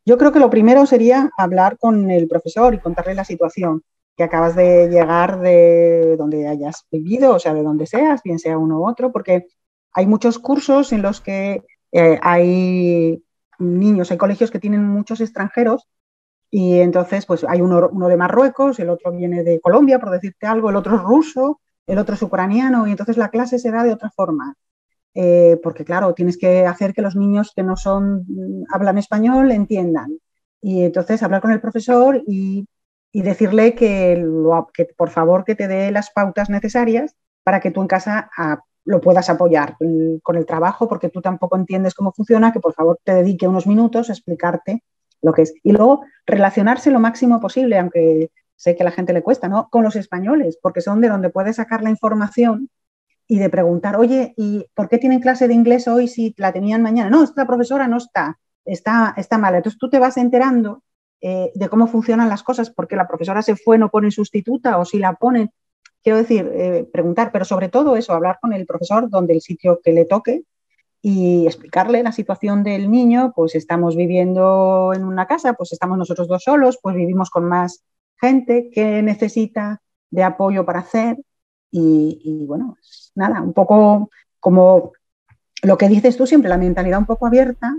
Yo 0.06 0.18
creo 0.18 0.34
que 0.34 0.40
lo 0.40 0.50
primero 0.50 0.86
sería 0.86 1.32
hablar 1.38 1.78
con 1.78 2.12
el 2.12 2.28
profesor 2.28 2.74
y 2.74 2.80
contarle 2.80 3.16
la 3.16 3.24
situación 3.24 3.84
que 4.18 4.24
acabas 4.24 4.54
de 4.54 4.90
llegar 4.90 5.40
de 5.40 6.18
donde 6.18 6.46
hayas 6.50 6.86
vivido, 6.92 7.36
o 7.36 7.40
sea, 7.40 7.54
de 7.54 7.64
donde 7.64 7.86
seas, 7.86 8.22
bien 8.22 8.38
sea 8.38 8.58
uno 8.58 8.80
u 8.80 8.90
otro, 8.90 9.14
porque 9.14 9.48
hay 9.94 10.08
muchos 10.08 10.40
cursos 10.40 10.92
en 10.92 11.02
los 11.02 11.22
que 11.22 11.64
eh, 11.94 12.20
hay 12.22 13.24
niños, 13.64 14.12
hay 14.12 14.18
colegios 14.18 14.52
que 14.52 14.60
tienen 14.60 14.84
muchos 14.84 15.22
extranjeros 15.22 15.88
y 16.50 16.80
entonces 16.80 17.26
pues 17.26 17.44
hay 17.44 17.62
uno, 17.62 17.90
uno, 17.92 18.08
de 18.08 18.18
Marruecos, 18.18 18.80
el 18.80 18.90
otro 18.90 19.12
viene 19.12 19.44
de 19.44 19.60
Colombia, 19.60 20.00
por 20.00 20.12
decirte 20.12 20.46
algo, 20.48 20.70
el 20.70 20.76
otro 20.76 20.96
es 20.96 21.02
ruso, 21.02 21.62
el 21.88 21.98
otro 21.98 22.16
es 22.16 22.22
ucraniano 22.22 22.88
y 22.88 22.92
entonces 22.92 23.18
la 23.18 23.30
clase 23.30 23.60
se 23.60 23.72
da 23.72 23.84
de 23.84 23.94
otra 23.94 24.12
forma. 24.12 24.56
Eh, 25.16 25.60
porque 25.62 25.86
claro, 25.86 26.14
tienes 26.14 26.38
que 26.38 26.66
hacer 26.66 26.94
que 26.94 27.02
los 27.02 27.16
niños 27.16 27.54
que 27.56 27.64
no 27.64 27.76
son, 27.76 28.26
hablan 28.72 28.98
español 28.98 29.52
entiendan. 29.52 30.18
Y 30.62 30.84
entonces 30.84 31.22
hablar 31.24 31.42
con 31.42 31.52
el 31.52 31.62
profesor 31.62 32.22
y 32.26 32.66
y 33.16 33.22
decirle 33.22 33.76
que, 33.76 34.18
lo, 34.18 34.70
que 34.74 34.86
por 34.86 35.12
favor 35.12 35.46
que 35.46 35.56
te 35.56 35.68
dé 35.68 35.92
las 35.92 36.10
pautas 36.10 36.50
necesarias 36.50 37.16
para 37.44 37.60
que 37.62 37.70
tú 37.70 37.82
en 37.82 37.88
casa 37.88 38.30
lo 38.86 39.02
puedas 39.02 39.30
apoyar 39.30 39.78
con 40.22 40.36
el 40.36 40.46
trabajo, 40.46 40.88
porque 40.88 41.10
tú 41.10 41.22
tampoco 41.22 41.56
entiendes 41.56 41.94
cómo 41.94 42.12
funciona, 42.12 42.52
que 42.52 42.60
por 42.60 42.74
favor 42.74 43.00
te 43.04 43.14
dedique 43.14 43.48
unos 43.48 43.66
minutos 43.68 44.10
a 44.10 44.14
explicarte 44.14 44.84
lo 45.22 45.34
que 45.34 45.44
es. 45.44 45.54
Y 45.64 45.72
luego 45.72 46.02
relacionarse 46.26 46.92
lo 46.92 47.00
máximo 47.00 47.40
posible, 47.40 47.80
aunque 47.80 48.30
sé 48.56 48.76
que 48.76 48.84
a 48.84 48.86
la 48.86 48.92
gente 48.92 49.14
le 49.14 49.24
cuesta, 49.24 49.48
¿no? 49.48 49.70
Con 49.70 49.84
los 49.84 49.96
españoles, 49.96 50.58
porque 50.62 50.82
son 50.82 51.02
de 51.02 51.10
donde 51.10 51.30
puedes 51.30 51.56
sacar 51.56 51.82
la 51.82 51.90
información 51.90 52.70
y 53.28 53.40
de 53.40 53.50
preguntar, 53.50 53.96
oye, 53.96 54.34
¿y 54.38 54.66
por 54.76 54.90
qué 54.90 54.98
tienen 54.98 55.22
clase 55.22 55.48
de 55.48 55.54
inglés 55.54 55.88
hoy 55.88 56.08
si 56.08 56.34
la 56.38 56.52
tenían 56.52 56.82
mañana? 56.82 57.10
No, 57.10 57.24
esta 57.24 57.48
profesora 57.48 57.88
no 57.88 57.98
está, 57.98 58.38
está, 58.66 59.14
está 59.18 59.38
mala. 59.38 59.58
Entonces 59.58 59.80
tú 59.80 59.90
te 59.90 60.00
vas 60.00 60.18
enterando 60.18 60.84
eh, 61.22 61.52
de 61.56 61.70
cómo 61.70 61.88
funcionan 61.88 62.28
las 62.28 62.44
cosas, 62.44 62.70
porque 62.70 62.98
la 62.98 63.08
profesora 63.08 63.42
se 63.42 63.56
fue, 63.56 63.78
no 63.78 63.90
pone 63.90 64.12
sustituta 64.12 64.78
o 64.78 64.86
si 64.86 65.00
la 65.00 65.14
ponen. 65.14 65.52
Quiero 66.04 66.18
decir, 66.18 66.52
eh, 66.54 66.88
preguntar, 66.92 67.32
pero 67.32 67.46
sobre 67.46 67.70
todo 67.70 67.96
eso, 67.96 68.14
hablar 68.14 68.38
con 68.42 68.54
el 68.54 68.66
profesor 68.66 69.10
donde 69.10 69.34
el 69.34 69.42
sitio 69.42 69.80
que 69.82 69.94
le 69.94 70.06
toque 70.06 70.44
y 71.02 71.46
explicarle 71.46 72.04
la 72.04 72.12
situación 72.12 72.64
del 72.64 72.92
niño, 72.92 73.34
pues 73.36 73.56
estamos 73.56 73.96
viviendo 73.96 74.94
en 74.94 75.04
una 75.04 75.28
casa, 75.28 75.54
pues 75.54 75.74
estamos 75.74 75.98
nosotros 75.98 76.28
dos 76.28 76.44
solos, 76.44 76.80
pues 76.82 76.96
vivimos 76.96 77.30
con 77.30 77.46
más 77.46 77.84
gente 78.20 78.70
que 78.72 79.02
necesita 79.02 79.82
de 80.12 80.24
apoyo 80.24 80.66
para 80.66 80.80
hacer. 80.80 81.18
Y, 81.72 82.46
bueno, 82.48 82.78
nada, 83.16 83.42
un 83.42 83.54
poco 83.54 84.10
como 84.40 84.92
lo 85.64 85.78
que 85.78 85.90
dices 85.90 86.16
tú 86.18 86.28
siempre, 86.28 86.50
la 86.50 86.58
mentalidad 86.58 87.00
un 87.00 87.06
poco 87.06 87.26
abierta 87.26 87.76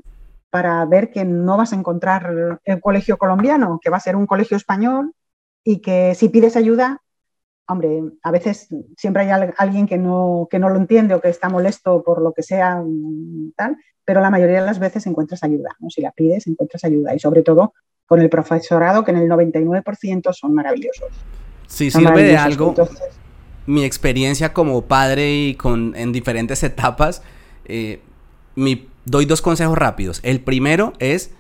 para 0.51 0.85
ver 0.85 1.11
que 1.11 1.25
no 1.25 1.57
vas 1.57 1.73
a 1.73 1.77
encontrar 1.77 2.59
el 2.65 2.81
colegio 2.81 3.19
colombiano, 3.19 3.79
que 3.83 3.91
va 3.91 3.99
a 3.99 4.01
ser 4.01 4.17
un 4.17 4.27
colegio 4.27 4.57
español 4.57 5.15
y 5.63 5.81
que 5.81 6.15
si 6.15 6.29
pides 6.29 6.57
ayuda, 6.57 7.04
hombre, 7.67 8.03
a 8.23 8.31
veces 8.31 8.69
siempre 8.97 9.23
hay 9.23 9.53
alguien 9.57 9.87
que 9.87 9.99
no, 9.99 10.49
que 10.51 10.59
no 10.59 10.69
lo 10.69 10.77
entiende 10.77 11.15
o 11.15 11.21
que 11.21 11.29
está 11.29 11.49
molesto 11.49 12.03
por 12.03 12.21
lo 12.21 12.33
que 12.33 12.43
sea, 12.43 12.83
mm, 12.85 13.53
tal, 13.57 13.77
pero 14.05 14.21
la 14.21 14.31
mayoría 14.31 14.61
de 14.61 14.67
las 14.67 14.79
veces 14.79 15.07
encuentras 15.07 15.43
ayuda, 15.43 15.71
¿no? 15.81 15.89
Si 15.91 16.03
la 16.03 16.13
pides, 16.13 16.47
encuentras 16.47 16.85
ayuda 16.85 17.15
y 17.15 17.19
sobre 17.19 17.43
todo 17.43 17.73
con 18.07 18.21
el 18.21 18.29
profesorado, 18.29 19.05
que 19.05 19.13
en 19.13 19.19
el 19.19 19.29
99% 19.29 20.33
son 20.33 20.55
maravillosos. 20.55 21.09
Si 21.67 21.91
sirve 21.91 22.23
de 22.23 22.37
algo, 22.37 22.75
mi 23.67 23.85
experiencia 23.85 24.53
como 24.53 24.83
padre 24.83 25.33
y 25.35 25.55
con, 25.55 25.95
en 25.97 26.13
diferentes 26.13 26.63
etapas, 26.63 27.23
eh, 27.65 28.01
mi, 28.57 28.89
doy 29.07 29.25
dos 29.25 29.41
consejos 29.41 29.79
rápidos. 29.79 30.21
El 30.23 30.41
primero 30.41 30.93
es 30.99 31.35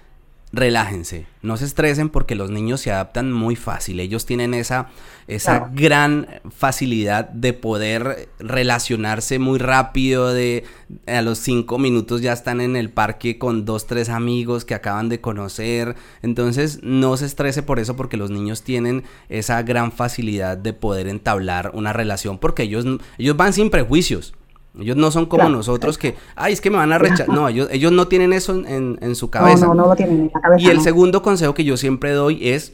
relájense, 0.54 1.26
no 1.42 1.56
se 1.56 1.64
estresen 1.64 2.08
porque 2.08 2.34
los 2.34 2.50
niños 2.50 2.80
se 2.80 2.92
adaptan 2.92 3.32
muy 3.32 3.56
fácil. 3.56 3.98
Ellos 3.98 4.24
tienen 4.24 4.54
esa, 4.54 4.88
esa 5.26 5.70
gran 5.72 6.28
facilidad 6.56 7.28
de 7.28 7.52
poder 7.52 8.28
relacionarse 8.38 9.38
muy 9.38 9.58
rápido, 9.58 10.32
de 10.32 10.64
a 11.06 11.22
los 11.22 11.38
cinco 11.38 11.78
minutos 11.78 12.20
ya 12.20 12.32
están 12.32 12.60
en 12.60 12.76
el 12.76 12.90
parque 12.90 13.38
con 13.38 13.64
dos, 13.64 13.86
tres 13.86 14.08
amigos 14.08 14.64
que 14.64 14.74
acaban 14.74 15.08
de 15.08 15.20
conocer. 15.20 15.96
Entonces 16.22 16.80
no 16.82 17.16
se 17.16 17.26
estrese 17.26 17.62
por 17.62 17.80
eso 17.80 17.96
porque 17.96 18.16
los 18.16 18.30
niños 18.30 18.62
tienen 18.62 19.04
esa 19.28 19.62
gran 19.62 19.92
facilidad 19.92 20.56
de 20.56 20.72
poder 20.72 21.08
entablar 21.08 21.72
una 21.74 21.92
relación 21.92 22.38
porque 22.38 22.62
ellos, 22.62 22.86
ellos 23.18 23.36
van 23.36 23.52
sin 23.52 23.70
prejuicios. 23.70 24.34
Ellos 24.78 24.96
no 24.96 25.10
son 25.10 25.26
como 25.26 25.48
nosotros 25.48 25.98
que, 25.98 26.16
ay, 26.34 26.52
es 26.52 26.60
que 26.60 26.70
me 26.70 26.78
van 26.78 26.92
a 26.92 26.98
rechazar. 26.98 27.28
No, 27.28 27.48
ellos, 27.48 27.68
ellos 27.70 27.92
no 27.92 28.08
tienen 28.08 28.32
eso 28.32 28.54
en, 28.66 29.14
su 29.14 29.30
cabeza. 29.30 29.66
No, 29.66 29.74
no, 29.74 29.82
no 29.82 29.88
lo 29.90 29.96
tienen 29.96 30.20
en 30.20 30.30
la 30.34 30.40
cabeza. 30.40 30.66
Y 30.66 30.70
el 30.70 30.80
segundo 30.80 31.22
consejo 31.22 31.54
que 31.54 31.64
yo 31.64 31.76
siempre 31.76 32.12
doy 32.12 32.48
es, 32.48 32.72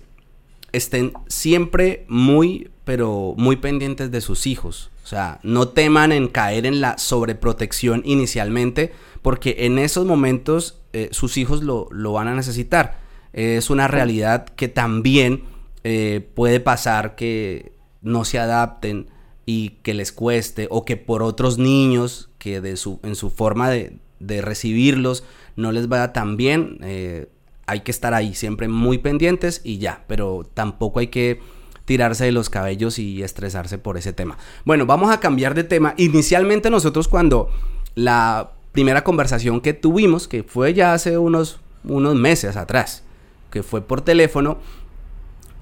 estén 0.72 1.12
siempre 1.28 2.06
muy, 2.08 2.70
pero 2.84 3.34
muy 3.36 3.56
pendientes 3.56 4.10
de 4.10 4.20
sus 4.20 4.46
hijos. 4.46 4.90
O 5.04 5.06
sea, 5.06 5.40
no 5.42 5.68
teman 5.68 6.12
en 6.12 6.28
caer 6.28 6.66
en 6.66 6.80
la 6.80 6.96
sobreprotección 6.96 8.02
inicialmente, 8.04 8.92
porque 9.22 9.56
en 9.60 9.78
esos 9.78 10.06
momentos 10.06 10.80
eh, 10.92 11.08
sus 11.12 11.36
hijos 11.36 11.62
lo, 11.62 11.88
lo, 11.90 12.12
van 12.12 12.28
a 12.28 12.34
necesitar. 12.34 12.98
es 13.32 13.70
una 13.70 13.88
realidad 13.88 14.46
que 14.46 14.68
también 14.68 15.44
eh, 15.84 16.28
puede 16.34 16.60
pasar 16.60 17.14
que 17.14 17.72
no 18.02 18.24
se 18.24 18.38
adapten 18.38 19.08
y 19.46 19.70
que 19.82 19.94
les 19.94 20.12
cueste 20.12 20.66
o 20.70 20.84
que 20.84 20.96
por 20.96 21.22
otros 21.22 21.58
niños 21.58 22.30
que 22.38 22.60
de 22.60 22.76
su, 22.76 23.00
en 23.02 23.14
su 23.16 23.30
forma 23.30 23.70
de, 23.70 23.98
recibirlos 24.20 25.24
no 25.56 25.72
les 25.72 25.88
vaya 25.88 26.12
tan 26.12 26.36
bien, 26.36 26.78
eh, 26.82 27.28
hay 27.66 27.80
que 27.80 27.90
estar 27.90 28.12
ahí 28.14 28.34
siempre 28.34 28.68
muy 28.68 28.98
pendientes 28.98 29.60
y 29.64 29.78
ya, 29.78 30.04
pero 30.06 30.46
tampoco 30.54 31.00
hay 31.00 31.06
que 31.06 31.40
tirarse 31.84 32.24
de 32.24 32.32
los 32.32 32.50
cabellos 32.50 32.98
y 32.98 33.22
estresarse 33.22 33.78
por 33.78 33.96
ese 33.96 34.12
tema. 34.12 34.38
Bueno, 34.64 34.86
vamos 34.86 35.10
a 35.10 35.20
cambiar 35.20 35.54
de 35.54 35.64
tema. 35.64 35.94
Inicialmente 35.96 36.70
nosotros 36.70 37.08
cuando 37.08 37.50
la 37.94 38.52
primera 38.72 39.02
conversación 39.02 39.60
que 39.60 39.72
tuvimos, 39.72 40.28
que 40.28 40.42
fue 40.42 40.74
ya 40.74 40.92
hace 40.92 41.18
unos, 41.18 41.60
unos 41.84 42.14
meses 42.14 42.56
atrás, 42.56 43.02
que 43.50 43.62
fue 43.62 43.80
por 43.80 44.02
teléfono, 44.02 44.58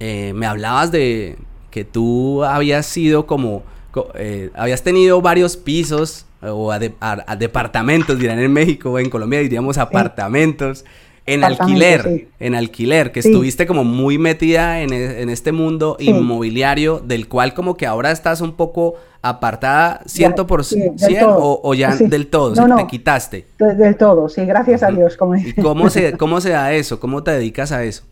eh, 0.00 0.32
me 0.34 0.46
hablabas 0.46 0.92
de 0.92 1.38
que 1.78 1.84
tú 1.84 2.42
habías 2.42 2.86
sido 2.86 3.24
como 3.24 3.62
eh, 4.14 4.50
habías 4.54 4.82
tenido 4.82 5.22
varios 5.22 5.56
pisos 5.56 6.26
o 6.42 6.72
a, 6.72 7.36
departamentos, 7.36 8.18
dirán 8.18 8.40
en 8.40 8.52
México, 8.52 8.90
o 8.90 8.98
en 8.98 9.08
Colombia 9.08 9.38
diríamos 9.38 9.78
apartamentos, 9.78 10.84
en 11.24 11.44
alquiler, 11.44 12.26
en 12.40 12.56
alquiler, 12.56 13.12
que 13.12 13.20
estuviste 13.20 13.64
como 13.68 13.84
muy 13.84 14.18
metida 14.18 14.80
en, 14.80 14.92
e, 14.92 15.32
este 15.32 15.52
mundo 15.52 15.96
inmobiliario, 16.00 16.98
del 16.98 17.28
cual 17.28 17.54
como 17.54 17.76
que 17.76 17.86
ahora 17.86 18.10
estás 18.10 18.40
un 18.40 18.54
poco 18.54 18.96
apartada 19.22 20.00
ciento 20.06 20.48
por 20.48 20.64
ciento 20.64 21.60
o, 21.62 21.74
ya 21.74 21.94
del 21.94 22.26
todo, 22.26 22.54
te 22.54 22.86
quitaste. 22.88 23.46
Del 23.56 23.96
todo, 23.96 24.28
sí, 24.28 24.44
gracias 24.46 24.82
a 24.82 24.90
Dios. 24.90 25.16
Como... 25.16 25.34
¿Cómo, 25.62 25.90
se, 25.90 26.12
¿Cómo 26.18 26.40
se 26.40 26.50
da 26.50 26.72
eso? 26.72 26.98
¿Cómo 26.98 27.22
te 27.22 27.30
dedicas 27.30 27.70
a 27.70 27.84
eso? 27.84 28.02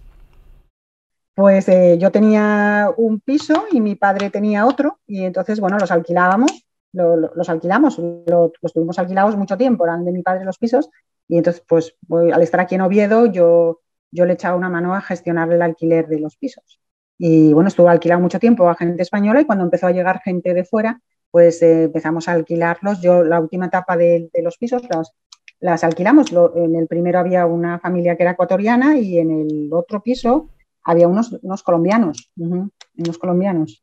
Pues 1.36 1.68
eh, 1.68 1.98
yo 1.98 2.10
tenía 2.10 2.88
un 2.96 3.20
piso 3.20 3.66
y 3.70 3.82
mi 3.82 3.94
padre 3.94 4.30
tenía 4.30 4.64
otro 4.64 5.00
y 5.06 5.22
entonces, 5.22 5.60
bueno, 5.60 5.76
los 5.78 5.90
alquilábamos, 5.90 6.66
los 6.92 7.48
alquilamos, 7.50 7.98
los 7.98 8.72
tuvimos 8.72 8.98
alquilados 8.98 9.36
mucho 9.36 9.58
tiempo, 9.58 9.84
eran 9.84 10.02
de 10.06 10.12
mi 10.12 10.22
padre 10.22 10.46
los 10.46 10.56
pisos 10.56 10.88
y 11.28 11.36
entonces, 11.36 11.62
pues 11.68 11.94
al 12.32 12.40
estar 12.40 12.60
aquí 12.60 12.76
en 12.76 12.80
Oviedo, 12.80 13.26
yo, 13.26 13.82
yo 14.10 14.24
le 14.24 14.32
echaba 14.32 14.56
una 14.56 14.70
mano 14.70 14.94
a 14.94 15.02
gestionar 15.02 15.52
el 15.52 15.60
alquiler 15.60 16.08
de 16.08 16.20
los 16.20 16.38
pisos. 16.38 16.80
Y 17.18 17.52
bueno, 17.52 17.68
estuvo 17.68 17.90
alquilado 17.90 18.22
mucho 18.22 18.40
tiempo 18.40 18.70
a 18.70 18.74
gente 18.74 19.02
española 19.02 19.42
y 19.42 19.44
cuando 19.44 19.64
empezó 19.64 19.88
a 19.88 19.92
llegar 19.92 20.22
gente 20.24 20.54
de 20.54 20.64
fuera, 20.64 21.02
pues 21.30 21.60
eh, 21.60 21.84
empezamos 21.84 22.28
a 22.28 22.32
alquilarlos. 22.32 23.02
Yo 23.02 23.22
la 23.22 23.40
última 23.40 23.66
etapa 23.66 23.98
de, 23.98 24.30
los 24.42 24.56
pisos 24.56 24.80
las 25.60 25.84
alquilamos. 25.84 26.28
en 26.54 26.76
el 26.76 26.86
primero 26.86 27.18
había 27.18 27.44
una 27.44 27.78
familia 27.78 28.16
que 28.16 28.22
era 28.22 28.32
ecuatoriana 28.32 28.96
y 28.98 29.18
en 29.18 29.30
el 29.30 29.68
otro 29.70 30.02
piso 30.02 30.48
había 30.86 31.08
unos, 31.08 31.36
unos 31.42 31.62
colombianos, 31.62 32.30
unos 32.36 33.18
colombianos. 33.18 33.82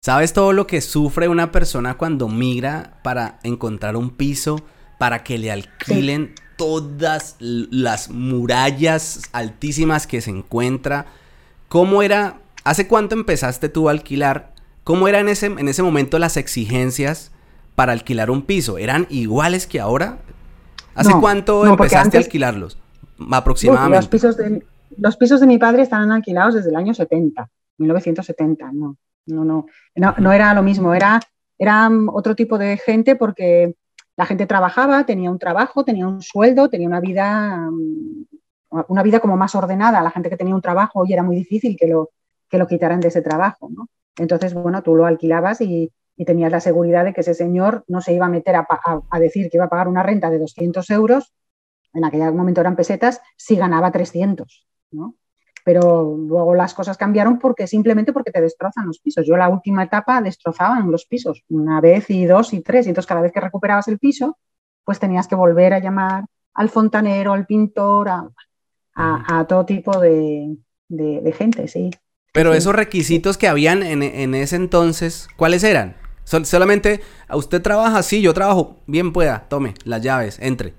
¿Sabes 0.00 0.32
todo 0.32 0.52
lo 0.52 0.66
que 0.66 0.80
sufre 0.80 1.28
una 1.28 1.50
persona 1.50 1.98
cuando 1.98 2.28
migra 2.28 3.00
para 3.02 3.40
encontrar 3.42 3.96
un 3.96 4.10
piso, 4.10 4.60
para 4.98 5.24
que 5.24 5.36
le 5.36 5.50
alquilen 5.50 6.34
todas 6.56 7.36
las 7.40 8.08
murallas 8.10 9.22
altísimas 9.32 10.06
que 10.06 10.20
se 10.20 10.30
encuentra? 10.30 11.06
¿Cómo 11.68 12.02
era, 12.02 12.38
hace 12.62 12.86
cuánto 12.86 13.16
empezaste 13.16 13.68
tú 13.68 13.88
a 13.88 13.92
alquilar? 13.92 14.54
¿Cómo 14.84 15.08
eran 15.08 15.22
en 15.22 15.28
ese, 15.30 15.46
en 15.46 15.68
ese 15.68 15.82
momento 15.82 16.18
las 16.20 16.36
exigencias 16.36 17.32
para 17.74 17.92
alquilar 17.92 18.30
un 18.30 18.42
piso? 18.42 18.78
¿Eran 18.78 19.08
iguales 19.10 19.66
que 19.66 19.80
ahora? 19.80 20.18
¿Hace 20.94 21.12
cuánto 21.18 21.66
empezaste 21.66 22.16
a 22.16 22.20
alquilarlos? 22.20 22.78
Aproximadamente. 23.30 23.96
los 23.96 24.08
pisos 24.08 24.36
de, 24.36 24.64
los 24.98 25.16
pisos 25.16 25.40
de 25.40 25.46
mi 25.46 25.58
padre 25.58 25.82
estaban 25.82 26.10
alquilados 26.12 26.54
desde 26.54 26.70
el 26.70 26.76
año 26.76 26.94
70, 26.94 27.48
1970, 27.78 28.72
no, 28.72 28.96
no, 29.26 29.44
no, 29.44 30.14
no, 30.18 30.32
era 30.32 30.54
lo 30.54 30.62
mismo, 30.62 30.94
era, 30.94 31.20
era 31.58 31.90
otro 32.12 32.34
tipo 32.34 32.58
de 32.58 32.76
gente 32.76 33.16
porque 33.16 33.74
la 34.16 34.26
gente 34.26 34.46
trabajaba, 34.46 35.04
tenía 35.06 35.30
un 35.30 35.38
trabajo, 35.38 35.84
tenía 35.84 36.06
un 36.06 36.22
sueldo, 36.22 36.68
tenía 36.68 36.86
una 36.86 37.00
vida, 37.00 37.68
mm, 37.70 38.24
una 38.88 39.02
vida 39.02 39.20
como 39.20 39.36
más 39.36 39.54
ordenada. 39.54 40.02
La 40.02 40.10
gente 40.10 40.30
que 40.30 40.36
tenía 40.36 40.54
un 40.54 40.62
trabajo 40.62 41.04
y 41.06 41.12
era 41.12 41.22
muy 41.22 41.36
difícil 41.36 41.76
que 41.78 41.88
lo, 41.88 42.10
que 42.48 42.58
lo 42.58 42.66
quitaran 42.66 43.00
de 43.00 43.08
ese 43.08 43.22
trabajo, 43.22 43.68
¿no? 43.70 43.88
Entonces, 44.16 44.54
bueno, 44.54 44.82
tú 44.82 44.94
lo 44.94 45.06
alquilabas 45.06 45.60
y, 45.60 45.92
tenías 46.26 46.52
la 46.52 46.60
seguridad 46.60 47.04
de 47.04 47.12
que 47.12 47.22
ese 47.22 47.34
señor 47.34 47.84
no 47.88 48.00
se 48.00 48.12
iba 48.12 48.26
a 48.26 48.28
meter 48.28 48.54
a, 48.54 48.68
a, 49.10 49.18
decir 49.18 49.50
que 49.50 49.56
iba 49.56 49.64
a 49.64 49.68
pagar 49.68 49.88
una 49.88 50.04
renta 50.04 50.30
de 50.30 50.38
200 50.38 50.88
euros, 50.90 51.34
en 51.92 52.04
aquel 52.04 52.32
momento 52.32 52.60
eran 52.60 52.76
pesetas, 52.76 53.20
si 53.36 53.56
ganaba 53.56 53.90
300. 53.90 54.64
Pero 55.64 56.14
luego 56.16 56.54
las 56.54 56.74
cosas 56.74 56.98
cambiaron 56.98 57.38
porque 57.38 57.66
simplemente 57.66 58.12
porque 58.12 58.30
te 58.30 58.40
destrozan 58.40 58.86
los 58.86 58.98
pisos. 58.98 59.26
Yo 59.26 59.36
la 59.36 59.48
última 59.48 59.84
etapa 59.84 60.20
destrozaban 60.20 60.90
los 60.90 61.06
pisos, 61.06 61.42
una 61.48 61.80
vez 61.80 62.10
y 62.10 62.26
dos 62.26 62.52
y 62.52 62.60
tres, 62.60 62.86
y 62.86 62.90
entonces 62.90 63.08
cada 63.08 63.22
vez 63.22 63.32
que 63.32 63.40
recuperabas 63.40 63.88
el 63.88 63.98
piso, 63.98 64.36
pues 64.84 65.00
tenías 65.00 65.26
que 65.26 65.34
volver 65.34 65.72
a 65.72 65.78
llamar 65.78 66.24
al 66.52 66.68
fontanero, 66.68 67.32
al 67.32 67.46
pintor, 67.46 68.08
a, 68.94 69.46
todo 69.48 69.64
tipo 69.64 69.98
de, 69.98 70.56
gente, 71.36 71.66
sí. 71.66 71.90
Pero 72.32 72.52
esos 72.52 72.74
requisitos 72.74 73.38
que 73.38 73.48
habían 73.48 73.82
en, 73.82 74.34
ese 74.34 74.56
entonces, 74.56 75.28
¿cuáles 75.36 75.64
eran? 75.64 75.96
solamente, 76.24 77.00
usted 77.30 77.60
trabaja 77.60 77.98
así, 77.98 78.22
yo 78.22 78.32
trabajo, 78.32 78.76
bien 78.86 79.12
pueda, 79.12 79.46
tome 79.48 79.74
las 79.84 80.02
llaves, 80.02 80.38
entre. 80.40 80.74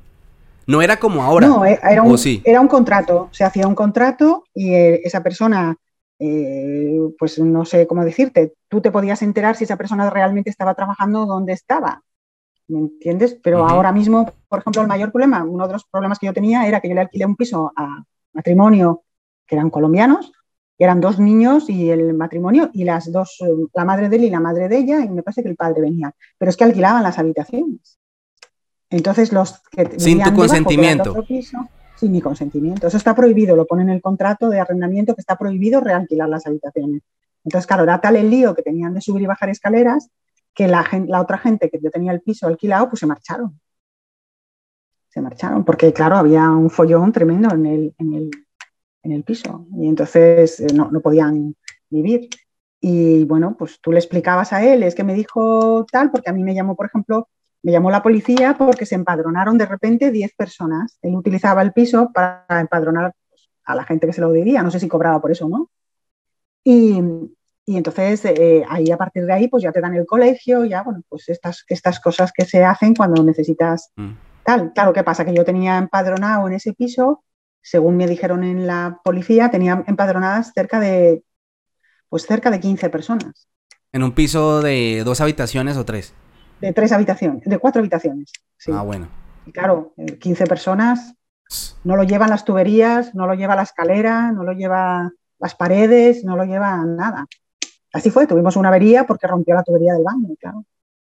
No 0.67 0.81
era 0.81 0.97
como 0.97 1.23
ahora. 1.23 1.47
No, 1.47 1.65
eh, 1.65 1.79
era 1.83 2.01
un, 2.01 2.17
era 2.43 2.61
un 2.61 2.67
contrato. 2.67 3.29
Se 3.31 3.43
hacía 3.43 3.67
un 3.67 3.75
contrato 3.75 4.45
y 4.53 4.73
eh, 4.73 5.01
esa 5.03 5.21
persona, 5.21 5.75
eh, 6.19 6.99
pues 7.17 7.39
no 7.39 7.65
sé 7.65 7.85
cómo 7.87 8.03
decirte, 8.03 8.53
tú 8.67 8.81
te 8.81 8.91
podías 8.91 9.21
enterar 9.21 9.55
si 9.55 9.63
esa 9.63 9.77
persona 9.77 10.09
realmente 10.09 10.49
estaba 10.49 10.73
trabajando 10.73 11.25
donde 11.25 11.53
estaba. 11.53 12.01
¿Me 12.67 12.79
entiendes? 12.79 13.37
Pero 13.43 13.67
ahora 13.67 13.91
mismo, 13.91 14.33
por 14.47 14.59
ejemplo, 14.59 14.81
el 14.81 14.87
mayor 14.87 15.11
problema, 15.11 15.43
uno 15.43 15.67
de 15.67 15.73
los 15.73 15.85
problemas 15.85 16.17
que 16.17 16.25
yo 16.25 16.33
tenía 16.33 16.67
era 16.67 16.81
que 16.81 16.89
yo 16.89 16.95
le 16.95 17.01
alquilé 17.01 17.25
un 17.25 17.35
piso 17.35 17.71
a 17.75 18.03
matrimonio 18.33 19.03
que 19.45 19.55
eran 19.55 19.69
colombianos, 19.69 20.31
y 20.77 20.83
eran 20.83 20.99
dos 20.99 21.19
niños 21.19 21.69
y 21.69 21.89
el 21.89 22.13
matrimonio 22.13 22.69
y 22.73 22.83
las 22.83 23.11
dos, 23.11 23.37
la 23.73 23.85
madre 23.85 24.09
de 24.09 24.17
él 24.17 24.23
y 24.25 24.29
la 24.29 24.39
madre 24.39 24.67
de 24.67 24.77
ella, 24.77 24.99
y 25.01 25.09
me 25.09 25.23
parece 25.23 25.43
que 25.43 25.49
el 25.49 25.55
padre 25.55 25.81
venía. 25.81 26.13
Pero 26.37 26.49
es 26.49 26.57
que 26.57 26.63
alquilaban 26.63 27.03
las 27.03 27.17
habitaciones. 27.17 27.97
Entonces, 28.89 29.31
los 29.33 29.61
que 29.71 29.99
sin 29.99 30.21
tu 30.21 30.33
consentimiento. 30.33 31.15
sin 31.97 32.11
mi 32.11 32.21
consentimiento. 32.21 32.87
Eso 32.87 32.97
está 32.97 33.15
prohibido, 33.15 33.55
lo 33.55 33.65
pone 33.65 33.83
en 33.83 33.89
el 33.89 34.01
contrato 34.01 34.49
de 34.49 34.59
arrendamiento 34.59 35.15
que 35.15 35.21
está 35.21 35.37
prohibido 35.37 35.81
realquilar 35.81 36.29
las 36.29 36.45
habitaciones. 36.45 37.01
Entonces, 37.43 37.67
claro, 37.67 37.83
era 37.83 38.01
tal 38.01 38.15
el 38.15 38.29
lío 38.29 38.55
que 38.55 38.63
tenían 38.63 38.93
de 38.93 39.01
subir 39.01 39.23
y 39.23 39.27
bajar 39.27 39.49
escaleras 39.49 40.09
que 40.53 40.67
la, 40.67 40.85
la 41.07 41.21
otra 41.21 41.37
gente 41.37 41.69
que 41.69 41.79
yo 41.79 41.91
tenía 41.91 42.11
el 42.11 42.21
piso 42.21 42.47
alquilado, 42.47 42.89
pues 42.89 43.01
se 43.01 43.05
marcharon. 43.05 43.59
Se 45.09 45.21
marcharon, 45.21 45.63
porque 45.63 45.93
claro, 45.93 46.17
había 46.17 46.49
un 46.49 46.69
follón 46.69 47.11
tremendo 47.11 47.53
en 47.53 47.65
el, 47.65 47.95
en 47.97 48.13
el, 48.13 48.31
en 49.03 49.11
el 49.11 49.23
piso 49.23 49.65
y 49.77 49.87
entonces 49.87 50.59
eh, 50.59 50.67
no, 50.73 50.89
no 50.91 51.01
podían 51.01 51.55
vivir. 51.89 52.29
Y 52.81 53.23
bueno, 53.25 53.55
pues 53.57 53.79
tú 53.81 53.91
le 53.91 53.99
explicabas 53.99 54.53
a 54.53 54.63
él, 54.63 54.83
es 54.83 54.95
que 54.95 55.03
me 55.03 55.13
dijo 55.13 55.85
tal, 55.91 56.11
porque 56.11 56.29
a 56.29 56.33
mí 56.33 56.43
me 56.43 56.53
llamó, 56.53 56.75
por 56.75 56.87
ejemplo, 56.87 57.29
me 57.65 57.71
llamó 57.71 57.89
la 57.89 58.03
policía 58.03 58.55
porque 58.55 58.85
se 58.85 58.93
empadronaron 58.93 59.57
de 59.57 59.65
repente 59.65 60.11
10 60.11 60.35
personas. 60.35 60.99
Él 61.01 61.15
utilizaba 61.15 61.63
el 61.63 61.73
piso 61.73 62.11
para 62.13 62.61
empadronar 62.61 63.15
a 63.63 63.73
la 63.73 63.83
gente 63.83 64.05
que 64.05 64.13
se 64.13 64.21
lo 64.21 64.31
debía, 64.31 64.61
no 64.61 64.69
sé 64.69 64.79
si 64.79 64.87
cobraba 64.87 65.19
por 65.19 65.31
eso 65.31 65.47
o 65.47 65.49
no. 65.49 65.71
Y, 66.63 67.01
y 67.65 67.75
entonces 67.75 68.23
eh, 68.25 68.63
ahí 68.69 68.91
a 68.91 68.97
partir 68.97 69.25
de 69.25 69.33
ahí 69.33 69.47
pues 69.47 69.63
ya 69.63 69.71
te 69.71 69.81
dan 69.81 69.95
el 69.95 70.05
colegio, 70.05 70.63
ya 70.63 70.83
bueno, 70.83 71.01
pues 71.09 71.27
estas, 71.27 71.65
estas 71.67 71.99
cosas 71.99 72.31
que 72.31 72.45
se 72.45 72.63
hacen 72.63 72.93
cuando 72.93 73.23
necesitas 73.23 73.89
mm. 73.95 74.11
tal. 74.43 74.71
Claro, 74.71 74.93
¿qué 74.93 75.03
pasa? 75.03 75.25
Que 75.25 75.33
yo 75.33 75.43
tenía 75.43 75.79
empadronado 75.79 76.47
en 76.47 76.53
ese 76.53 76.73
piso, 76.73 77.23
según 77.63 77.97
me 77.97 78.05
dijeron 78.05 78.43
en 78.43 78.67
la 78.67 79.01
policía, 79.03 79.49
tenía 79.49 79.83
empadronadas 79.87 80.51
cerca 80.53 80.79
de 80.79 81.23
pues 82.09 82.27
cerca 82.27 82.51
de 82.51 82.59
15 82.59 82.91
personas. 82.91 83.47
¿En 83.91 84.03
un 84.03 84.11
piso 84.11 84.61
de 84.61 85.01
dos 85.03 85.19
habitaciones 85.19 85.77
o 85.77 85.85
tres? 85.85 86.13
De 86.61 86.73
tres 86.73 86.91
habitaciones, 86.91 87.43
de 87.43 87.57
cuatro 87.57 87.79
habitaciones. 87.79 88.31
Ah, 88.71 88.81
bueno. 88.81 89.07
Y 89.45 89.51
claro, 89.51 89.93
15 90.19 90.43
eh, 90.43 90.47
personas 90.47 91.13
no 91.83 91.95
lo 91.95 92.03
llevan 92.03 92.29
las 92.29 92.45
tuberías, 92.45 93.13
no 93.13 93.27
lo 93.27 93.35
lleva 93.35 93.55
la 93.55 93.63
escalera, 93.63 94.31
no 94.31 94.43
lo 94.43 94.53
lleva 94.53 95.11
las 95.39 95.55
paredes, 95.55 96.23
no 96.23 96.35
lo 96.35 96.43
lleva 96.45 96.77
nada. 96.85 97.25
Así 97.93 98.09
fue, 98.09 98.25
tuvimos 98.25 98.55
una 98.55 98.69
avería 98.69 99.05
porque 99.05 99.27
rompió 99.27 99.53
la 99.55 99.63
tubería 99.63 99.93
del 99.93 100.03
baño, 100.03 100.29
claro. 100.39 100.65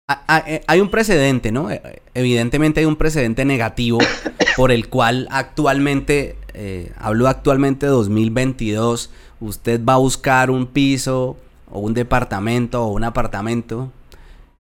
Ah, 0.07 0.25
ah, 0.27 0.45
eh, 0.47 0.63
hay 0.67 0.81
un 0.81 0.91
precedente, 0.91 1.53
¿no? 1.53 1.71
Eh, 1.71 2.03
evidentemente 2.15 2.81
hay 2.81 2.87
un 2.87 2.97
precedente 2.97 3.45
negativo 3.45 3.99
por 4.57 4.71
el 4.71 4.89
cual 4.89 5.29
actualmente, 5.31 6.37
hablo 6.97 7.29
actualmente 7.29 7.87
de 7.87 7.93
2022, 7.93 9.11
usted 9.41 9.85
va 9.85 9.95
a 9.95 9.99
buscar 9.99 10.51
un 10.51 10.67
piso 10.67 11.37
o 11.71 11.81
un 11.81 11.95
departamento 11.95 12.85
o 12.85 12.93
un 12.93 13.05
apartamento 13.05 13.93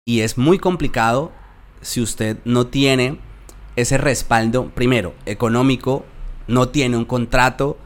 y 0.04 0.20
es 0.20 0.36
muy 0.36 0.58
complicado 0.58 1.30
si 1.80 2.00
usted 2.00 2.38
no 2.44 2.66
tiene 2.66 3.18
ese 3.76 3.98
respaldo, 3.98 4.70
primero, 4.74 5.14
económico, 5.26 6.04
no 6.48 6.68
tiene 6.68 6.96
un 6.96 7.04
contrato. 7.04 7.78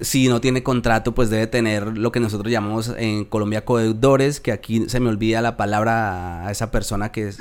Si 0.00 0.28
no 0.28 0.40
tiene 0.40 0.62
contrato, 0.62 1.12
pues 1.12 1.28
debe 1.28 1.48
tener 1.48 1.98
lo 1.98 2.12
que 2.12 2.20
nosotros 2.20 2.52
llamamos 2.52 2.94
en 2.96 3.24
Colombia 3.24 3.64
codeudores, 3.64 4.38
que 4.40 4.52
aquí 4.52 4.88
se 4.88 5.00
me 5.00 5.08
olvida 5.08 5.42
la 5.42 5.56
palabra 5.56 6.46
a 6.46 6.52
esa 6.52 6.70
persona 6.70 7.10
que 7.10 7.28
es 7.28 7.38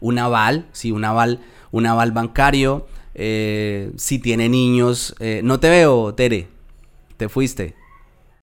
un 0.00 0.18
aval, 0.18 0.66
sí, 0.72 0.90
un 0.90 1.04
aval, 1.04 1.40
un 1.70 1.86
aval 1.86 2.10
bancario. 2.10 2.86
Eh, 3.14 3.92
si 3.96 4.18
tiene 4.18 4.48
niños, 4.48 5.14
eh, 5.20 5.40
no 5.44 5.60
te 5.60 5.70
veo, 5.70 6.14
Tere, 6.14 6.48
te 7.16 7.28
fuiste. 7.28 7.76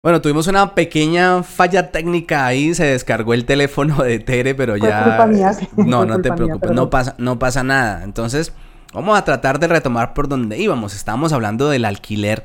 Bueno, 0.06 0.20
tuvimos 0.20 0.47
una 0.47 0.76
pequeña 0.76 1.43
falla 1.43 1.89
técnica 1.89 2.45
ahí, 2.45 2.76
se 2.76 2.84
descargó 2.84 3.34
el 3.34 3.45
teléfono 3.45 4.04
de 4.04 4.20
Tere, 4.20 4.54
pero 4.54 4.76
ya... 4.76 5.26
No, 5.78 6.06
no 6.06 6.22
te 6.22 6.30
preocupes, 6.34 6.72
no 6.72 6.89
pasa, 6.89 7.16
no 7.20 7.39
pasa 7.39 7.64
nada. 7.64 8.04
Entonces, 8.04 8.51
vamos 8.91 9.18
a 9.18 9.24
tratar 9.24 9.60
de 9.60 9.70
retomar 9.70 10.14
por 10.14 10.28
donde 10.28 10.58
íbamos. 10.58 10.93
Estábamos 10.93 11.32
hablando 11.32 11.70
del 11.70 11.86
alquiler 11.86 12.43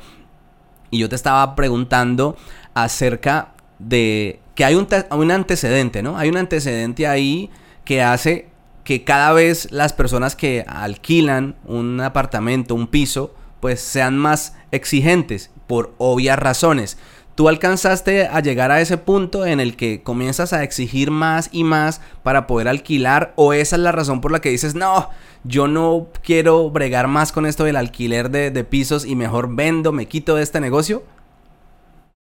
y 0.92 1.00
yo 1.00 1.08
te 1.08 1.16
estaba 1.16 1.56
preguntando 1.56 2.36
acerca 2.74 3.54
de 3.80 4.38
que 4.54 4.64
hay 4.64 4.76
un, 4.76 4.86
un 5.10 5.30
antecedente, 5.32 6.00
¿no? 6.00 6.16
Hay 6.16 6.28
un 6.28 6.36
antecedente 6.36 7.08
ahí 7.08 7.50
que 7.84 8.04
hace 8.04 8.50
que 8.84 9.02
cada 9.02 9.32
vez 9.32 9.66
las 9.72 9.92
personas 9.92 10.36
que 10.36 10.64
alquilan 10.68 11.56
un 11.64 12.00
apartamento, 12.02 12.76
un 12.76 12.86
piso, 12.86 13.34
pues 13.58 13.80
sean 13.80 14.16
más 14.16 14.54
exigentes 14.70 15.50
por 15.66 15.92
obvias 15.98 16.38
razones 16.38 16.98
tú 17.38 17.48
alcanzaste 17.48 18.26
a 18.26 18.40
llegar 18.40 18.72
a 18.72 18.80
ese 18.80 18.98
punto 18.98 19.46
en 19.46 19.60
el 19.60 19.76
que 19.76 20.02
comienzas 20.02 20.52
a 20.52 20.64
exigir 20.64 21.12
más 21.12 21.48
y 21.52 21.62
más 21.62 22.00
para 22.24 22.48
poder 22.48 22.66
alquilar 22.66 23.32
o 23.36 23.52
esa 23.52 23.76
es 23.76 23.82
la 23.82 23.92
razón 23.92 24.20
por 24.20 24.32
la 24.32 24.40
que 24.40 24.48
dices, 24.48 24.74
no, 24.74 25.10
yo 25.44 25.68
no 25.68 26.08
quiero 26.24 26.68
bregar 26.68 27.06
más 27.06 27.30
con 27.30 27.46
esto 27.46 27.62
del 27.62 27.76
alquiler 27.76 28.30
de, 28.30 28.64
pisos 28.64 29.06
y 29.06 29.14
mejor 29.14 29.54
vendo, 29.54 29.92
me 29.92 30.06
quito 30.06 30.34
de 30.34 30.42
este 30.42 30.60
negocio? 30.60 31.04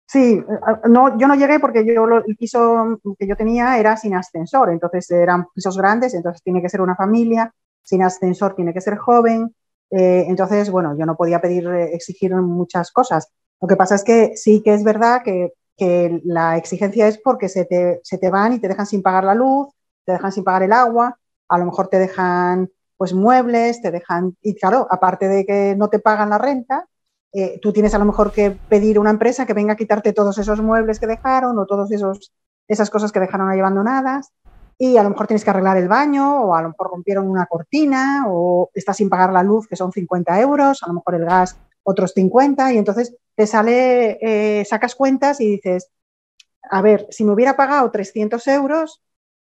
Sí, 0.08 0.42
no, 0.88 1.16
yo 1.16 1.28
no 1.28 1.36
llegué 1.36 1.60
porque 1.60 1.86
yo 1.86 2.04
el 2.26 2.36
piso 2.36 2.98
que 3.16 3.28
yo 3.28 3.36
tenía 3.36 3.78
era 3.78 3.96
sin 3.96 4.12
ascensor, 4.12 4.70
entonces 4.70 5.08
eran 5.12 5.46
pisos 5.54 5.78
grandes, 5.78 6.14
entonces 6.14 6.42
tiene 6.42 6.60
que 6.60 6.68
ser 6.68 6.80
una 6.80 6.96
familia, 6.96 7.54
sin 7.84 8.02
ascensor 8.02 8.56
tiene 8.56 8.74
que 8.74 8.80
ser 8.80 8.96
joven, 8.96 9.54
eh, 9.88 10.24
entonces, 10.26 10.68
bueno, 10.68 10.96
yo 10.98 11.06
no 11.06 11.16
podía 11.16 11.40
pedir, 11.40 11.64
eh, 11.68 11.94
exigir 11.94 12.34
muchas 12.34 12.90
cosas. 12.90 13.28
Lo 13.60 13.68
que 13.68 13.76
pasa 13.76 13.94
es 13.94 14.04
que 14.04 14.36
sí 14.36 14.62
que 14.62 14.74
es 14.74 14.84
verdad 14.84 15.22
que, 15.22 15.52
la 16.24 16.56
exigencia 16.56 17.06
es 17.06 17.18
porque 17.18 17.50
se 17.50 17.66
te, 17.66 18.00
se 18.02 18.16
te, 18.16 18.30
van 18.30 18.54
y 18.54 18.58
te 18.58 18.66
dejan 18.66 18.86
sin 18.86 19.02
pagar 19.02 19.24
la 19.24 19.34
luz, 19.34 19.68
te 20.06 20.12
dejan 20.12 20.32
sin 20.32 20.42
pagar 20.42 20.62
el 20.62 20.72
agua, 20.72 21.18
a 21.48 21.58
lo 21.58 21.66
mejor 21.66 21.88
te 21.88 21.98
dejan 21.98 22.70
pues 22.96 23.12
muebles, 23.12 23.82
te 23.82 23.90
dejan, 23.90 24.34
y 24.40 24.54
claro, 24.54 24.86
aparte 24.90 25.28
de 25.28 25.44
que 25.44 25.74
no 25.76 25.88
te 25.88 25.98
pagan 25.98 26.30
la 26.30 26.38
renta, 26.38 26.86
eh, 27.34 27.58
tú 27.60 27.74
tienes 27.74 27.94
a 27.94 27.98
lo 27.98 28.06
mejor 28.06 28.32
que 28.32 28.50
pedir 28.50 28.96
a 28.96 29.00
una 29.00 29.10
empresa 29.10 29.44
que 29.44 29.52
venga 29.52 29.74
a 29.74 29.76
quitarte 29.76 30.14
todos 30.14 30.38
esos 30.38 30.62
muebles 30.62 30.98
que 30.98 31.06
dejaron 31.06 31.58
o 31.58 31.66
todas 31.66 31.90
esas 32.68 32.90
cosas 32.90 33.12
que 33.12 33.20
dejaron 33.20 33.50
ahí 33.50 33.60
abandonadas 33.60 34.32
y 34.78 34.96
a 34.96 35.02
lo 35.02 35.10
mejor 35.10 35.26
tienes 35.26 35.44
que 35.44 35.50
arreglar 35.50 35.76
el 35.76 35.88
baño 35.88 36.44
o 36.44 36.54
a 36.54 36.62
lo 36.62 36.68
mejor 36.70 36.90
rompieron 36.90 37.28
una 37.28 37.46
cortina 37.46 38.24
o 38.28 38.70
estás 38.72 38.96
sin 38.96 39.10
pagar 39.10 39.32
la 39.32 39.42
luz 39.42 39.66
que 39.68 39.76
son 39.76 39.92
50 39.92 40.40
euros, 40.40 40.82
a 40.82 40.88
lo 40.88 40.94
mejor 40.94 41.14
el 41.16 41.24
gas 41.24 41.58
otros 41.86 42.12
50 42.14 42.72
y 42.72 42.78
entonces 42.78 43.16
te 43.34 43.46
sale, 43.46 44.18
eh, 44.20 44.64
sacas 44.64 44.94
cuentas 44.96 45.40
y 45.40 45.52
dices, 45.52 45.88
a 46.68 46.82
ver, 46.82 47.06
si 47.10 47.24
me 47.24 47.32
hubiera 47.32 47.56
pagado 47.56 47.90
300 47.90 48.44
euros, 48.48 49.02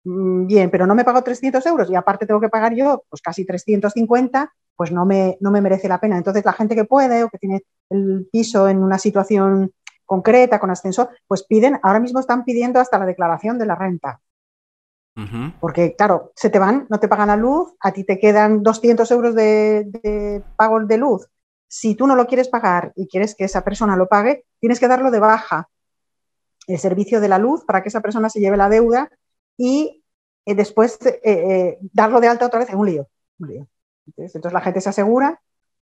mm, 0.04 0.46
bien, 0.46 0.70
pero 0.70 0.86
no 0.86 0.94
me 0.94 1.04
pago 1.04 1.22
300 1.22 1.66
euros 1.66 1.90
y 1.90 1.96
aparte 1.96 2.26
tengo 2.26 2.40
que 2.40 2.48
pagar 2.48 2.74
yo 2.74 3.02
pues 3.10 3.20
casi 3.22 3.44
350, 3.44 4.52
pues 4.76 4.92
no 4.92 5.04
me, 5.04 5.36
no 5.40 5.50
me 5.50 5.60
merece 5.60 5.88
la 5.88 6.00
pena. 6.00 6.16
Entonces 6.16 6.44
la 6.44 6.52
gente 6.52 6.76
que 6.76 6.84
puede 6.84 7.24
o 7.24 7.28
que 7.28 7.38
tiene 7.38 7.64
el 7.90 8.28
piso 8.30 8.68
en 8.68 8.84
una 8.84 8.98
situación 8.98 9.72
concreta 10.06 10.60
con 10.60 10.70
ascensor, 10.70 11.10
pues 11.26 11.42
piden, 11.42 11.80
ahora 11.82 11.98
mismo 11.98 12.20
están 12.20 12.44
pidiendo 12.44 12.78
hasta 12.78 12.98
la 13.00 13.06
declaración 13.06 13.58
de 13.58 13.66
la 13.66 13.74
renta. 13.74 14.20
Porque, 15.58 15.96
claro, 15.96 16.30
se 16.36 16.48
te 16.48 16.60
van, 16.60 16.86
no 16.88 17.00
te 17.00 17.08
pagan 17.08 17.26
la 17.26 17.36
luz, 17.36 17.74
a 17.80 17.90
ti 17.90 18.04
te 18.04 18.20
quedan 18.20 18.62
200 18.62 19.10
euros 19.10 19.34
de, 19.34 19.86
de 19.86 20.44
pago 20.56 20.78
de 20.84 20.96
luz 20.96 21.28
si 21.68 21.94
tú 21.94 22.06
no 22.06 22.16
lo 22.16 22.26
quieres 22.26 22.48
pagar 22.48 22.92
y 22.96 23.06
quieres 23.06 23.34
que 23.34 23.44
esa 23.44 23.62
persona 23.62 23.94
lo 23.94 24.08
pague, 24.08 24.46
tienes 24.58 24.80
que 24.80 24.88
darlo 24.88 25.10
de 25.10 25.20
baja 25.20 25.68
el 26.66 26.78
servicio 26.78 27.20
de 27.20 27.28
la 27.28 27.38
luz 27.38 27.64
para 27.64 27.82
que 27.82 27.88
esa 27.88 28.00
persona 28.00 28.28
se 28.28 28.40
lleve 28.40 28.56
la 28.56 28.68
deuda 28.68 29.10
y 29.56 30.02
eh, 30.44 30.54
después 30.54 30.98
eh, 31.04 31.20
eh, 31.24 31.78
darlo 31.92 32.20
de 32.20 32.28
alta 32.28 32.46
otra 32.46 32.60
vez 32.60 32.70
en 32.70 32.78
un 32.78 32.86
lío. 32.86 33.06
Entonces, 34.16 34.52
la 34.52 34.60
gente 34.60 34.80
se 34.80 34.88
asegura 34.88 35.40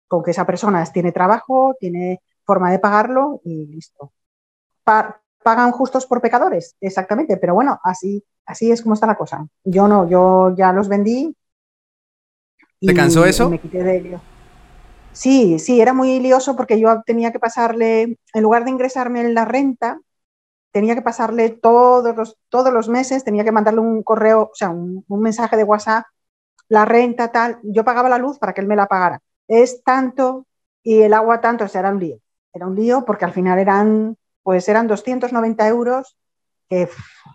con 0.09 0.23
que 0.23 0.31
esa 0.31 0.47
persona 0.47 0.85
tiene 0.93 1.13
trabajo, 1.13 1.75
tiene 1.79 2.23
forma 2.45 2.71
de 2.71 2.79
pagarlo 2.79 3.41
y 3.45 3.67
listo. 3.67 4.13
pagan 4.85 5.73
justos 5.73 6.07
por 6.07 6.21
pecadores, 6.21 6.77
exactamente, 6.81 7.37
pero 7.37 7.55
bueno, 7.55 7.79
así, 7.85 8.25
así 8.47 8.71
es 8.71 8.83
como 8.83 8.95
está 8.95 9.07
la 9.07 9.17
cosa. 9.17 9.47
Yo 9.65 9.89
no, 9.89 10.09
yo 10.09 10.55
ya 10.57 10.73
los 10.73 10.89
vendí. 10.89 11.35
¿Te 12.81 12.95
cansó 12.95 13.25
eso? 13.25 13.51
me 13.51 13.59
quité 13.59 13.83
de 13.83 13.97
ello. 13.97 14.21
Sí, 15.15 15.61
sí, 15.61 15.81
era 15.81 15.93
muy 15.93 16.19
lioso 16.19 16.57
porque 16.57 16.79
yo 16.81 17.03
tenía 17.07 17.31
que 17.31 17.39
pasarle, 17.39 18.19
en 18.35 18.43
lugar 18.43 18.65
de 18.65 18.71
ingresarme 18.71 19.21
en 19.21 19.33
la 19.33 19.45
renta, 19.45 20.01
tenía 20.73 20.97
que 20.97 21.03
pasarle 21.03 21.51
todos 21.51 22.17
los, 22.17 22.37
todos 22.49 22.73
los 22.73 22.89
meses, 22.89 23.23
tenía 23.23 23.45
que 23.45 23.53
mandarle 23.53 23.81
un 23.81 24.03
correo, 24.03 24.51
o 24.53 24.55
sea, 24.55 24.71
un, 24.71 25.05
mensaje 25.09 25.57
de 25.57 25.63
WhatsApp, 25.63 26.05
la 26.69 26.85
renta 26.85 27.31
tal, 27.31 27.61
yo 27.63 27.85
pagaba 27.85 28.09
la 28.09 28.19
luz 28.19 28.39
para 28.41 28.53
que 28.53 28.61
él 28.61 28.67
me 28.67 28.75
la 28.75 28.87
pagara. 28.89 29.21
Es 29.47 29.85
tanto 29.85 30.47
y 30.83 31.03
el 31.03 31.15
agua 31.15 31.41
tanto, 31.41 31.65
o 31.65 31.69
sea, 31.69 31.81
era 31.81 31.91
un 31.91 32.01
lío. 32.01 32.19
Era 32.53 32.67
un 32.67 32.75
lío 32.75 33.05
porque 33.05 33.25
al 33.25 33.33
final 33.33 33.61
eran, 33.61 34.17
pues 34.43 34.69
eran 34.69 34.89
290 34.89 35.69
euros 35.69 36.17
que 36.69 36.89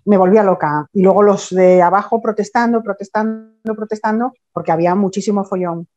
me 0.05 0.17
volvía 0.17 0.43
loca. 0.43 0.88
Y 0.91 1.03
luego 1.03 1.23
los 1.23 1.49
de 1.49 1.82
abajo 1.82 2.21
protestando, 2.21 2.84
protestando, 2.84 3.75
protestando, 3.75 4.34
porque 4.51 4.73
había 4.73 4.95
muchísimo 4.95 5.45
follón. 5.45 5.88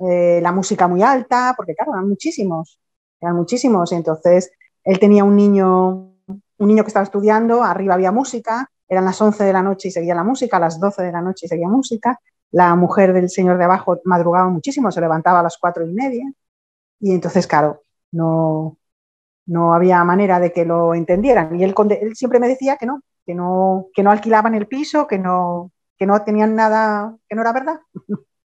Eh, 0.00 0.40
la 0.42 0.52
música 0.52 0.86
muy 0.86 1.02
alta, 1.02 1.54
porque 1.56 1.74
claro, 1.74 1.92
eran 1.94 2.08
muchísimos, 2.08 2.78
eran 3.20 3.36
muchísimos. 3.36 3.92
Entonces, 3.92 4.50
él 4.84 4.98
tenía 4.98 5.24
un 5.24 5.36
niño, 5.36 6.14
un 6.26 6.68
niño 6.68 6.84
que 6.84 6.88
estaba 6.88 7.04
estudiando, 7.04 7.62
arriba 7.62 7.94
había 7.94 8.12
música, 8.12 8.70
eran 8.88 9.04
las 9.04 9.20
11 9.20 9.44
de 9.44 9.52
la 9.52 9.62
noche 9.62 9.88
y 9.88 9.90
seguía 9.90 10.14
la 10.14 10.24
música, 10.24 10.56
a 10.56 10.60
las 10.60 10.78
12 10.80 11.02
de 11.02 11.12
la 11.12 11.20
noche 11.20 11.46
y 11.46 11.48
seguía 11.48 11.68
música. 11.68 12.18
La 12.50 12.74
mujer 12.76 13.12
del 13.12 13.28
señor 13.28 13.58
de 13.58 13.64
abajo 13.64 14.00
madrugaba 14.04 14.48
muchísimo, 14.48 14.90
se 14.90 15.00
levantaba 15.00 15.40
a 15.40 15.42
las 15.42 15.58
cuatro 15.58 15.86
y 15.86 15.92
media. 15.92 16.24
Y 17.00 17.12
entonces, 17.12 17.46
claro, 17.46 17.82
no, 18.12 18.78
no 19.46 19.74
había 19.74 20.02
manera 20.04 20.40
de 20.40 20.52
que 20.52 20.64
lo 20.64 20.94
entendieran. 20.94 21.58
Y 21.58 21.64
él, 21.64 21.74
él 22.00 22.16
siempre 22.16 22.40
me 22.40 22.48
decía 22.48 22.76
que 22.76 22.86
no, 22.86 23.02
que 23.26 23.34
no, 23.34 23.88
que 23.94 24.02
no 24.02 24.10
alquilaban 24.10 24.54
el 24.54 24.68
piso, 24.68 25.06
que 25.06 25.18
no, 25.18 25.72
que 25.98 26.06
no 26.06 26.22
tenían 26.24 26.54
nada, 26.54 27.16
que 27.28 27.34
no 27.34 27.42
era 27.42 27.52
verdad. 27.52 27.80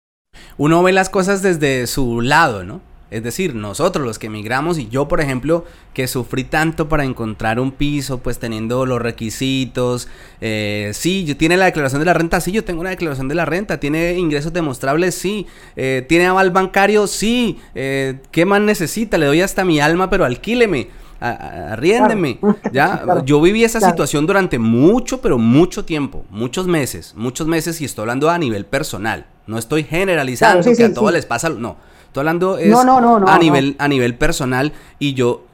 Uno 0.58 0.84
ve 0.84 0.92
las 0.92 1.10
cosas 1.10 1.42
desde 1.42 1.88
su 1.88 2.22
lado, 2.22 2.64
¿no? 2.64 2.82
Es 3.14 3.22
decir, 3.22 3.54
nosotros 3.54 4.08
los 4.08 4.18
que 4.18 4.26
emigramos 4.26 4.80
y 4.80 4.90
yo, 4.90 5.08
por 5.08 5.22
ejemplo, 5.22 5.66
que 5.94 6.08
sufrí 6.08 6.46
tanto 6.46 6.90
para 6.90 7.04
encontrar 7.04 7.60
un 7.60 7.72
piso, 7.72 8.18
pues 8.18 8.40
teniendo 8.40 8.88
los 8.88 9.00
requisitos. 9.00 10.08
Eh, 10.42 10.90
sí, 10.96 11.24
yo 11.24 11.38
tiene 11.38 11.56
la 11.56 11.66
declaración 11.66 12.00
de 12.00 12.08
la 12.08 12.16
renta, 12.16 12.42
sí, 12.42 12.52
yo 12.52 12.64
tengo 12.64 12.82
una 12.82 12.90
declaración 12.90 13.28
de 13.28 13.36
la 13.36 13.46
renta. 13.46 13.80
Tiene 13.80 14.14
ingresos 14.14 14.52
demostrables, 14.52 15.14
sí. 15.14 15.46
Eh, 15.76 16.04
tiene 16.10 16.26
aval 16.26 16.50
bancario, 16.50 17.06
sí. 17.06 17.60
Eh, 17.76 18.20
¿Qué 18.32 18.46
más 18.46 18.62
necesita? 18.62 19.20
Le 19.20 19.28
doy 19.28 19.42
hasta 19.42 19.64
mi 19.64 19.80
alma, 19.80 20.10
pero 20.10 20.26
alquíleme. 20.26 20.88
Arriéndeme. 21.20 22.40
Ya, 22.74 23.06
yo 23.26 23.40
viví 23.40 23.64
esa 23.64 23.80
situación 23.80 24.26
durante 24.26 24.58
mucho, 24.58 25.22
pero 25.22 25.38
mucho 25.38 25.86
tiempo, 25.86 26.26
muchos 26.32 26.66
meses, 26.66 27.14
muchos 27.16 27.46
meses 27.46 27.80
y 27.80 27.86
estoy 27.86 28.02
hablando 28.02 28.32
a 28.32 28.40
nivel 28.40 28.66
personal. 28.66 29.28
No 29.48 29.58
estoy 29.58 29.84
generalizando 29.84 30.70
que 30.74 30.84
a 30.84 30.94
todos 30.94 31.12
les 31.12 31.26
pasa, 31.26 31.50
no. 31.50 31.78
Estoy 32.06 32.22
hablando 32.22 32.58
es 32.58 32.74
a, 32.76 33.38
nivel, 33.40 33.76
a 33.80 33.88
nivel 33.88 34.16
personal 34.16 34.72
y 35.00 35.16
yo, 35.16 35.46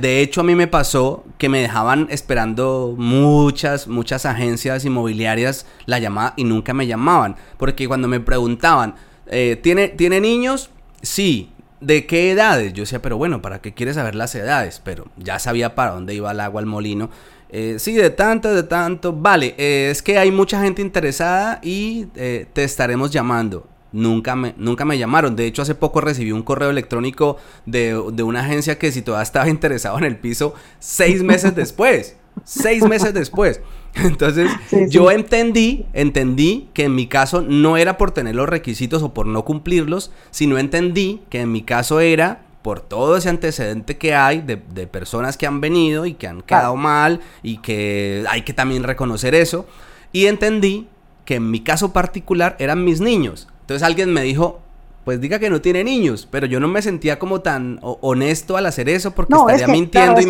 de 0.00 0.22
hecho 0.22 0.40
a 0.40 0.44
mí 0.44 0.54
me 0.54 0.66
pasó 0.66 1.24
que 1.36 1.48
me 1.50 1.60
dejaban 1.60 2.08
esperando 2.10 2.94
muchas, 2.96 3.86
muchas 3.86 4.24
agencias 4.24 4.84
inmobiliarias 4.86 5.66
la 5.84 5.98
llamada 5.98 6.32
y 6.36 6.44
nunca 6.44 6.72
me 6.72 6.86
llamaban. 6.86 7.36
Porque 7.58 7.86
cuando 7.86 8.08
me 8.08 8.20
preguntaban, 8.20 8.94
eh, 9.26 9.60
¿tiene, 9.62 9.88
¿tiene 9.88 10.20
niños? 10.20 10.70
Sí. 11.02 11.52
¿De 11.80 12.06
qué 12.06 12.30
edades? 12.30 12.72
Yo 12.72 12.84
decía, 12.84 13.02
pero 13.02 13.18
bueno, 13.18 13.42
¿para 13.42 13.60
qué 13.60 13.74
quieres 13.74 13.96
saber 13.96 14.14
las 14.14 14.34
edades? 14.34 14.80
Pero 14.82 15.08
ya 15.18 15.38
sabía 15.38 15.74
para 15.74 15.90
dónde 15.90 16.14
iba 16.14 16.30
el 16.30 16.40
agua 16.40 16.62
al 16.62 16.66
molino. 16.66 17.10
Eh, 17.50 17.76
sí, 17.78 17.94
de 17.94 18.10
tanto, 18.10 18.52
de 18.54 18.62
tanto. 18.62 19.12
Vale, 19.12 19.54
eh, 19.58 19.88
es 19.90 20.02
que 20.02 20.18
hay 20.18 20.30
mucha 20.30 20.62
gente 20.62 20.82
interesada 20.82 21.60
y 21.62 22.06
te 22.06 22.64
estaremos 22.64 23.10
llamando. 23.10 23.66
Nunca 23.92 24.36
me, 24.36 24.54
nunca 24.58 24.84
me 24.84 24.98
llamaron. 24.98 25.36
De 25.36 25.46
hecho, 25.46 25.62
hace 25.62 25.74
poco 25.74 26.02
recibí 26.02 26.32
un 26.32 26.42
correo 26.42 26.68
electrónico 26.68 27.38
de, 27.64 27.96
una 27.96 28.40
agencia 28.40 28.78
que 28.78 28.92
si 28.92 29.00
todavía 29.00 29.22
estaba 29.22 29.48
interesado 29.50 29.96
en 29.98 30.04
el 30.04 30.18
piso, 30.18 30.54
seis 30.78 31.22
meses 31.22 31.54
después. 31.54 32.16
seis 32.44 32.82
meses 32.86 33.14
después. 33.14 33.60
Entonces, 33.94 34.50
yo 34.90 35.10
entendí, 35.10 35.86
entendí 35.94 36.68
que 36.74 36.84
en 36.84 36.94
mi 36.94 37.06
caso 37.06 37.40
no 37.40 37.78
era 37.78 37.96
por 37.96 38.10
tener 38.10 38.34
los 38.34 38.46
requisitos 38.46 39.02
o 39.02 39.14
por 39.14 39.26
no 39.26 39.46
cumplirlos, 39.46 40.10
sino 40.30 40.58
entendí 40.58 41.22
que 41.30 41.40
en 41.40 41.52
mi 41.52 41.62
caso 41.62 42.00
era 42.00 42.45
por 42.66 42.80
todo 42.80 43.16
ese 43.16 43.28
antecedente 43.28 43.96
que 43.96 44.16
hay 44.16 44.40
de, 44.40 44.56
personas 44.88 45.36
que 45.36 45.46
han 45.46 45.60
venido 45.60 46.04
y 46.04 46.14
que 46.14 46.26
han 46.26 46.42
quedado 46.42 46.74
mal 46.74 47.20
y 47.40 47.58
que 47.58 48.24
hay 48.28 48.42
que 48.42 48.52
también 48.54 48.82
reconocer 48.82 49.36
eso. 49.36 49.66
Y 50.10 50.26
entendí 50.26 50.88
que 51.24 51.36
en 51.36 51.48
mi 51.48 51.60
caso 51.60 51.92
particular 51.92 52.56
eran 52.58 52.82
mis 52.82 53.00
niños. 53.00 53.46
Entonces 53.60 53.86
alguien 53.86 54.12
me 54.12 54.22
dijo, 54.22 54.62
pues 55.04 55.20
diga 55.20 55.38
que 55.38 55.48
no 55.48 55.60
tiene 55.60 55.84
niños, 55.84 56.26
pero 56.28 56.48
yo 56.48 56.58
no 56.58 56.66
me 56.66 56.82
sentía 56.82 57.20
como 57.20 57.40
tan 57.40 57.78
honesto 57.80 58.56
al 58.56 58.66
hacer 58.66 58.88
eso 58.88 59.12
porque 59.12 59.36
estaría 59.36 59.68
mintiendo 59.68 60.20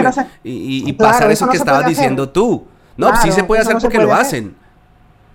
y, 0.44 0.92
pasar 0.92 1.32
eso, 1.32 1.48
que 1.48 1.56
estabas 1.56 1.86
diciendo 1.86 2.28
tú. 2.28 2.66
No, 2.98 3.16
sí 3.22 3.32
se 3.32 3.44
puede 3.44 3.62
hacer 3.62 3.78
porque 3.80 3.96
lo 3.96 4.12
hacen. 4.12 4.54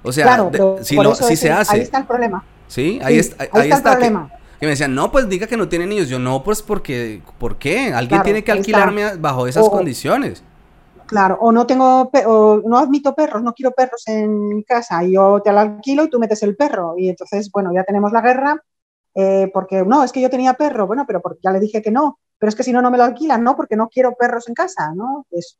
O 0.03 0.11
sea, 0.11 0.51
si, 0.83 0.99
si 1.27 1.35
se 1.35 1.51
hace. 1.51 1.77
Ahí 1.77 1.81
está 1.81 1.97
el 1.97 2.05
problema. 2.05 2.43
Sí, 2.67 2.99
ahí, 3.03 3.17
está, 3.17 3.47
ahí, 3.53 3.71
está, 3.71 3.93
el 3.93 3.97
problema. 3.97 4.29
Que, 4.29 4.40
me 4.65 4.71
decían, 4.71 4.93
no, 4.93 5.11
pues 5.11 5.27
diga 5.27 5.47
que 5.47 5.57
no 5.57 5.67
tiene 5.67 5.87
niños. 5.87 6.07
Yo, 6.07 6.19
no, 6.19 6.43
pues 6.43 6.61
porque, 6.61 7.21
¿por 7.39 7.57
qué? 7.57 7.93
Alguien 7.93 8.21
tiene 8.23 8.43
que 8.43 8.51
alquilarme 8.51 9.15
bajo 9.15 9.47
esas 9.47 9.67
condiciones. 9.69 10.43
Claro, 11.07 11.37
o 11.41 11.51
no 11.51 11.67
tengo, 11.67 12.09
o 12.25 12.61
no 12.65 12.77
admito 12.77 13.13
perros, 13.13 13.43
no 13.43 13.53
quiero 13.53 13.71
perros 13.71 14.07
en 14.07 14.47
mi 14.47 14.63
casa 14.63 15.03
y 15.03 15.13
yo 15.13 15.41
te 15.43 15.51
lo 15.51 15.59
alquilo 15.59 16.05
y 16.05 16.09
tú 16.09 16.19
metes 16.19 16.41
el 16.43 16.55
perro. 16.55 16.93
Y 16.97 17.09
entonces, 17.09 17.51
bueno, 17.51 17.71
ya 17.73 17.83
tenemos 17.83 18.13
la 18.13 18.21
guerra 18.21 18.63
eh, 19.13 19.49
porque 19.53 19.83
no, 19.83 20.03
es 20.03 20.11
que 20.11 20.21
yo 20.21 20.29
tenía 20.29 20.53
perro, 20.53 20.87
bueno, 20.87 21.03
pero 21.05 21.21
porque 21.21 21.39
ya 21.43 21.51
le 21.51 21.59
dije 21.59 21.81
que 21.81 21.91
no, 21.91 22.19
pero 22.37 22.49
es 22.49 22.55
que 22.55 22.63
si 22.63 22.71
no, 22.71 22.81
no 22.81 22.91
me 22.91 22.97
lo 22.97 23.03
alquilan, 23.03 23.43
¿no? 23.43 23.55
Porque 23.55 23.75
no 23.75 23.89
quiero 23.89 24.15
perros 24.15 24.47
en 24.47 24.53
casa, 24.53 24.93
¿no? 24.95 25.25
Es, 25.31 25.57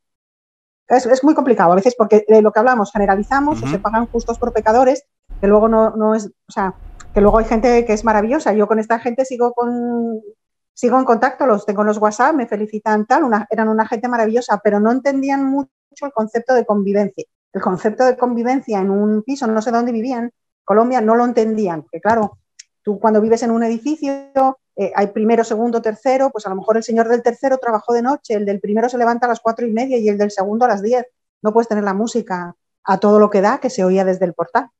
es, 0.88 1.24
muy 1.24 1.34
complicado 1.34 1.72
a 1.72 1.76
veces 1.76 1.94
porque 1.96 2.24
de 2.26 2.42
lo 2.42 2.52
que 2.52 2.58
hablamos, 2.58 2.90
generalizamos 2.90 3.62
o 3.62 3.66
se 3.66 3.78
pagan 3.78 4.06
justos 4.06 4.38
por 4.38 4.52
pecadores, 4.52 5.04
que 5.40 5.46
luego 5.46 5.68
no, 5.68 5.90
no 5.90 6.14
es, 6.14 6.26
o 6.26 6.52
sea, 6.52 6.74
que 7.12 7.20
luego 7.20 7.38
hay 7.38 7.44
gente 7.44 7.84
que 7.84 7.92
es 7.92 8.04
maravillosa. 8.04 8.52
Yo 8.52 8.66
con 8.66 8.78
esta 8.78 8.98
gente 8.98 9.24
sigo 9.24 9.52
con, 9.52 10.20
sigo 10.74 10.98
en 10.98 11.04
contacto, 11.04 11.46
los 11.46 11.66
tengo 11.66 11.82
en 11.82 11.88
los 11.88 11.98
WhatsApp, 11.98 12.34
me 12.34 12.46
felicitan 12.46 13.06
tal, 13.06 13.24
eran 13.50 13.68
una 13.68 13.86
gente 13.86 14.08
maravillosa, 14.08 14.60
pero 14.62 14.80
no 14.80 14.90
entendían 14.90 15.44
mucho 15.44 15.70
el 16.00 16.12
concepto 16.12 16.54
de 16.54 16.64
convivencia. 16.64 17.24
El 17.52 17.60
concepto 17.60 18.04
de 18.04 18.16
convivencia 18.16 18.78
en 18.80 18.90
un 18.90 19.22
piso, 19.22 19.46
no 19.46 19.60
sé 19.60 19.70
dónde 19.70 19.92
vivían, 19.92 20.32
Colombia, 20.64 21.00
no 21.00 21.14
lo 21.14 21.24
entendían, 21.24 21.82
porque 21.82 22.00
claro, 22.00 22.38
tú 22.82 22.98
cuando 22.98 23.20
vives 23.20 23.42
en 23.42 23.50
un 23.50 23.62
edificio, 23.62 24.58
eh, 24.76 24.92
hay 24.94 25.08
primero, 25.08 25.44
segundo, 25.44 25.82
tercero, 25.82 26.30
pues 26.30 26.46
a 26.46 26.48
lo 26.48 26.56
mejor 26.56 26.78
el 26.78 26.82
señor 26.82 27.08
del 27.08 27.22
tercero 27.22 27.58
trabajó 27.58 27.92
de 27.92 28.00
noche, 28.00 28.34
el 28.34 28.46
del 28.46 28.58
primero 28.58 28.88
se 28.88 28.96
levanta 28.96 29.26
a 29.26 29.28
las 29.28 29.40
cuatro 29.40 29.66
y 29.66 29.72
media 29.72 29.98
y 29.98 30.08
el 30.08 30.16
del 30.16 30.30
segundo 30.30 30.64
a 30.64 30.68
las 30.68 30.82
diez. 30.82 31.04
No 31.42 31.52
puedes 31.52 31.68
tener 31.68 31.84
la 31.84 31.92
música 31.92 32.54
a 32.84 32.98
todo 32.98 33.18
lo 33.18 33.28
que 33.28 33.42
da 33.42 33.58
que 33.58 33.68
se 33.68 33.84
oía 33.84 34.04
desde 34.04 34.24
el 34.24 34.32
portal 34.32 34.70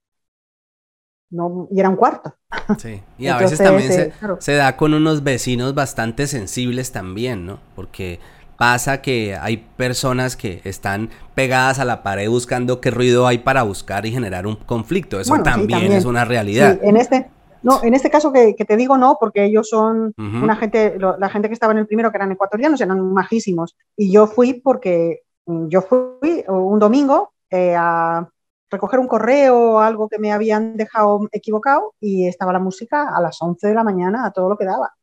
y 1.71 1.81
era 1.81 1.89
un 1.89 1.97
cuarto. 1.97 2.35
Sí, 2.79 3.03
y 3.19 3.27
a 3.29 3.39
veces 3.39 3.59
también 3.59 3.93
se, 3.93 4.13
se, 4.39 4.53
da 4.55 4.77
con 4.77 4.95
unos 4.95 5.23
vecinos 5.25 5.75
bastante 5.75 6.27
sensibles 6.27 6.93
también, 6.93 7.47
¿no? 7.47 7.59
Porque 7.75 8.21
pasa 8.57 9.03
que 9.03 9.37
hay 9.37 9.57
personas 9.57 10.37
que 10.37 10.61
están 10.65 11.11
pegadas 11.35 11.79
a 11.79 11.85
la 11.85 12.03
pared 12.03 12.29
buscando 12.29 12.81
qué 12.81 12.91
ruido 12.91 13.27
hay 13.27 13.39
para 13.39 13.63
buscar 13.65 14.07
y 14.07 14.13
generar 14.13 14.47
un 14.47 14.57
conflicto. 14.57 15.19
Eso 15.19 15.35
también, 15.43 15.91
es 15.91 16.05
una 16.05 16.25
realidad. 16.25 16.79
en 16.83 16.97
este, 16.97 17.29
no, 17.63 17.83
en 17.83 17.95
este 17.95 18.11
caso 18.11 18.33
que, 18.33 18.55
te 18.55 18.77
digo 18.77 18.99
no, 18.99 19.17
porque 19.19 19.45
ellos 19.45 19.69
son 19.69 20.15
una 20.17 20.57
gente, 20.57 20.97
la 20.99 21.29
gente 21.29 21.49
que 21.49 21.55
estaba 21.55 21.73
en 21.73 21.81
el 21.81 21.87
primero, 21.87 22.11
que 22.11 22.19
eran 22.19 22.33
ecuatorianos, 22.33 22.81
eran 22.81 23.13
majísimos. 23.13 23.77
Y 23.97 24.13
yo 24.13 24.27
fui 24.27 24.55
porque 24.55 25.23
yo 25.47 25.83
fui 25.83 26.45
un 26.47 26.79
domingo 26.79 27.33
eh, 27.51 27.75
a, 27.77 28.29
recoger 28.73 28.99
un 28.99 29.07
correo 29.07 29.75
o 29.75 29.79
algo 29.79 30.09
que 30.09 30.19
me 30.19 30.33
habían 30.33 30.77
dejado 30.77 31.29
equivocado 31.31 31.95
y 32.01 32.27
estaba 32.27 32.53
la 32.53 32.59
música 32.59 33.15
a 33.15 33.21
las 33.21 33.41
11 33.41 33.69
de 33.69 33.75
la 33.75 33.85
mañana 33.85 34.27
a 34.27 34.33
todo 34.33 34.49
lo 34.49 34.57
que 34.57 34.65
daba. 34.65 34.95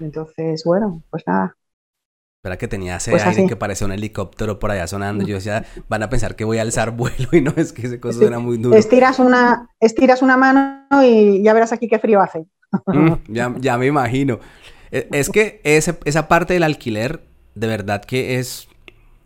Entonces, 0.00 0.62
bueno, 0.64 1.02
pues 1.10 1.22
nada. 1.26 1.56
Espera 2.38 2.56
que 2.56 2.68
tenía 2.68 2.96
ese 2.96 3.10
pues 3.10 3.24
aire 3.24 3.46
que 3.46 3.56
parecía 3.56 3.86
un 3.86 3.92
helicóptero 3.92 4.58
por 4.58 4.70
allá 4.70 4.86
sonando. 4.86 5.24
Yo 5.26 5.36
decía, 5.36 5.64
van 5.88 6.02
a 6.02 6.08
pensar 6.08 6.36
que 6.36 6.44
voy 6.44 6.58
a 6.58 6.62
alzar 6.62 6.90
vuelo 6.90 7.28
y 7.32 7.40
no 7.40 7.52
es 7.56 7.72
que 7.72 7.86
ese 7.86 8.00
cosa 8.00 8.24
era 8.24 8.38
muy 8.38 8.58
duro. 8.58 8.76
Estiras 8.76 9.18
una, 9.18 9.68
estiras 9.78 10.22
una 10.22 10.36
mano 10.36 11.04
y 11.04 11.42
ya 11.42 11.52
verás 11.52 11.72
aquí 11.72 11.88
qué 11.88 11.98
frío 11.98 12.20
hace. 12.20 12.46
Mm, 12.86 13.14
ya, 13.26 13.52
ya 13.58 13.76
me 13.78 13.86
imagino. 13.86 14.38
E, 14.92 15.08
es 15.10 15.28
que 15.28 15.60
esa 15.64 16.28
parte 16.28 16.54
del 16.54 16.62
alquiler, 16.62 17.20
de 17.56 17.66
verdad 17.66 18.04
que 18.04 18.38
es 18.38 18.68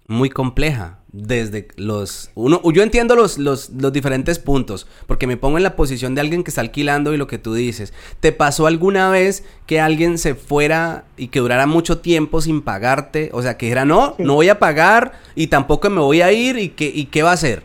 muy 0.09 0.31
compleja 0.31 1.04
desde 1.15 1.69
los... 1.77 2.33
Uno, 2.35 2.61
yo 2.73 2.83
entiendo 2.83 3.15
los, 3.15 3.39
los, 3.39 3.71
los, 3.71 3.93
diferentes 3.93 4.41
puntos, 4.41 4.89
porque 5.07 5.29
me 5.29 5.37
pongo 5.37 5.59
en 5.59 5.63
la 5.63 5.77
posición 5.77 6.17
de 6.17 6.21
alguien 6.21 6.43
que 6.43 6.51
está 6.51 6.61
alquilando 6.61 7.15
y 7.15 7.17
lo 7.17 7.29
que 7.29 7.39
tú 7.39 7.55
dices. 7.55 7.95
¿Te 8.19 8.33
pasó 8.33 8.67
alguna 8.67 9.09
vez 9.11 9.45
que 9.67 9.81
alguien 9.81 10.19
se 10.19 10.35
fuera 10.35 11.05
y 11.17 11.29
que 11.29 11.39
durara 11.39 11.67
mucho 11.67 12.01
tiempo 12.01 12.41
sin 12.41 12.63
pagarte? 12.63 13.31
O 13.33 13.43
sea, 13.43 13.57
que 13.57 13.71
era, 13.71 13.85
no, 13.85 14.17
no 14.19 14.35
voy 14.35 14.49
a 14.49 14.59
pagar 14.59 15.13
y 15.37 15.47
tampoco 15.47 15.89
me 15.89 16.01
voy 16.01 16.21
a 16.21 16.33
ir 16.33 16.59
y, 16.59 16.71
que, 16.71 16.87
y 16.87 17.07
qué 17.07 17.23
va 17.23 17.31
a 17.31 17.35
hacer. 17.35 17.63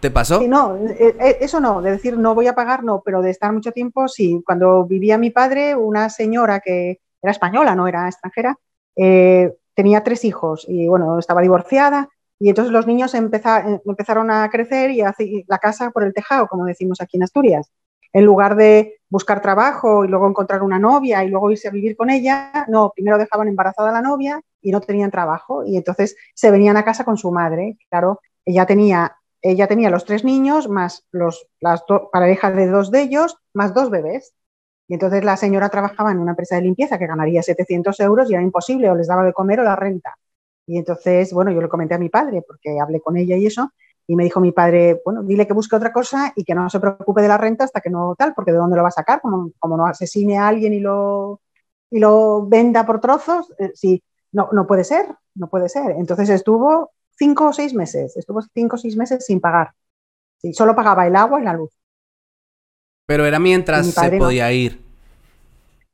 ¿Te 0.00 0.10
pasó? 0.10 0.40
Sí, 0.40 0.48
no, 0.48 0.76
eh, 0.76 1.14
eh, 1.20 1.36
eso 1.42 1.60
no, 1.60 1.80
de 1.80 1.92
decir 1.92 2.18
no 2.18 2.34
voy 2.34 2.48
a 2.48 2.56
pagar, 2.56 2.82
no, 2.82 3.02
pero 3.04 3.22
de 3.22 3.30
estar 3.30 3.52
mucho 3.52 3.70
tiempo, 3.70 4.08
sí. 4.08 4.42
Cuando 4.44 4.84
vivía 4.84 5.16
mi 5.16 5.30
padre, 5.30 5.76
una 5.76 6.10
señora 6.10 6.58
que 6.58 6.98
era 7.22 7.30
española, 7.30 7.76
no 7.76 7.86
era 7.86 8.08
extranjera, 8.08 8.58
eh, 8.96 9.54
tenía 9.74 10.02
tres 10.02 10.24
hijos 10.24 10.66
y 10.68 10.88
bueno, 10.88 11.20
estaba 11.20 11.40
divorciada 11.40 12.08
y 12.42 12.48
entonces 12.48 12.72
los 12.72 12.88
niños 12.88 13.14
empezaron 13.14 14.30
a 14.32 14.50
crecer 14.50 14.90
y 14.90 15.00
a 15.00 15.14
la 15.46 15.58
casa 15.58 15.92
por 15.92 16.02
el 16.02 16.12
tejado, 16.12 16.48
como 16.48 16.64
decimos 16.64 17.00
aquí 17.00 17.16
en 17.16 17.22
Asturias. 17.22 17.70
En 18.12 18.24
lugar 18.24 18.56
de 18.56 18.96
buscar 19.08 19.40
trabajo 19.40 20.04
y 20.04 20.08
luego 20.08 20.28
encontrar 20.28 20.64
una 20.64 20.80
novia 20.80 21.22
y 21.22 21.28
luego 21.28 21.52
irse 21.52 21.68
a 21.68 21.70
vivir 21.70 21.96
con 21.96 22.10
ella, 22.10 22.66
no, 22.66 22.90
primero 22.96 23.16
dejaban 23.16 23.46
embarazada 23.46 23.90
a 23.90 23.92
la 23.92 24.02
novia 24.02 24.40
y 24.60 24.72
no 24.72 24.80
tenían 24.80 25.12
trabajo 25.12 25.64
y 25.64 25.76
entonces 25.76 26.16
se 26.34 26.50
venían 26.50 26.76
a 26.76 26.84
casa 26.84 27.04
con 27.04 27.16
su 27.16 27.30
madre. 27.30 27.78
Claro, 27.88 28.18
ella 28.44 28.66
tenía, 28.66 29.16
los 29.88 30.04
tres 30.04 30.24
niños 30.24 30.68
más 30.68 31.06
los, 31.12 31.46
las 31.60 31.84
parejas 32.10 32.56
de 32.56 32.66
dos 32.66 32.90
de 32.90 33.02
ellos 33.02 33.36
más 33.54 33.72
dos 33.72 33.88
bebés. 33.88 34.34
Y 34.88 34.94
entonces 34.94 35.22
la 35.22 35.36
señora 35.36 35.68
trabajaba 35.68 36.10
en 36.10 36.18
una 36.18 36.32
empresa 36.32 36.56
de 36.56 36.62
limpieza 36.62 36.98
que 36.98 37.06
ganaría 37.06 37.40
700 37.40 38.00
euros 38.00 38.28
y 38.28 38.34
era 38.34 38.42
imposible, 38.42 38.90
o 38.90 38.96
les 38.96 39.06
daba 39.06 39.22
de 39.22 39.32
comer 39.32 39.60
o 39.60 39.62
la 39.62 39.76
renta. 39.76 40.16
Y 40.72 40.78
entonces, 40.78 41.34
bueno, 41.34 41.50
yo 41.50 41.60
le 41.60 41.68
comenté 41.68 41.94
a 41.94 41.98
mi 41.98 42.08
padre, 42.08 42.42
porque 42.46 42.80
hablé 42.80 43.02
con 43.02 43.18
ella 43.18 43.36
y 43.36 43.44
eso, 43.44 43.70
y 44.06 44.16
me 44.16 44.24
dijo 44.24 44.40
mi 44.40 44.52
padre, 44.52 45.02
bueno, 45.04 45.22
dile 45.22 45.46
que 45.46 45.52
busque 45.52 45.76
otra 45.76 45.92
cosa 45.92 46.32
y 46.34 46.44
que 46.44 46.54
no 46.54 46.70
se 46.70 46.80
preocupe 46.80 47.20
de 47.20 47.28
la 47.28 47.36
renta 47.36 47.64
hasta 47.64 47.82
que 47.82 47.90
no 47.90 48.14
tal, 48.16 48.32
porque 48.32 48.52
de 48.52 48.56
dónde 48.56 48.76
lo 48.76 48.82
va 48.82 48.88
a 48.88 48.92
sacar, 48.92 49.20
como, 49.20 49.52
como 49.58 49.76
no 49.76 49.84
asesine 49.84 50.38
a 50.38 50.48
alguien 50.48 50.72
y 50.72 50.80
lo, 50.80 51.42
y 51.90 51.98
lo 51.98 52.46
venda 52.46 52.86
por 52.86 53.02
trozos, 53.02 53.52
eh, 53.58 53.72
si, 53.74 54.02
no, 54.32 54.48
no 54.52 54.66
puede 54.66 54.84
ser, 54.84 55.14
no 55.34 55.48
puede 55.48 55.68
ser. 55.68 55.90
Entonces 55.98 56.30
estuvo 56.30 56.92
cinco 57.18 57.48
o 57.48 57.52
seis 57.52 57.74
meses, 57.74 58.16
estuvo 58.16 58.40
cinco 58.54 58.76
o 58.76 58.78
seis 58.78 58.96
meses 58.96 59.26
sin 59.26 59.40
pagar. 59.40 59.72
Sí, 60.38 60.54
solo 60.54 60.74
pagaba 60.74 61.06
el 61.06 61.16
agua 61.16 61.38
y 61.38 61.44
la 61.44 61.52
luz. 61.52 61.78
Pero 63.04 63.26
era 63.26 63.38
mientras 63.38 63.88
se 63.88 64.12
podía 64.12 64.50
ir. 64.52 64.81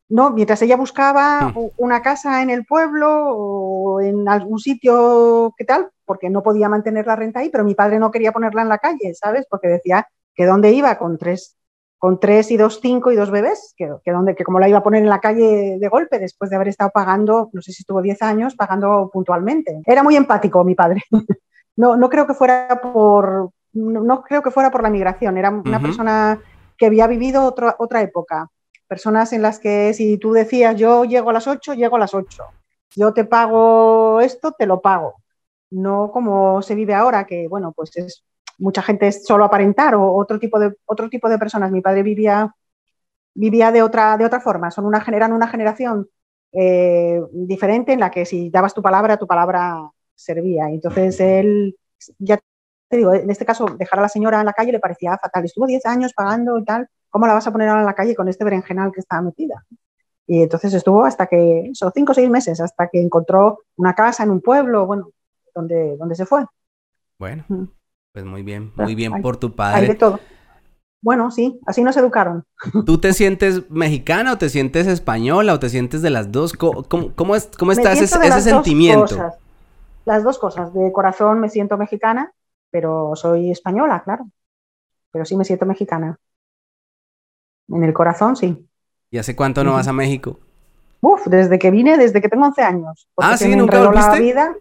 No, 0.09 0.31
mientras 0.31 0.63
ella 0.63 0.77
buscaba 0.77 1.49
hmm. 1.49 1.71
una 1.77 2.01
casa 2.01 2.43
en 2.43 2.51
el 2.51 2.65
pueblo 2.65 3.09
o 3.37 4.01
en 4.01 4.29
algún 4.29 4.59
sitio, 4.59 5.55
¿qué 5.57 5.65
tal? 5.65 5.91
Porque 6.05 6.31
no 6.31 6.43
podía 6.43 6.69
mantener 6.69 7.07
la 7.07 7.17
renta 7.17 7.41
ahí, 7.41 7.51
pero 7.51 7.65
mi 7.65 7.75
padre 7.75 7.99
no 7.99 8.11
quería 8.11 8.33
ponerla 8.33 8.63
en 8.63 8.71
la 8.71 8.79
calle, 8.79 9.15
¿sabes? 9.15 9.47
Porque 9.51 9.69
decía 9.69 10.09
que 10.35 10.47
dónde 10.47 10.73
iba 10.73 10.97
con 10.97 11.19
tres, 11.19 11.57
con 11.99 12.19
tres 12.21 12.51
y 12.51 12.57
dos, 12.57 12.81
cinco 12.81 13.13
y 13.13 13.17
dos 13.17 13.31
bebés, 13.31 13.75
que, 13.77 13.91
que, 14.03 14.11
donde, 14.11 14.35
que 14.35 14.45
como 14.45 14.59
la 14.59 14.69
iba 14.69 14.79
a 14.79 14.83
poner 14.83 15.03
en 15.03 15.11
la 15.11 15.21
calle 15.21 15.77
de 15.79 15.89
golpe 15.89 16.19
después 16.19 16.49
de 16.49 16.57
haber 16.57 16.69
estado 16.69 16.91
pagando, 16.91 17.51
no 17.53 17.61
sé 17.61 17.73
si 17.73 17.83
estuvo 17.83 18.01
diez 18.01 18.23
años, 18.23 18.55
pagando 18.55 19.11
puntualmente. 19.13 19.83
Era 19.85 20.03
muy 20.03 20.17
empático 20.17 20.65
mi 20.65 20.75
padre. 20.75 21.03
No, 21.77 21.97
no 21.97 22.09
creo 22.09 22.27
que 22.27 22.35
fuera 22.35 22.81
por, 22.83 23.51
no, 23.73 24.23
creo 24.25 24.43
que 24.43 24.51
fuera 24.51 24.69
por 24.69 24.83
la 24.83 24.91
migración, 24.91 25.39
era 25.39 25.49
una 25.49 25.79
persona 25.81 26.41
que 26.77 26.87
había 26.87 27.07
vivido 27.07 27.45
otra, 27.45 27.77
otra 27.79 28.03
época 28.03 28.51
personas 28.89 29.33
en 29.33 29.43
las 29.43 29.61
que 29.61 29.95
si 29.95 30.19
tú 30.19 30.33
decías 30.33 30.77
yo 30.77 31.05
llego 31.05 31.31
a 31.31 31.33
las 31.35 31.47
8, 31.47 31.75
llego 31.75 31.97
a 31.97 32.01
las 32.01 32.15
8, 32.15 32.45
yo 32.97 33.13
te 33.15 33.25
pago 33.25 34.21
esto, 34.21 34.53
te 34.53 34.67
lo 34.67 34.81
pago. 34.81 35.23
No 35.71 36.11
como 36.13 36.63
se 36.63 36.75
vive 36.75 36.95
ahora, 36.95 37.27
que 37.27 37.49
bueno, 37.49 37.73
pues 37.73 37.97
es 37.97 38.25
mucha 38.59 38.83
gente 38.83 39.09
es 39.09 39.25
solo 39.25 39.45
aparentar 39.45 39.95
o 39.95 40.13
otro 40.15 40.39
tipo 40.39 40.59
de, 40.59 40.75
otro 40.87 41.09
tipo 41.09 41.29
de 41.29 41.39
personas. 41.39 41.71
Mi 41.71 41.81
padre 41.81 42.03
vivía, 42.03 42.55
vivía 43.35 43.73
de, 43.73 43.83
otra, 43.83 44.17
de 44.17 44.25
otra 44.25 44.41
forma, 44.41 44.71
son 44.71 44.87
una, 44.87 45.01
generan 45.01 45.33
una 45.33 45.49
generación 45.49 46.09
eh, 46.53 47.21
diferente 47.33 47.93
en 47.93 48.01
la 48.01 48.11
que 48.11 48.25
si 48.27 48.51
dabas 48.51 48.75
tu 48.75 48.83
palabra, 48.83 49.19
tu 49.19 49.27
palabra 49.27 49.91
servía. 50.15 50.69
Entonces 50.71 51.21
él, 51.21 51.77
ya 52.19 52.39
te 52.89 52.97
digo, 52.97 53.15
en 53.15 53.31
este 53.31 53.47
caso, 53.47 53.67
dejar 53.79 53.99
a 54.01 54.03
la 54.03 54.09
señora 54.09 54.41
en 54.41 54.47
la 54.47 54.53
calle 54.55 54.73
le 54.73 54.81
parecía 54.81 55.19
fatal. 55.19 55.45
Estuvo 55.45 55.67
10 55.67 55.85
años 55.87 56.13
pagando 56.15 56.59
y 56.59 56.65
tal 56.65 56.89
¿cómo 57.11 57.27
la 57.27 57.35
vas 57.35 57.47
a 57.47 57.53
poner 57.53 57.69
ahora 57.69 57.81
en 57.81 57.87
la 57.87 57.95
calle 57.95 58.15
con 58.15 58.29
este 58.29 58.45
berenjenal 58.45 58.93
que 58.93 59.01
estaba 59.01 59.23
metida? 59.23 59.65
Y 60.27 60.43
entonces 60.43 60.75
estuvo 60.75 61.05
hasta 61.05 61.27
que, 61.27 61.71
son 61.73 61.91
cinco 61.95 62.13
o 62.13 62.15
seis 62.15 62.29
meses, 62.29 62.61
hasta 62.61 62.89
que 62.89 63.01
encontró 63.01 63.61
una 63.77 63.95
casa 63.95 64.25
en 64.25 64.31
un 64.31 64.43
pueblo, 64.43 64.87
bueno, 64.87 65.11
donde, 65.55 65.97
donde 65.97 66.15
se 66.15 66.27
fue. 66.27 66.45
Bueno, 67.19 67.45
pues 68.13 68.25
muy 68.25 68.43
bien, 68.43 68.73
muy 68.77 68.95
bien 68.95 69.23
por 69.23 69.39
tu 69.39 69.55
padre. 69.55 69.81
Hay 69.81 69.89
de 69.89 69.95
todo. 69.95 70.21
Bueno, 71.01 71.31
sí, 71.31 71.61
así 71.67 71.83
nos 71.83 71.97
educaron. 71.97 72.45
¿Tú 72.87 72.99
te 72.99 73.13
sientes 73.13 73.71
mexicana 73.71 74.33
o 74.33 74.39
te 74.39 74.49
sientes 74.49 74.87
española 74.87 75.55
o 75.55 75.59
te 75.59 75.69
sientes 75.69 76.03
de 76.03 76.11
las 76.11 76.33
dos? 76.33 76.53
¿Cómo, 76.53 76.83
cómo, 77.15 77.37
es, 77.37 77.51
cómo 77.59 77.73
está 77.73 77.93
ese, 77.93 78.05
ese 78.05 78.41
sentimiento? 78.41 79.17
Las 80.05 80.25
dos 80.25 80.39
cosas. 80.39 80.73
De 80.75 80.91
corazón 80.93 81.41
me 81.41 81.49
siento 81.49 81.77
mexicana, 81.79 82.33
pero 82.71 83.13
soy 83.15 83.51
española, 83.51 84.03
claro. 84.05 84.29
Pero 85.13 85.25
sí 85.25 85.37
me 85.37 85.45
siento 85.45 85.67
mexicana. 85.67 86.19
En 87.69 87.85
el 87.85 87.93
corazón, 87.93 88.37
sí. 88.37 88.67
¿Y 89.11 89.19
hace 89.19 89.37
cuánto 89.37 89.65
no 89.65 89.73
vas 89.73 89.89
a 89.89 89.93
México? 89.93 90.39
Uf, 91.01 91.27
desde 91.27 91.59
que 91.59 91.71
vine, 91.71 91.97
desde 91.97 92.21
que 92.21 92.29
tengo 92.29 92.47
11 92.47 92.63
años. 92.63 93.09
Ah, 93.17 93.37
sí, 93.37 93.55
nunca 93.55 93.85
volviste. 93.85 94.11
La 94.11 94.19
vida. 94.19 94.57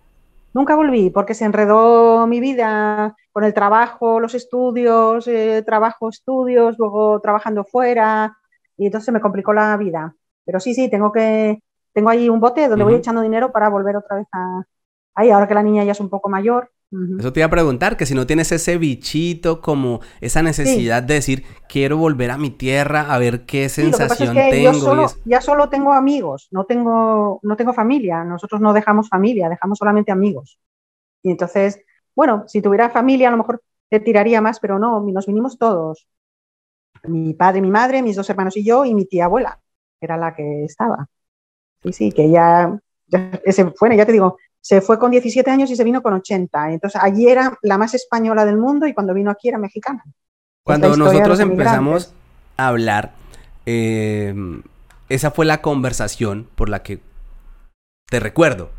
Nunca 0.53 0.75
volví, 0.75 1.09
porque 1.09 1.33
se 1.33 1.45
enredó 1.45 2.25
mi 2.25 2.39
vida 2.39 3.15
con 3.31 3.43
el 3.43 3.53
trabajo, 3.53 4.19
los 4.19 4.33
estudios, 4.33 5.27
eh, 5.27 5.61
trabajo, 5.65 6.09
estudios, 6.09 6.77
luego 6.79 7.19
trabajando 7.19 7.63
fuera, 7.63 8.35
y 8.75 8.87
entonces 8.87 9.13
me 9.13 9.21
complicó 9.21 9.53
la 9.53 9.77
vida. 9.77 10.15
Pero 10.45 10.59
sí, 10.59 10.73
sí, 10.73 10.89
tengo 10.89 11.11
que, 11.11 11.61
tengo 11.93 12.09
ahí 12.09 12.29
un 12.29 12.39
bote 12.39 12.67
donde 12.67 12.85
voy 12.85 12.95
echando 12.95 13.21
dinero 13.21 13.51
para 13.51 13.69
volver 13.69 13.97
otra 13.97 14.17
vez 14.17 14.27
a 14.31 14.63
ahí, 15.17 15.31
ahora 15.31 15.47
que 15.47 15.53
la 15.53 15.63
niña 15.63 15.83
ya 15.83 15.91
es 15.91 15.99
un 15.99 16.09
poco 16.09 16.29
mayor, 16.29 16.71
eso 16.89 17.33
te 17.33 17.41
iba 17.41 17.47
a 17.47 17.51
preguntar, 17.51 17.97
que 17.97 18.05
si 18.05 18.15
no 18.15 18.25
tienes 18.25 18.51
ese 18.53 18.77
bichito, 18.77 19.59
como 19.61 19.99
esa 20.21 20.41
necesidad 20.41 21.03
de 21.03 21.15
decir, 21.15 21.43
quiero 21.67 21.97
volver 21.97 22.31
a 22.31 22.37
mi 22.37 22.49
tierra 22.49 23.13
a 23.13 23.17
ver 23.17 23.45
qué 23.45 23.67
sensación 23.67 24.33
tengo. 24.35 24.71
Yo 24.71 25.07
Ya 25.25 25.41
solo 25.41 25.67
tengo 25.67 25.91
amigos, 25.91 26.47
no 26.51 26.63
tengo, 26.63 27.41
no 27.43 27.57
tengo 27.57 27.73
familia. 27.73 28.23
Nosotros 28.23 28.61
no 28.61 28.71
dejamos 28.71 29.09
familia, 29.09 29.49
dejamos 29.49 29.79
solamente 29.79 30.13
amigos. 30.13 30.59
Y 31.23 31.31
entonces, 31.31 31.81
bueno, 32.15 32.45
si 32.47 32.61
tuviera 32.61 32.89
familia, 32.89 33.27
a 33.27 33.31
lo 33.31 33.37
mejor 33.37 33.61
te 33.89 33.99
tiraría 33.99 34.39
más, 34.39 34.59
pero 34.61 34.79
no, 34.79 35.01
nos 35.01 35.27
vinimos 35.27 35.57
todos. 35.57 36.07
Mi 37.03 37.33
padre, 37.33 37.61
mi 37.61 37.69
madre, 37.69 38.01
mis 38.01 38.15
dos 38.15 38.29
hermanos 38.29 38.55
y 38.55 38.63
yo, 38.63 38.85
y 38.85 38.93
mi 38.93 39.05
tía 39.05 39.25
abuela, 39.25 39.59
que 39.99 40.05
era 40.05 40.15
la 40.15 40.33
que 40.33 40.63
estaba. 40.63 41.09
Sí, 41.83 41.93
sí, 41.93 42.11
que 42.13 42.29
ya, 42.31 42.79
ya 43.07 43.41
ese, 43.43 43.65
bueno, 43.79 43.95
ya 43.95 44.05
te 44.05 44.13
digo, 44.13 44.37
se 44.67 44.81
fue 44.81 44.99
con 44.99 45.11
17 45.11 45.49
años 45.49 45.71
y 45.71 45.77
se 45.77 45.83
vino 45.85 46.03
con 46.03 46.13
80. 46.13 46.73
Entonces 46.73 46.99
allí 47.01 47.29
era 47.29 47.57
la 47.61 47.77
más 47.77 47.93
española 47.93 48.43
del 48.45 48.57
mundo 48.57 48.85
y 48.85 48.93
cuando 48.93 49.13
vino 49.13 49.31
aquí 49.31 49.47
era 49.47 49.57
mexicana. 49.57 50.03
Cuando 50.61 50.93
nosotros 50.97 51.39
empezamos 51.39 52.13
a 52.57 52.67
hablar, 52.67 53.13
eh, 53.65 54.35
esa 55.07 55.31
fue 55.31 55.45
la 55.45 55.61
conversación 55.61 56.49
por 56.55 56.67
la 56.67 56.83
que 56.83 56.99
te 58.09 58.19
recuerdo. 58.19 58.69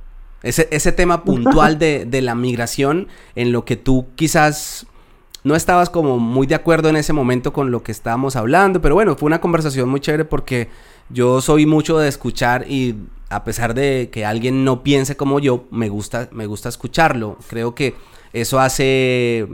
Ese, 0.43 0.68
ese 0.72 0.93
tema 0.93 1.24
puntual 1.24 1.78
de, 1.78 2.05
de, 2.05 2.20
la 2.20 2.34
migración 2.34 3.09
en 3.34 3.53
lo 3.53 3.64
que 3.64 3.76
tú 3.76 4.09
quizás 4.14 4.86
no 5.43 5.57
estabas 5.57 5.89
como 5.89 6.18
muy 6.18 6.47
de 6.47 6.55
acuerdo 6.55 6.91
en 6.91 6.97
ese 6.97 7.14
momento 7.14 7.55
con 7.55 7.70
lo 7.70 7.82
que 7.82 7.93
estábamos 7.93 8.36
hablando, 8.36 8.82
pero 8.82 8.95
bueno, 8.95 9.16
fue 9.16 9.26
una 9.28 9.41
conversación 9.41 9.89
muy 9.89 10.01
chévere 10.01 10.26
porque 10.26 10.68
yo 11.11 11.41
soy 11.41 11.67
mucho 11.67 11.99
de 11.99 12.09
escuchar 12.09 12.67
y 12.69 12.97
a 13.31 13.45
pesar 13.45 13.75
de 13.75 14.11
que 14.13 14.25
alguien 14.25 14.65
no 14.65 14.83
piense 14.83 15.17
como 15.17 15.39
yo, 15.39 15.67
me 15.71 15.89
gusta, 15.89 16.29
me 16.33 16.47
gusta 16.47 16.69
escucharlo. 16.69 17.39
Creo 17.49 17.75
que 17.75 17.95
eso 18.33 18.61
hace 18.61 19.49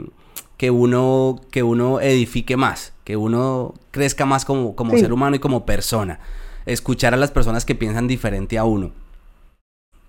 que 0.57 0.71
uno, 0.71 1.41
que 1.51 1.63
uno 1.63 1.99
edifique 1.99 2.57
más, 2.57 2.93
que 3.03 3.17
uno 3.17 3.73
crezca 3.91 4.25
más 4.25 4.45
como, 4.45 4.75
como 4.75 4.97
ser 4.97 5.11
humano 5.11 5.35
y 5.35 5.39
como 5.39 5.65
persona. 5.65 6.19
Escuchar 6.65 7.13
a 7.13 7.17
las 7.17 7.31
personas 7.31 7.65
que 7.65 7.75
piensan 7.75 8.07
diferente 8.07 8.57
a 8.57 8.63
uno. 8.63 8.91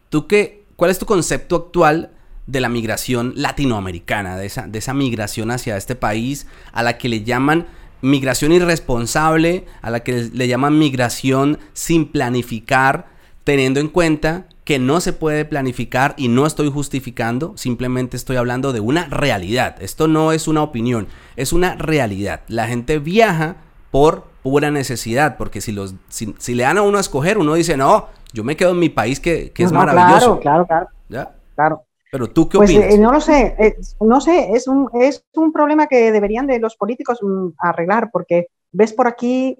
¿Tú 0.08 0.26
qué, 0.26 0.64
cuál 0.76 0.90
es 0.90 0.98
tu 0.98 1.06
concepto 1.06 1.56
actual 1.56 2.12
de 2.46 2.60
la 2.60 2.68
migración 2.68 3.32
latinoamericana, 3.34 4.36
de 4.36 4.46
esa, 4.46 4.68
de 4.68 4.78
esa 4.78 4.94
migración 4.94 5.50
hacia 5.50 5.76
este 5.76 5.96
país 5.96 6.46
a 6.72 6.82
la 6.84 6.96
que 6.96 7.08
le 7.08 7.24
llaman 7.24 7.66
migración 8.02 8.52
irresponsable, 8.52 9.66
a 9.82 9.90
la 9.90 10.00
que 10.00 10.30
le 10.32 10.48
llaman 10.48 10.78
migración 10.78 11.58
sin 11.72 12.10
planificar? 12.10 13.16
teniendo 13.46 13.78
en 13.78 13.86
cuenta 13.86 14.46
que 14.64 14.80
no 14.80 15.00
se 15.00 15.12
puede 15.12 15.44
planificar 15.44 16.14
y 16.16 16.26
no 16.26 16.46
estoy 16.46 16.68
justificando, 16.68 17.52
simplemente 17.56 18.16
estoy 18.16 18.34
hablando 18.34 18.72
de 18.72 18.80
una 18.80 19.04
realidad. 19.04 19.76
Esto 19.80 20.08
no 20.08 20.32
es 20.32 20.48
una 20.48 20.64
opinión, 20.64 21.06
es 21.36 21.52
una 21.52 21.76
realidad. 21.76 22.40
La 22.48 22.66
gente 22.66 22.98
viaja 22.98 23.54
por 23.92 24.24
pura 24.42 24.72
necesidad, 24.72 25.36
porque 25.36 25.60
si, 25.60 25.70
los, 25.70 25.94
si, 26.08 26.54
le 26.56 26.64
dan 26.64 26.78
a 26.78 26.82
uno 26.82 26.98
a 26.98 27.00
escoger, 27.00 27.38
uno 27.38 27.54
dice, 27.54 27.76
no, 27.76 28.08
yo 28.32 28.42
me 28.42 28.56
quedo 28.56 28.72
en 28.72 28.80
mi 28.80 28.88
país 28.88 29.20
que, 29.20 29.52
es 29.56 29.70
maravilloso. 29.70 30.40
Claro, 30.40 30.66
claro, 30.66 30.88
claro. 31.08 31.30
Claro. 31.54 31.85
Pero 32.10 32.30
tú 32.30 32.48
qué 32.48 32.58
pues, 32.58 32.70
opinas? 32.70 32.94
Eh, 32.94 32.98
no 32.98 33.12
lo 33.12 33.20
sé, 33.20 33.56
eh, 33.58 33.76
no 34.00 34.20
sé, 34.20 34.50
es 34.52 34.68
un, 34.68 34.88
es 34.94 35.24
un 35.34 35.52
problema 35.52 35.86
que 35.86 36.12
deberían 36.12 36.46
de 36.46 36.58
los 36.58 36.76
políticos 36.76 37.18
mm, 37.22 37.48
arreglar, 37.58 38.10
porque 38.12 38.48
ves 38.72 38.92
por 38.92 39.08
aquí, 39.08 39.58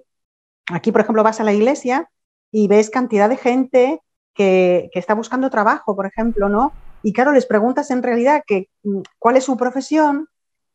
aquí 0.71 0.93
por 0.93 1.01
ejemplo 1.01 1.23
vas 1.23 1.41
a 1.41 1.45
la 1.45 1.53
iglesia 1.53 2.09
y 2.53 2.69
ves 2.69 2.91
cantidad 2.91 3.29
de 3.29 3.37
gente 3.37 4.01
que, 4.35 4.91
está 4.95 5.15
buscando 5.15 5.51
trabajo, 5.51 5.97
por 5.97 6.07
ejemplo, 6.07 6.49
¿no? 6.49 6.73
Y 7.03 7.13
claro, 7.13 7.33
les 7.33 7.47
preguntas 7.47 7.91
en 7.91 8.03
realidad 8.03 8.43
que, 8.47 8.69
mm, 8.85 9.01
cuál 9.19 9.37
es 9.37 9.45
su 9.45 9.57
profesión 9.57 10.29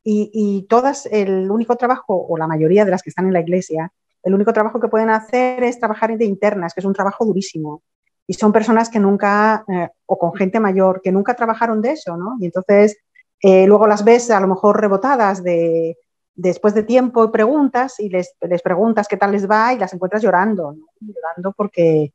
y, 0.04 0.66
todas, 0.68 1.06
el 1.06 1.52
único 1.52 1.76
trabajo, 1.76 2.26
o 2.28 2.36
la 2.36 2.48
mayoría 2.48 2.86
de 2.86 2.92
las 2.92 3.04
que 3.04 3.12
están 3.12 3.28
en 3.28 3.34
la 3.34 3.42
iglesia, 3.42 3.92
el 4.24 4.34
único 4.34 4.52
trabajo 4.52 4.80
que 4.80 4.88
pueden 4.88 5.12
hacer 5.12 5.64
es 5.64 5.80
trabajar 5.80 6.18
de 6.18 6.26
internas, 6.26 6.74
que 6.74 6.80
es 6.80 6.86
un 6.86 6.94
trabajo 6.94 7.24
durísimo. 7.24 7.84
Y 8.32 8.34
son 8.36 8.54
personas 8.54 8.90
que 8.90 8.98
nunca, 8.98 9.66
eh, 9.68 9.90
o 10.06 10.18
con 10.18 10.34
gente 10.34 10.62
mayor, 10.62 11.02
que 11.02 11.12
nunca 11.12 11.34
trabajaron 11.34 11.82
de 11.82 11.92
eso, 11.92 12.16
¿no? 12.16 12.38
Y 12.40 12.46
entonces 12.46 12.98
eh, 13.42 13.68
luego 13.68 13.88
las 13.88 14.06
ves 14.06 14.32
a 14.32 14.40
lo 14.40 14.48
mejor 14.48 14.80
rebotadas 14.80 15.44
de, 15.44 15.98
después 16.34 16.74
de 16.74 16.84
tiempo 16.84 17.30
preguntas 17.30 18.00
y 18.00 18.08
les, 18.08 18.34
les, 18.40 18.62
preguntas 18.62 19.10
qué 19.10 19.18
tal 19.18 19.34
les 19.34 19.50
va 19.52 19.74
y 19.74 19.80
las 19.80 19.94
encuentras 19.94 20.22
llorando, 20.24 20.78
llorando 21.02 21.52
porque, 21.58 22.14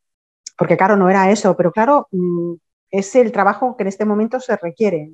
porque 0.56 0.78
claro, 0.78 0.96
no 0.96 1.10
era 1.10 1.30
eso, 1.30 1.54
pero 1.54 1.70
claro, 1.70 2.08
mm, 2.10 2.54
es 2.90 3.14
el 3.14 3.30
trabajo 3.30 3.76
que 3.76 3.82
en 3.82 3.88
este 3.88 4.06
momento 4.06 4.40
se 4.40 4.56
requiere. 4.56 5.10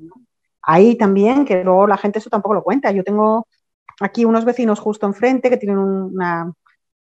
Ahí 0.63 0.95
también, 0.95 1.45
que 1.45 1.65
luego 1.65 1.89
la 1.89 1.97
gente 1.97 2.21
eso 2.21 2.31
tampoco 2.31 2.55
lo 2.55 2.63
cuenta. 2.63 2.93
Yo 2.93 3.03
tengo 3.03 3.49
aquí 4.01 4.25
unos 4.25 4.45
vecinos 4.45 4.79
justo 4.79 5.07
enfrente 5.09 5.51
que 5.51 5.57
tienen 5.57 5.79
una, 5.79 6.53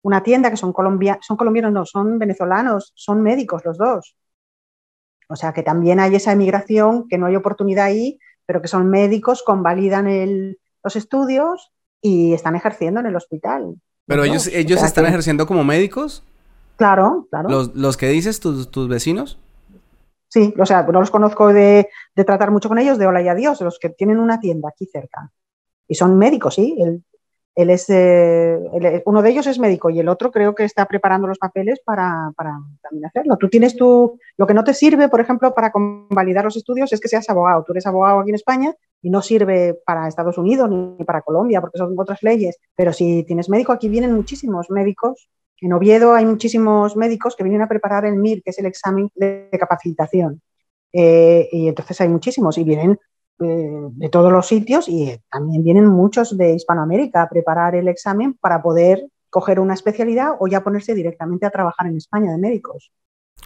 una 0.02 0.22
tienda 0.22 0.50
que 0.50 0.56
son, 0.56 0.72
colombia, 0.72 1.18
son 1.22 1.36
colombianos, 1.36 1.72
no, 1.72 1.86
son 1.86 2.18
venezolanos, 2.18 2.92
son 2.94 3.22
médicos 3.22 3.64
los 3.64 3.78
dos. 3.78 4.16
O 5.28 5.36
sea 5.36 5.52
que 5.52 5.62
también 5.62 6.00
hay 6.00 6.14
esa 6.14 6.32
emigración, 6.32 7.08
que 7.08 7.18
no 7.18 7.26
hay 7.26 7.36
oportunidad 7.36 7.86
ahí, 7.86 8.18
pero 8.44 8.60
que 8.60 8.68
son 8.68 8.90
médicos, 8.90 9.42
convalidan 9.42 10.06
el, 10.06 10.58
los 10.82 10.96
estudios 10.96 11.72
y 12.00 12.34
están 12.34 12.56
ejerciendo 12.56 13.00
en 13.00 13.06
el 13.06 13.16
hospital. 13.16 13.76
¿Pero 14.06 14.24
ellos, 14.24 14.48
ellos 14.48 14.82
están 14.82 15.06
ejerciendo 15.06 15.46
como 15.46 15.64
médicos? 15.64 16.24
Claro, 16.76 17.28
claro. 17.30 17.48
¿Los, 17.48 17.74
los 17.74 17.96
que 17.96 18.08
dices, 18.08 18.40
tus, 18.40 18.70
tus 18.70 18.88
vecinos? 18.88 19.38
Sí, 20.32 20.54
o 20.58 20.64
sea, 20.64 20.82
no 20.82 20.98
los 20.98 21.10
conozco 21.10 21.52
de, 21.52 21.90
tratar 22.14 22.50
mucho 22.50 22.70
con 22.70 22.78
ellos, 22.78 22.96
de 22.96 23.06
hola 23.06 23.20
y 23.20 23.28
adiós, 23.28 23.60
los 23.60 23.78
que 23.78 23.90
tienen 23.90 24.18
una 24.18 24.40
tienda 24.40 24.70
aquí 24.70 24.86
cerca. 24.86 25.30
Y 25.86 25.94
son 25.94 26.16
médicos, 26.16 26.54
sí. 26.54 26.74
Él 27.54 27.70
es, 27.70 27.86
eh, 27.88 29.02
uno 29.04 29.22
de 29.22 29.30
ellos 29.30 29.46
es 29.46 29.58
médico 29.58 29.90
y 29.90 30.00
el 30.00 30.08
otro 30.08 30.30
creo 30.30 30.54
que 30.54 30.64
está 30.64 30.86
preparando 30.86 31.26
los 31.26 31.38
papeles 31.38 31.80
para, 31.84 32.32
para, 32.36 32.58
también 32.82 33.06
hacerlo. 33.06 33.36
Tú 33.36 33.48
tienes 33.48 33.76
tu, 33.76 34.18
lo 34.36 34.46
que 34.46 34.54
no 34.54 34.64
te 34.64 34.74
sirve, 34.74 35.08
por 35.08 35.20
ejemplo, 35.20 35.54
para 35.54 35.70
convalidar 35.70 36.44
los 36.44 36.56
estudios 36.56 36.92
es 36.92 37.00
que 37.00 37.08
seas 37.08 37.28
abogado. 37.28 37.64
Tú 37.64 37.72
eres 37.72 37.86
abogado 37.86 38.20
aquí 38.20 38.30
en 38.30 38.36
España 38.36 38.74
y 39.02 39.10
no 39.10 39.20
sirve 39.20 39.78
para 39.84 40.08
Estados 40.08 40.38
Unidos 40.38 40.70
ni 40.70 41.04
para 41.04 41.22
Colombia 41.22 41.60
porque 41.60 41.78
son 41.78 41.94
otras 41.98 42.22
leyes. 42.22 42.58
Pero 42.74 42.92
si 42.92 43.24
tienes 43.24 43.48
médico, 43.48 43.72
aquí 43.72 43.88
vienen 43.88 44.14
muchísimos 44.14 44.70
médicos 44.70 45.28
en 45.62 45.72
Oviedo 45.72 46.14
hay 46.14 46.26
muchísimos 46.26 46.96
médicos 46.96 47.36
que 47.36 47.44
vienen 47.44 47.62
a 47.62 47.68
preparar 47.68 48.04
el 48.04 48.16
MIR, 48.16 48.42
que 48.42 48.50
es 48.50 48.58
el 48.58 48.66
examen 48.66 49.08
de 49.14 49.48
capacitación. 49.52 50.42
Eh, 50.92 51.48
y 51.52 51.68
entonces 51.68 52.00
hay 52.00 52.08
muchísimos 52.08 52.58
y 52.58 52.64
vienen 52.64 52.98
eh, 53.42 53.88
de 53.92 54.08
todos 54.08 54.32
los 54.32 54.46
sitios 54.46 54.88
y 54.88 55.18
también 55.30 55.62
vienen 55.62 55.86
muchos 55.86 56.36
de 56.36 56.54
Hispanoamérica 56.54 57.22
a 57.22 57.28
preparar 57.28 57.74
el 57.74 57.88
examen 57.88 58.34
para 58.34 58.62
poder 58.62 59.06
coger 59.30 59.60
una 59.60 59.74
especialidad 59.74 60.32
o 60.38 60.46
ya 60.46 60.62
ponerse 60.62 60.94
directamente 60.94 61.46
a 61.46 61.50
trabajar 61.50 61.86
en 61.86 61.96
España 61.96 62.32
de 62.32 62.38
médicos. 62.38 62.92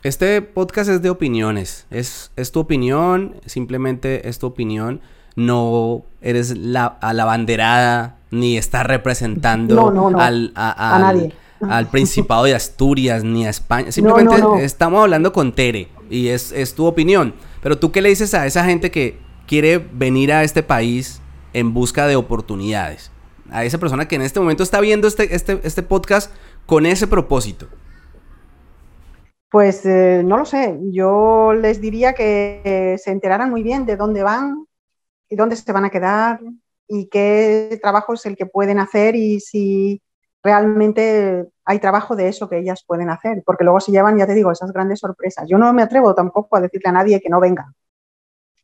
Este 0.03 0.42
podcast 0.42 0.90
es 0.90 1.03
de 1.03 1.11
opiniones, 1.11 1.86
es, 1.90 2.32
es 2.36 2.53
tu 2.53 2.61
opinión, 2.61 3.36
simplemente 3.47 4.28
es 4.28 4.38
tu 4.38 4.47
opinión, 4.47 5.01
no 5.36 6.03
eres 6.20 6.57
la, 6.57 6.86
a 6.86 7.12
la 7.12 7.24
banderada 7.24 8.18
ni 8.30 8.57
estás 8.57 8.84
representando 8.86 10.12
al, 10.18 10.53
a, 10.55 10.99
nadie 11.01 11.32
al 11.61 11.86
Principado 11.90 12.44
de 12.44 12.55
Asturias 12.55 13.24
ni 13.24 13.47
a 13.47 13.51
España. 13.51 13.92
Simplemente 13.92 14.64
estamos 14.64 15.03
hablando 15.03 15.32
con 15.32 15.53
Tere 15.53 15.88
y 16.11 16.28
es, 16.28 16.74
tu 16.74 16.86
opinión. 16.86 17.34
Pero 17.62 17.78
tú 17.78 17.90
qué 17.92 18.03
le 18.03 18.09
dices 18.09 18.34
a 18.34 18.47
esa 18.47 18.64
gente 18.64 18.90
que 18.90 19.18
quiere 19.47 19.78
venir 19.78 20.32
a 20.32 20.42
este 20.42 20.62
país 20.62 21.20
en 21.53 21.72
busca 21.72 22.07
de 22.07 22.16
oportunidades? 22.16 23.11
A 23.51 23.64
esa 23.64 23.78
persona 23.78 24.09
que 24.09 24.16
en 24.16 24.22
este 24.22 24.40
momento 24.40 24.62
está 24.62 24.80
viendo 24.80 25.07
este, 25.07 25.34
este, 25.34 25.61
este 25.62 25.82
podcast 25.82 26.32
con 26.66 26.84
ese 26.84 27.07
propósito. 27.07 27.68
Pues 29.51 29.86
eh, 29.86 30.22
no 30.24 30.36
lo 30.36 30.44
sé. 30.44 30.78
Yo 30.92 31.53
les 31.55 31.80
diría 31.80 32.12
que 32.12 32.97
se 33.03 33.11
enteraran 33.11 33.51
muy 33.51 33.62
bien 33.62 33.86
de 33.86 33.97
dónde 33.97 34.22
van 34.22 34.66
y 35.28 35.36
dónde 35.36 35.57
se 35.57 35.72
van 35.72 35.84
a 35.84 35.90
quedar 35.90 36.40
y 36.88 37.09
qué 37.09 37.78
trabajo 37.80 38.14
es 38.14 38.26
el 38.26 38.36
que 38.36 38.47
pueden 38.47 38.78
hacer 38.78 39.14
y 39.16 39.40
si 39.40 40.03
realmente 40.42 41.47
hay 41.64 41.78
trabajo 41.80 42.14
de 42.14 42.28
eso 42.28 42.49
que 42.49 42.59
ellas 42.59 42.84
pueden 42.86 43.11
hacer, 43.11 43.42
porque 43.44 43.64
luego 43.64 43.80
se 43.80 43.90
llevan, 43.90 44.16
ya 44.16 44.26
te 44.26 44.34
digo, 44.34 44.53
esas 44.53 44.72
grandes 44.72 45.01
sorpresas. 45.01 45.49
Yo 45.49 45.59
no 45.59 45.72
me 45.72 45.82
atrevo 45.82 46.14
tampoco 46.14 46.57
a 46.57 46.61
decirle 46.61 46.88
a 46.88 46.92
nadie 46.92 47.20
que 47.20 47.28
no 47.28 47.40
venga, 47.40 47.72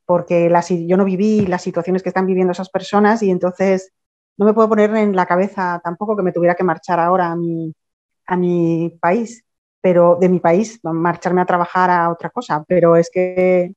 porque 0.05 0.51
yo 0.87 0.97
no 0.97 1.05
viví 1.05 1.47
las 1.47 1.63
situaciones 1.63 2.03
que 2.03 2.11
están 2.11 2.27
viviendo 2.27 2.53
esas 2.53 2.71
personas 2.71 3.23
y 3.23 3.31
entonces 3.31 3.93
no 4.37 4.47
me 4.47 4.55
puedo 4.55 4.69
poner 4.69 4.95
en 4.97 5.15
la 5.15 5.27
cabeza 5.27 5.81
tampoco 5.83 6.17
que 6.17 6.23
me 6.23 6.33
tuviera 6.33 6.55
que 6.55 6.65
marchar 6.65 6.99
ahora 6.99 7.33
a 7.33 7.37
mi, 7.37 7.75
a 8.27 8.37
mi 8.37 8.97
país, 9.01 9.45
pero 9.81 10.17
de 10.21 10.29
mi 10.29 10.41
país, 10.41 10.81
marcharme 10.83 11.41
a 11.41 11.47
trabajar 11.47 11.91
a 11.91 12.11
otra 12.11 12.31
cosa, 12.31 12.65
pero 12.67 12.97
es 12.97 13.11
que, 13.13 13.75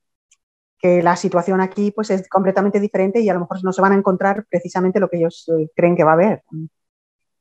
que 0.78 1.02
la 1.02 1.16
situación 1.16 1.60
aquí 1.60 1.90
pues 1.90 2.10
es 2.10 2.28
completamente 2.28 2.80
diferente 2.80 3.20
y 3.20 3.28
a 3.28 3.34
lo 3.34 3.40
mejor 3.40 3.62
no 3.62 3.72
se 3.72 3.82
van 3.82 3.92
a 3.92 3.96
encontrar 3.96 4.46
precisamente 4.48 5.00
lo 5.00 5.08
que 5.08 5.18
ellos 5.18 5.50
eh, 5.58 5.70
creen 5.74 5.96
que 5.96 6.04
va 6.04 6.12
a 6.12 6.14
haber. 6.14 6.42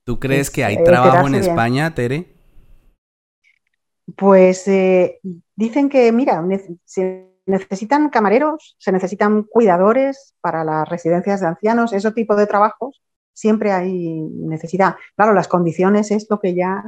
¿Tú 0.03 0.19
crees 0.19 0.51
que 0.51 0.63
hay 0.63 0.83
trabajo 0.83 1.27
en 1.27 1.35
España, 1.35 1.93
Tere? 1.95 2.34
Pues 4.17 4.67
eh, 4.67 5.19
dicen 5.55 5.89
que, 5.89 6.11
mira, 6.11 6.43
se 6.85 7.31
necesitan 7.45 8.09
camareros, 8.09 8.75
se 8.79 8.91
necesitan 8.91 9.43
cuidadores 9.43 10.35
para 10.41 10.63
las 10.63 10.87
residencias 10.87 11.41
de 11.41 11.47
ancianos, 11.47 11.93
ese 11.93 12.11
tipo 12.11 12.35
de 12.35 12.47
trabajos, 12.47 13.01
siempre 13.33 13.71
hay 13.71 14.21
necesidad. 14.21 14.95
Claro, 15.15 15.33
las 15.33 15.47
condiciones 15.47 16.11
es 16.11 16.27
lo 16.29 16.39
que 16.39 16.55
ya 16.55 16.83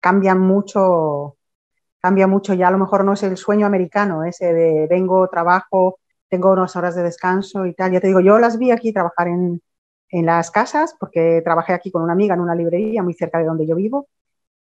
cambian 0.00 0.40
mucho, 0.40 1.36
cambia 2.00 2.26
mucho, 2.26 2.54
ya 2.54 2.68
a 2.68 2.70
lo 2.70 2.78
mejor 2.78 3.04
no 3.04 3.14
es 3.14 3.22
el 3.22 3.36
sueño 3.36 3.66
americano, 3.66 4.24
ese 4.24 4.52
de 4.52 4.86
vengo, 4.88 5.28
trabajo, 5.28 5.98
tengo 6.28 6.52
unas 6.52 6.76
horas 6.76 6.94
de 6.94 7.02
descanso 7.02 7.66
y 7.66 7.74
tal. 7.74 7.92
Ya 7.92 8.00
te 8.00 8.08
digo, 8.08 8.20
yo 8.20 8.38
las 8.38 8.58
vi 8.58 8.70
aquí 8.70 8.92
trabajar 8.92 9.28
en, 9.28 9.62
en 10.10 10.26
las 10.26 10.50
casas, 10.50 10.94
porque 10.98 11.40
trabajé 11.44 11.72
aquí 11.72 11.90
con 11.90 12.02
una 12.02 12.12
amiga 12.12 12.34
en 12.34 12.40
una 12.40 12.54
librería 12.54 13.02
muy 13.02 13.14
cerca 13.14 13.38
de 13.38 13.44
donde 13.44 13.66
yo 13.66 13.76
vivo, 13.76 14.08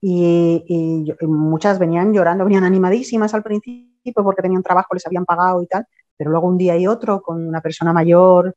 y, 0.06 1.14
muchas 1.22 1.80
venían 1.80 2.14
llorando, 2.14 2.43
venían 2.43 2.66
animadísimas 2.66 3.34
al 3.34 3.41
principio 3.41 4.22
porque 4.22 4.41
tenían 4.41 4.62
trabajo, 4.62 4.93
les 4.93 5.06
habían 5.06 5.24
pagado 5.24 5.62
y 5.62 5.68
tal, 5.68 5.86
pero 6.18 6.30
luego 6.30 6.47
un 6.47 6.58
día 6.58 6.76
y 6.78 6.88
otro 6.88 7.22
con 7.22 7.47
una 7.47 7.62
persona 7.62 7.93
mayor, 7.93 8.54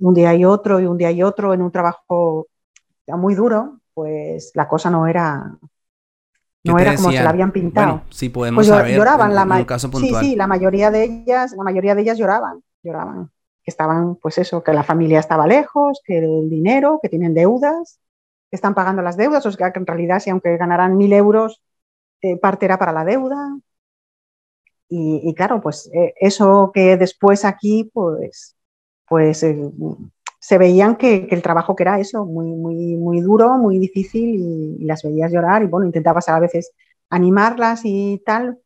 un 0.00 0.12
día 0.12 0.34
y 0.34 0.44
otro 0.44 0.78
y 0.78 0.84
un 0.84 0.98
día 0.98 1.10
y 1.10 1.22
otro 1.22 1.54
en 1.54 1.62
un 1.62 1.72
trabajo 1.72 2.48
muy 3.06 3.34
duro, 3.34 3.80
pues 3.94 4.52
la 4.54 4.68
cosa 4.68 4.90
no 4.90 5.06
era 5.06 5.56
no 6.64 6.78
era 6.78 6.94
como 6.94 7.10
se 7.10 7.22
la 7.22 7.30
habían 7.30 7.50
pintado. 7.50 8.02
sí 8.10 8.28
podemos 8.28 8.58
pues 8.58 8.68
saber 8.68 8.94
lloraban 8.94 9.34
la 9.34 9.78
Sí, 9.78 10.14
sí, 10.20 10.36
la 10.36 10.46
mayoría 10.46 10.90
de 10.90 11.04
ellas, 11.04 11.54
la 11.56 11.64
mayoría 11.64 11.94
de 11.94 12.02
ellas 12.02 12.18
lloraban, 12.18 12.62
lloraban. 12.82 13.30
Que 13.62 13.70
estaban, 13.70 14.16
pues 14.16 14.36
eso, 14.36 14.62
que 14.62 14.72
la 14.74 14.82
familia 14.82 15.18
estaba 15.18 15.46
lejos, 15.46 16.00
que 16.04 16.18
el 16.18 16.50
dinero, 16.50 16.98
que 17.02 17.08
tienen 17.08 17.32
deudas, 17.32 17.98
están 18.50 18.74
pagando 18.74 19.02
las 19.02 19.16
deudas, 19.16 19.44
o 19.46 19.52
sea 19.52 19.72
que 19.72 19.78
en 19.78 19.86
realidad 19.86 20.20
si 20.20 20.30
aunque 20.30 20.56
ganaran 20.56 20.96
mil 20.96 21.12
euros, 21.12 21.62
eh, 22.22 22.36
parte 22.38 22.66
era 22.66 22.78
para 22.78 22.92
la 22.92 23.04
deuda. 23.04 23.58
Y, 24.92 25.34
claro, 25.34 25.60
pues 25.60 25.88
eh, 25.94 26.14
eso 26.20 26.72
que 26.74 26.96
después 26.96 27.44
aquí, 27.44 27.88
pues, 27.94 28.56
pues 29.08 29.42
eh, 29.44 29.70
se 30.40 30.58
veían 30.58 30.96
que, 30.96 31.28
el 31.30 31.42
trabajo 31.42 31.76
que 31.76 31.84
era 31.84 32.00
eso, 32.00 32.26
muy, 32.26 32.48
muy, 32.48 32.96
muy 32.96 33.20
duro, 33.20 33.56
muy 33.58 33.78
difícil, 33.78 34.78
y, 34.80 34.84
las 34.84 35.02
veías 35.04 35.32
llorar, 35.32 35.62
y 35.62 35.66
bueno, 35.66 35.86
intentabas 35.86 36.28
a 36.28 36.40
veces 36.40 36.72
animarlas 37.10 37.82
y 37.84 38.20
tal, 38.26 38.58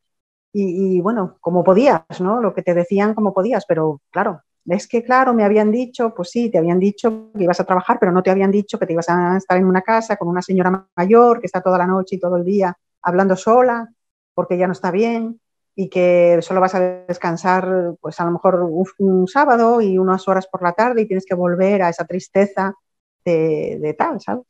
y, 0.53 0.97
y, 0.99 1.01
bueno, 1.03 1.37
como 1.41 1.65
podías, 1.65 2.05
¿no? 2.21 2.41
Lo 2.41 2.55
que 2.55 2.63
te 2.63 2.75
decían 2.75 3.15
como 3.15 3.35
podías, 3.35 3.67
pero 3.67 4.01
claro, 4.11 4.43
es 4.67 4.89
que, 4.89 5.03
claro, 5.03 5.35
me 5.35 5.45
habían 5.45 5.71
dicho, 5.71 6.15
pues 6.15 6.31
sí, 6.31 6.51
te 6.51 6.59
habían 6.59 6.79
dicho 6.79 7.31
que 7.37 7.45
ibas 7.45 7.61
a 7.61 7.65
trabajar, 7.65 7.99
pero 8.01 8.13
no 8.13 8.23
te 8.23 8.31
habían 8.31 8.51
dicho 8.51 8.79
que 8.79 8.87
te 8.87 8.93
ibas 8.95 9.09
a 9.09 9.37
estar 9.37 9.59
en 9.59 9.67
una 9.67 9.83
casa 9.83 10.17
con 10.17 10.29
una 10.29 10.43
señora 10.43 10.87
mayor 10.97 11.41
que 11.41 11.47
está 11.47 11.61
toda 11.61 11.79
la 11.79 11.87
noche 11.87 12.17
y 12.17 12.21
todo 12.21 12.37
el 12.37 12.45
día 12.45 12.77
hablando 13.03 13.37
sola 13.37 13.89
porque 14.35 14.57
ya 14.57 14.67
no 14.67 14.73
está 14.73 14.91
bien 14.91 15.41
y 15.77 15.89
que 15.89 16.39
solo 16.41 16.61
vas 16.61 16.75
a 16.75 16.81
descansar, 16.81 17.97
pues 18.01 18.19
a 18.21 18.25
lo 18.25 18.31
mejor 18.31 18.63
un, 18.99 19.29
sábado 19.29 19.81
y 19.81 19.99
unas 19.99 20.27
horas 20.29 20.47
por 20.47 20.63
la 20.63 20.73
tarde 20.73 21.03
y 21.03 21.07
tienes 21.07 21.27
que 21.27 21.35
volver 21.35 21.83
a 21.83 21.89
esa 21.89 22.05
tristeza 22.05 22.75
de, 23.25 23.95
tal, 23.99 24.21
¿sabes? 24.21 24.47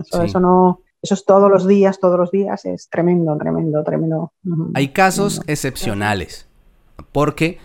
eso, 0.00 0.22
eso, 0.22 0.40
no, 0.40 0.80
eso 1.02 1.14
es 1.14 1.24
todos 1.24 1.50
los 1.50 1.66
días, 1.66 1.98
todos 1.98 2.18
los 2.18 2.30
días, 2.30 2.64
es 2.64 2.88
tremendo, 2.88 3.36
tremendo, 3.36 3.82
tremendo. 3.84 4.32
Hay 4.74 4.88
casos 4.88 5.42
excepcionales, 5.46 6.46
porque 7.12 7.58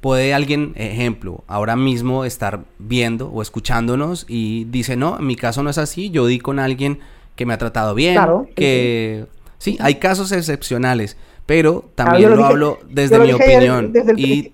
puede 0.00 0.32
alguien, 0.32 0.72
ejemplo, 0.76 1.44
ahora 1.46 1.76
mismo 1.76 2.24
estar 2.24 2.60
viendo 2.78 3.28
o 3.28 3.42
escuchándonos 3.42 4.26
y 4.28 4.64
dice, 4.64 4.96
no, 4.96 5.18
en 5.18 5.26
mi 5.26 5.36
caso 5.36 5.62
no 5.62 5.70
es 5.70 5.78
así, 5.78 6.10
yo 6.10 6.26
di 6.26 6.38
con 6.38 6.58
alguien 6.58 7.00
que 7.34 7.46
me 7.46 7.54
ha 7.54 7.58
tratado 7.58 7.94
bien, 7.94 8.18
que 8.54 9.26
sí, 9.58 9.76
hay 9.80 9.96
casos 9.96 10.32
excepcionales, 10.32 11.16
pero 11.46 11.90
también 11.94 12.36
lo, 12.36 12.44
hablo 12.44 12.78
desde 12.88 13.18
mi 13.18 13.32
opinión 13.32 13.92
y, 14.16 14.52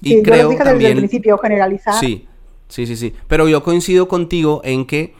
y 0.00 0.22
creo 0.22 0.56
también 0.56 0.78
desde 0.78 0.88
el 0.88 0.98
principio 0.98 1.38
generalizar. 1.38 1.94
Sí, 1.94 2.26
sí, 2.68 2.86
sí, 2.86 2.96
sí, 2.96 3.14
pero 3.28 3.48
yo 3.48 3.62
coincido 3.62 4.08
contigo 4.08 4.60
en 4.64 4.86
que 4.86 5.14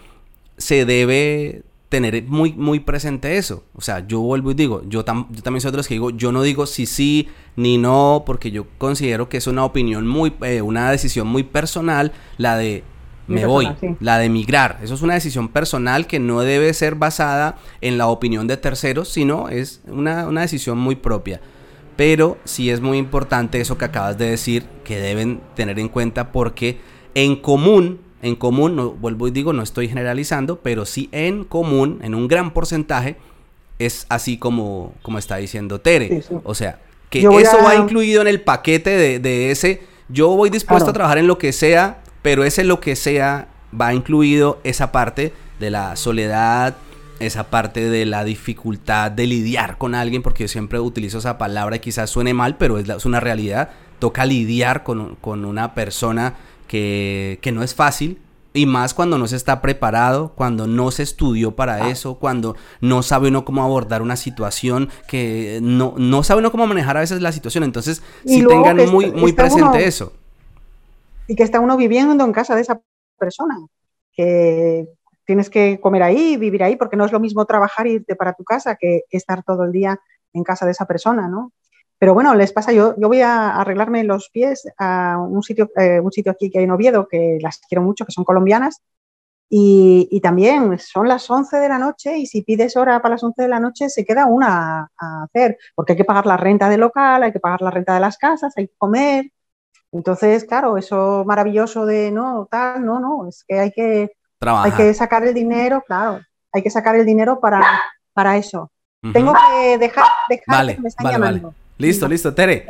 se 0.56 0.84
debe 0.84 1.62
tener 1.90 2.22
muy, 2.22 2.52
muy 2.54 2.80
presente 2.80 3.36
eso. 3.36 3.64
O 3.74 3.82
sea, 3.82 4.06
yo 4.06 4.20
vuelvo 4.20 4.52
y 4.52 4.54
digo, 4.54 4.82
yo, 4.86 5.04
yo 5.04 5.04
también 5.04 5.60
soy 5.60 5.72
de 5.72 5.76
los 5.76 5.88
que 5.88 5.94
digo, 5.94 6.10
yo 6.10 6.32
no 6.32 6.42
digo 6.42 6.64
si 6.64 6.86
sí 6.86 7.28
ni 7.56 7.76
no, 7.76 8.22
porque 8.24 8.52
yo 8.52 8.66
considero 8.78 9.28
que 9.28 9.36
es 9.36 9.46
una 9.48 9.64
opinión 9.64 10.06
muy, 10.06 10.32
eh, 10.42 10.62
una 10.62 10.90
decisión 10.90 11.26
muy 11.26 11.42
personal, 11.42 12.12
la 12.38 12.56
de 12.56 12.84
me 13.26 13.44
voy, 13.44 13.68
la 14.00 14.18
de 14.18 14.26
emigrar. 14.26 14.78
Eso 14.82 14.94
es 14.94 15.02
una 15.02 15.14
decisión 15.14 15.48
personal 15.48 16.06
que 16.06 16.18
no 16.18 16.40
debe 16.40 16.72
ser 16.74 16.94
basada 16.94 17.58
en 17.80 17.98
la 17.98 18.08
opinión 18.08 18.46
de 18.46 18.56
terceros, 18.56 19.08
sino 19.08 19.48
es 19.48 19.82
una, 19.86 20.26
una 20.26 20.40
decisión 20.42 20.78
muy 20.78 20.96
propia. 20.96 21.40
Pero 21.96 22.38
sí 22.44 22.70
es 22.70 22.80
muy 22.80 22.98
importante 22.98 23.60
eso 23.60 23.78
que 23.78 23.84
acabas 23.84 24.16
de 24.16 24.30
decir, 24.30 24.64
que 24.84 24.98
deben 24.98 25.40
tener 25.54 25.78
en 25.78 25.88
cuenta 25.88 26.32
porque 26.32 26.80
en 27.14 27.36
común 27.36 28.00
en 28.22 28.36
común, 28.36 28.76
no, 28.76 28.90
vuelvo 28.90 29.28
y 29.28 29.30
digo, 29.30 29.52
no 29.52 29.62
estoy 29.62 29.88
generalizando, 29.88 30.60
pero 30.60 30.84
sí 30.86 31.08
en 31.12 31.44
común, 31.44 32.00
en 32.02 32.14
un 32.14 32.28
gran 32.28 32.52
porcentaje, 32.52 33.16
es 33.78 34.06
así 34.08 34.36
como, 34.36 34.94
como 35.02 35.18
está 35.18 35.36
diciendo 35.36 35.80
Tere. 35.80 36.22
O 36.44 36.54
sea, 36.54 36.80
que 37.08 37.20
eso 37.20 37.58
va 37.64 37.74
incluido 37.76 38.20
en 38.22 38.28
el 38.28 38.40
paquete 38.40 39.18
de, 39.18 39.50
ese, 39.50 39.82
yo 40.08 40.28
voy 40.28 40.50
dispuesto 40.50 40.90
a 40.90 40.92
trabajar 40.92 41.18
en 41.18 41.26
lo 41.26 41.38
que 41.38 41.52
sea, 41.52 42.02
pero 42.22 42.44
ese 42.44 42.64
lo 42.64 42.80
que 42.80 42.94
sea 42.96 43.48
va 43.78 43.94
incluido 43.94 44.60
esa 44.64 44.92
parte 44.92 45.32
de 45.58 45.70
la 45.70 45.96
soledad 45.96 46.76
esa 47.20 47.50
parte 47.50 47.88
de 47.88 48.06
la 48.06 48.24
dificultad 48.24 49.10
de 49.10 49.26
lidiar 49.26 49.76
con 49.76 49.94
alguien, 49.94 50.22
porque 50.22 50.44
yo 50.44 50.48
siempre 50.48 50.80
utilizo 50.80 51.18
esa 51.18 51.38
palabra 51.38 51.76
y 51.76 51.80
quizás 51.80 52.10
suene 52.10 52.34
mal, 52.34 52.56
pero 52.56 52.78
es, 52.78 52.88
es 52.88 53.04
una 53.04 53.20
realidad. 53.20 53.70
Toca 53.98 54.24
lidiar 54.24 54.82
con, 54.82 55.16
con 55.16 55.44
una 55.44 55.74
persona 55.74 56.34
que, 56.70 57.40
que, 57.42 57.50
no 57.50 57.64
es 57.64 57.74
fácil, 57.74 58.22
y 58.52 58.64
más 58.64 58.94
cuando 58.94 59.18
no 59.18 59.26
se 59.26 59.34
está 59.34 59.60
preparado, 59.60 60.34
cuando 60.36 60.68
no 60.68 60.92
se 60.92 61.02
estudió 61.02 61.56
para 61.56 61.74
ah. 61.74 61.90
eso, 61.90 62.20
cuando 62.20 62.54
no 62.80 63.02
sabe 63.02 63.26
uno 63.26 63.44
cómo 63.44 63.64
abordar 63.64 64.02
una 64.02 64.14
situación, 64.14 64.88
que 65.08 65.58
no, 65.62 65.94
no 65.96 66.22
sabe 66.22 66.38
uno 66.38 66.52
cómo 66.52 66.68
manejar 66.68 66.96
a 66.96 67.00
veces 67.00 67.22
la 67.22 67.32
situación. 67.32 67.64
Entonces, 67.64 68.04
si 68.24 68.46
tengan 68.46 68.76
muy, 68.88 69.10
muy 69.10 69.32
presente 69.32 69.84
eso. 69.84 70.12
Y 71.26 71.34
que 71.34 71.42
está 71.42 71.58
uno 71.58 71.76
viviendo 71.76 72.24
en 72.24 72.32
casa 72.32 72.54
de 72.54 72.60
esa 72.60 72.80
persona, 73.18 73.58
que 74.12 74.86
tienes 75.24 75.50
que 75.50 75.80
comer 75.80 76.04
ahí, 76.04 76.36
vivir 76.36 76.62
ahí, 76.62 76.76
porque 76.76 76.96
no 76.96 77.04
es 77.04 77.10
lo 77.10 77.18
mismo 77.18 77.46
trabajar 77.46 77.88
e 77.88 77.94
irte 77.94 78.14
para 78.14 78.34
tu 78.34 78.44
casa 78.44 78.76
que 78.76 79.02
estar 79.10 79.42
todo 79.42 79.64
el 79.64 79.72
día 79.72 79.98
en 80.32 80.44
casa 80.44 80.66
de 80.66 80.70
esa 80.70 80.86
persona, 80.86 81.26
¿no? 81.26 81.50
Pero 82.00 82.14
bueno, 82.14 82.34
les 82.34 82.50
pasa, 82.50 82.72
yo, 82.72 82.94
yo 82.96 83.08
voy 83.08 83.20
a 83.20 83.56
arreglarme 83.56 84.04
los 84.04 84.30
pies 84.30 84.66
a 84.78 85.18
un 85.18 85.42
sitio, 85.42 85.70
eh, 85.76 86.00
un 86.00 86.10
sitio 86.10 86.32
aquí 86.32 86.50
que 86.50 86.58
hay 86.58 86.64
en 86.64 86.70
Oviedo, 86.70 87.06
que 87.06 87.36
las 87.42 87.60
quiero 87.68 87.82
mucho, 87.82 88.06
que 88.06 88.12
son 88.12 88.24
colombianas, 88.24 88.80
y, 89.50 90.08
y, 90.10 90.20
también 90.22 90.78
son 90.78 91.08
las 91.08 91.28
11 91.28 91.58
de 91.58 91.68
la 91.68 91.76
noche 91.76 92.16
y 92.16 92.24
si 92.26 92.42
pides 92.42 92.76
hora 92.76 93.02
para 93.02 93.16
las 93.16 93.24
11 93.24 93.42
de 93.42 93.48
la 93.48 93.58
noche 93.60 93.90
se 93.90 94.06
queda 94.06 94.24
una 94.24 94.88
a 94.96 95.24
hacer, 95.24 95.58
porque 95.74 95.92
hay 95.92 95.96
que 95.98 96.04
pagar 96.04 96.24
la 96.24 96.38
renta 96.38 96.70
del 96.70 96.80
local, 96.80 97.22
hay 97.22 97.32
que 97.32 97.40
pagar 97.40 97.60
la 97.60 97.70
renta 97.70 97.92
de 97.92 98.00
las 98.00 98.16
casas, 98.16 98.54
hay 98.56 98.68
que 98.68 98.74
comer. 98.78 99.30
Entonces, 99.92 100.44
claro, 100.44 100.78
eso 100.78 101.24
maravilloso 101.26 101.84
de 101.84 102.10
no, 102.12 102.48
tal, 102.50 102.86
no, 102.86 103.00
no, 103.00 103.28
es 103.28 103.44
que 103.46 103.58
hay 103.58 103.72
que, 103.72 104.12
hay 104.40 104.72
que 104.72 104.94
sacar 104.94 105.24
el 105.24 105.34
dinero, 105.34 105.82
claro, 105.86 106.20
hay 106.52 106.62
que 106.62 106.70
sacar 106.70 106.96
el 106.96 107.04
dinero 107.04 107.40
para, 107.40 107.60
para 108.14 108.38
eso. 108.38 108.70
Tengo 109.12 109.34
que 109.34 109.76
dejar, 109.78 110.06
dejar 110.30 110.66
que 110.66 110.80
me 110.80 110.88
están 110.88 111.10
llamando. 111.10 111.54
Listo, 111.80 112.06
listo, 112.06 112.34
Tere. 112.34 112.66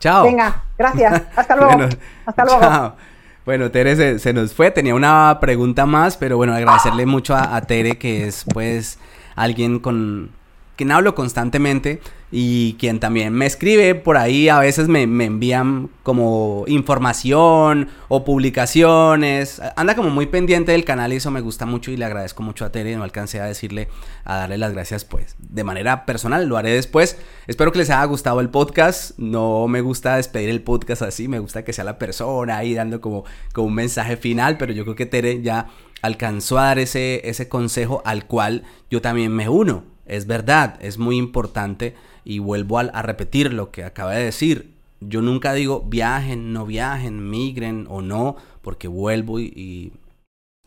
Chao. 0.00 0.24
Venga, 0.24 0.64
gracias. 0.76 1.22
Hasta 1.36 1.56
luego. 1.56 1.88
Hasta 2.26 2.44
luego. 2.44 2.60
Chao. 2.60 2.96
Bueno, 3.44 3.70
Tere 3.70 4.18
se, 4.18 4.32
nos 4.32 4.52
fue. 4.52 4.70
Tenía 4.70 4.94
una 4.94 5.38
pregunta 5.40 5.86
más, 5.86 6.16
pero 6.16 6.36
bueno, 6.36 6.54
agradecerle 6.54 7.06
mucho 7.06 7.34
a 7.34 7.60
Tere, 7.62 7.98
que 7.98 8.26
es 8.26 8.44
pues 8.52 8.98
alguien 9.34 9.78
con 9.78 10.30
quien 10.76 10.92
hablo 10.92 11.14
constantemente 11.14 12.00
y 12.34 12.76
quien 12.78 12.98
también 12.98 13.34
me 13.34 13.44
escribe 13.44 13.94
por 13.94 14.16
ahí, 14.16 14.48
a 14.48 14.58
veces 14.58 14.88
me, 14.88 15.02
envían 15.02 15.90
como 16.02 16.64
información 16.66 17.90
o 18.08 18.24
publicaciones, 18.24 19.60
anda 19.76 19.94
como 19.94 20.08
muy 20.08 20.24
pendiente 20.26 20.72
del 20.72 20.86
canal 20.86 21.12
y 21.12 21.16
eso 21.16 21.30
me 21.30 21.42
gusta 21.42 21.66
mucho 21.66 21.90
y 21.90 21.98
le 21.98 22.06
agradezco 22.06 22.42
mucho 22.42 22.64
a 22.64 22.72
Tere, 22.72 22.96
no 22.96 23.04
alcancé 23.04 23.38
a 23.38 23.44
decirle, 23.44 23.88
a 24.24 24.36
darle 24.38 24.56
las 24.56 24.72
gracias 24.72 25.04
pues, 25.04 25.36
de 25.38 25.62
manera 25.62 26.06
personal, 26.06 26.46
lo 26.46 26.56
haré 26.56 26.70
después, 26.70 27.18
espero 27.46 27.70
que 27.70 27.78
les 27.78 27.90
haya 27.90 28.04
gustado 28.04 28.40
el 28.40 28.48
podcast, 28.48 29.18
no 29.18 29.68
me 29.68 29.82
gusta 29.82 30.16
despedir 30.16 30.48
el 30.48 30.62
podcast 30.62 31.02
así, 31.02 31.28
me 31.28 31.38
gusta 31.38 31.64
que 31.64 31.74
sea 31.74 31.84
la 31.84 31.98
persona 31.98 32.56
ahí 32.56 32.72
dando 32.72 33.02
como, 33.02 33.24
como 33.52 33.66
un 33.66 33.74
mensaje 33.74 34.16
final, 34.16 34.56
pero 34.56 34.72
yo 34.72 34.84
creo 34.84 34.96
que 34.96 35.04
Tere 35.04 35.42
ya 35.42 35.66
alcanzó 36.00 36.58
a 36.58 36.64
dar 36.64 36.78
ese, 36.78 37.28
ese 37.28 37.50
consejo 37.50 38.00
al 38.06 38.26
cual 38.26 38.62
yo 38.90 39.02
también 39.02 39.32
me 39.32 39.50
uno, 39.50 39.91
es 40.06 40.26
verdad, 40.26 40.78
es 40.80 40.98
muy 40.98 41.16
importante 41.16 41.94
y 42.24 42.38
vuelvo 42.38 42.78
a, 42.78 43.02
repetir 43.02 43.52
lo 43.52 43.70
que 43.70 43.84
acaba 43.84 44.12
de 44.12 44.24
decir. 44.24 44.72
Yo 45.00 45.20
nunca 45.22 45.52
digo 45.52 45.84
viajen, 45.86 46.52
no 46.52 46.66
viajen, 46.66 47.28
migren 47.28 47.86
o 47.88 48.02
no, 48.02 48.36
porque 48.62 48.88
vuelvo 48.88 49.40
y, 49.40 49.92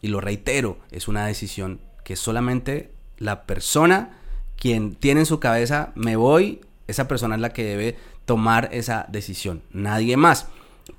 y, 0.02 0.08
lo 0.08 0.22
reitero, 0.22 0.78
es 0.92 1.08
una 1.08 1.26
decisión 1.26 1.80
que 2.04 2.16
solamente 2.16 2.92
la 3.18 3.46
persona 3.46 4.20
quien 4.58 4.96
tiene 4.96 5.22
en 5.22 5.26
su 5.26 5.40
cabeza 5.40 5.92
me 5.96 6.16
voy, 6.16 6.62
esa 6.88 7.08
persona 7.08 7.36
es 7.36 7.42
la 7.42 7.54
que 7.54 7.64
debe 7.64 7.98
tomar 8.26 8.70
esa 8.72 9.06
decisión, 9.10 9.62
nadie 9.72 10.18
más. 10.18 10.48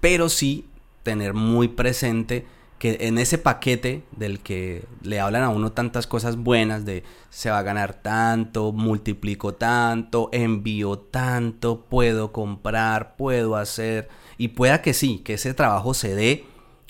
Pero 0.01 0.29
sí 0.29 0.67
tener 1.03 1.35
muy 1.35 1.69
presente 1.69 2.47
que 2.79 2.99
en 3.01 3.19
ese 3.19 3.39
paquete 3.39 4.05
del 4.13 4.41
que 4.41 4.85
le 5.03 5.21
hablan 5.21 5.43
a 5.43 5.49
uno 5.49 5.73
tantas 5.73 6.07
cosas 6.07 6.37
buenas 6.37 6.85
de 6.85 7.05
se 7.31 7.51
va 7.51 7.59
a 7.59 7.63
ganar 7.63 7.95
tanto, 7.95 8.73
multiplico 8.73 9.55
tanto, 9.55 10.29
envío 10.33 10.99
tanto, 10.99 11.87
puedo 11.89 12.33
comprar, 12.33 13.17
puedo 13.17 13.57
hacer 13.57 14.09
y 14.37 14.49
pueda 14.49 14.83
que 14.83 14.93
sí, 14.93 15.21
que 15.21 15.35
ese 15.35 15.55
trabajo 15.55 15.95
se 15.95 16.15
dé, 16.15 16.45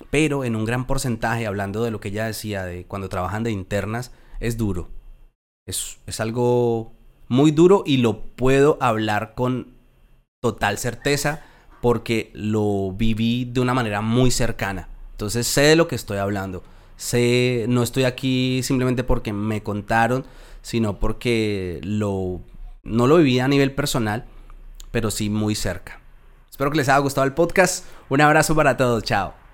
pero 0.09 0.43
en 0.43 0.55
un 0.55 0.65
gran 0.65 0.87
porcentaje, 0.87 1.47
hablando 1.47 1.83
de 1.83 1.91
lo 1.91 2.01
que 2.01 2.09
ella 2.09 2.25
decía 2.25 2.65
de 2.65 2.85
cuando 2.85 3.07
trabajan 3.07 3.43
de 3.43 3.51
internas, 3.51 4.11
es 4.41 4.57
duro. 4.57 4.89
Es, 5.65 5.99
es 6.05 6.19
algo 6.19 6.93
muy 7.29 7.51
duro 7.51 7.83
y 7.85 7.97
lo 7.97 8.23
puedo 8.35 8.77
hablar 8.81 9.35
con 9.35 9.75
total 10.41 10.77
certeza 10.77 11.43
porque 11.81 12.31
lo 12.33 12.91
viví 12.91 13.45
de 13.45 13.61
una 13.61 13.73
manera 13.73 14.01
muy 14.01 14.31
cercana 14.31 14.89
entonces 15.17 15.47
sé 15.47 15.61
de 15.61 15.75
lo 15.75 15.87
que 15.87 15.95
estoy 15.95 16.19
hablando. 16.19 16.61
Sé, 16.95 17.65
no 17.69 17.81
estoy 17.81 18.03
aquí 18.03 18.61
simplemente 18.61 19.03
porque 19.03 19.33
me 19.33 19.63
contaron, 19.63 20.27
sino 20.61 20.99
porque 20.99 21.79
lo, 21.81 22.41
no 22.83 23.07
lo 23.07 23.17
viví 23.17 23.39
a 23.39 23.47
nivel 23.47 23.73
personal, 23.73 24.25
pero 24.91 25.09
sí 25.09 25.31
muy 25.31 25.55
cerca. 25.55 25.99
Espero 26.51 26.69
que 26.69 26.77
les 26.77 26.89
haya 26.89 26.99
gustado 26.99 27.25
el 27.25 27.33
podcast. 27.33 27.83
Un 28.09 28.21
abrazo 28.21 28.53
para 28.53 28.77
todos. 28.77 29.01
Chao. 29.01 29.46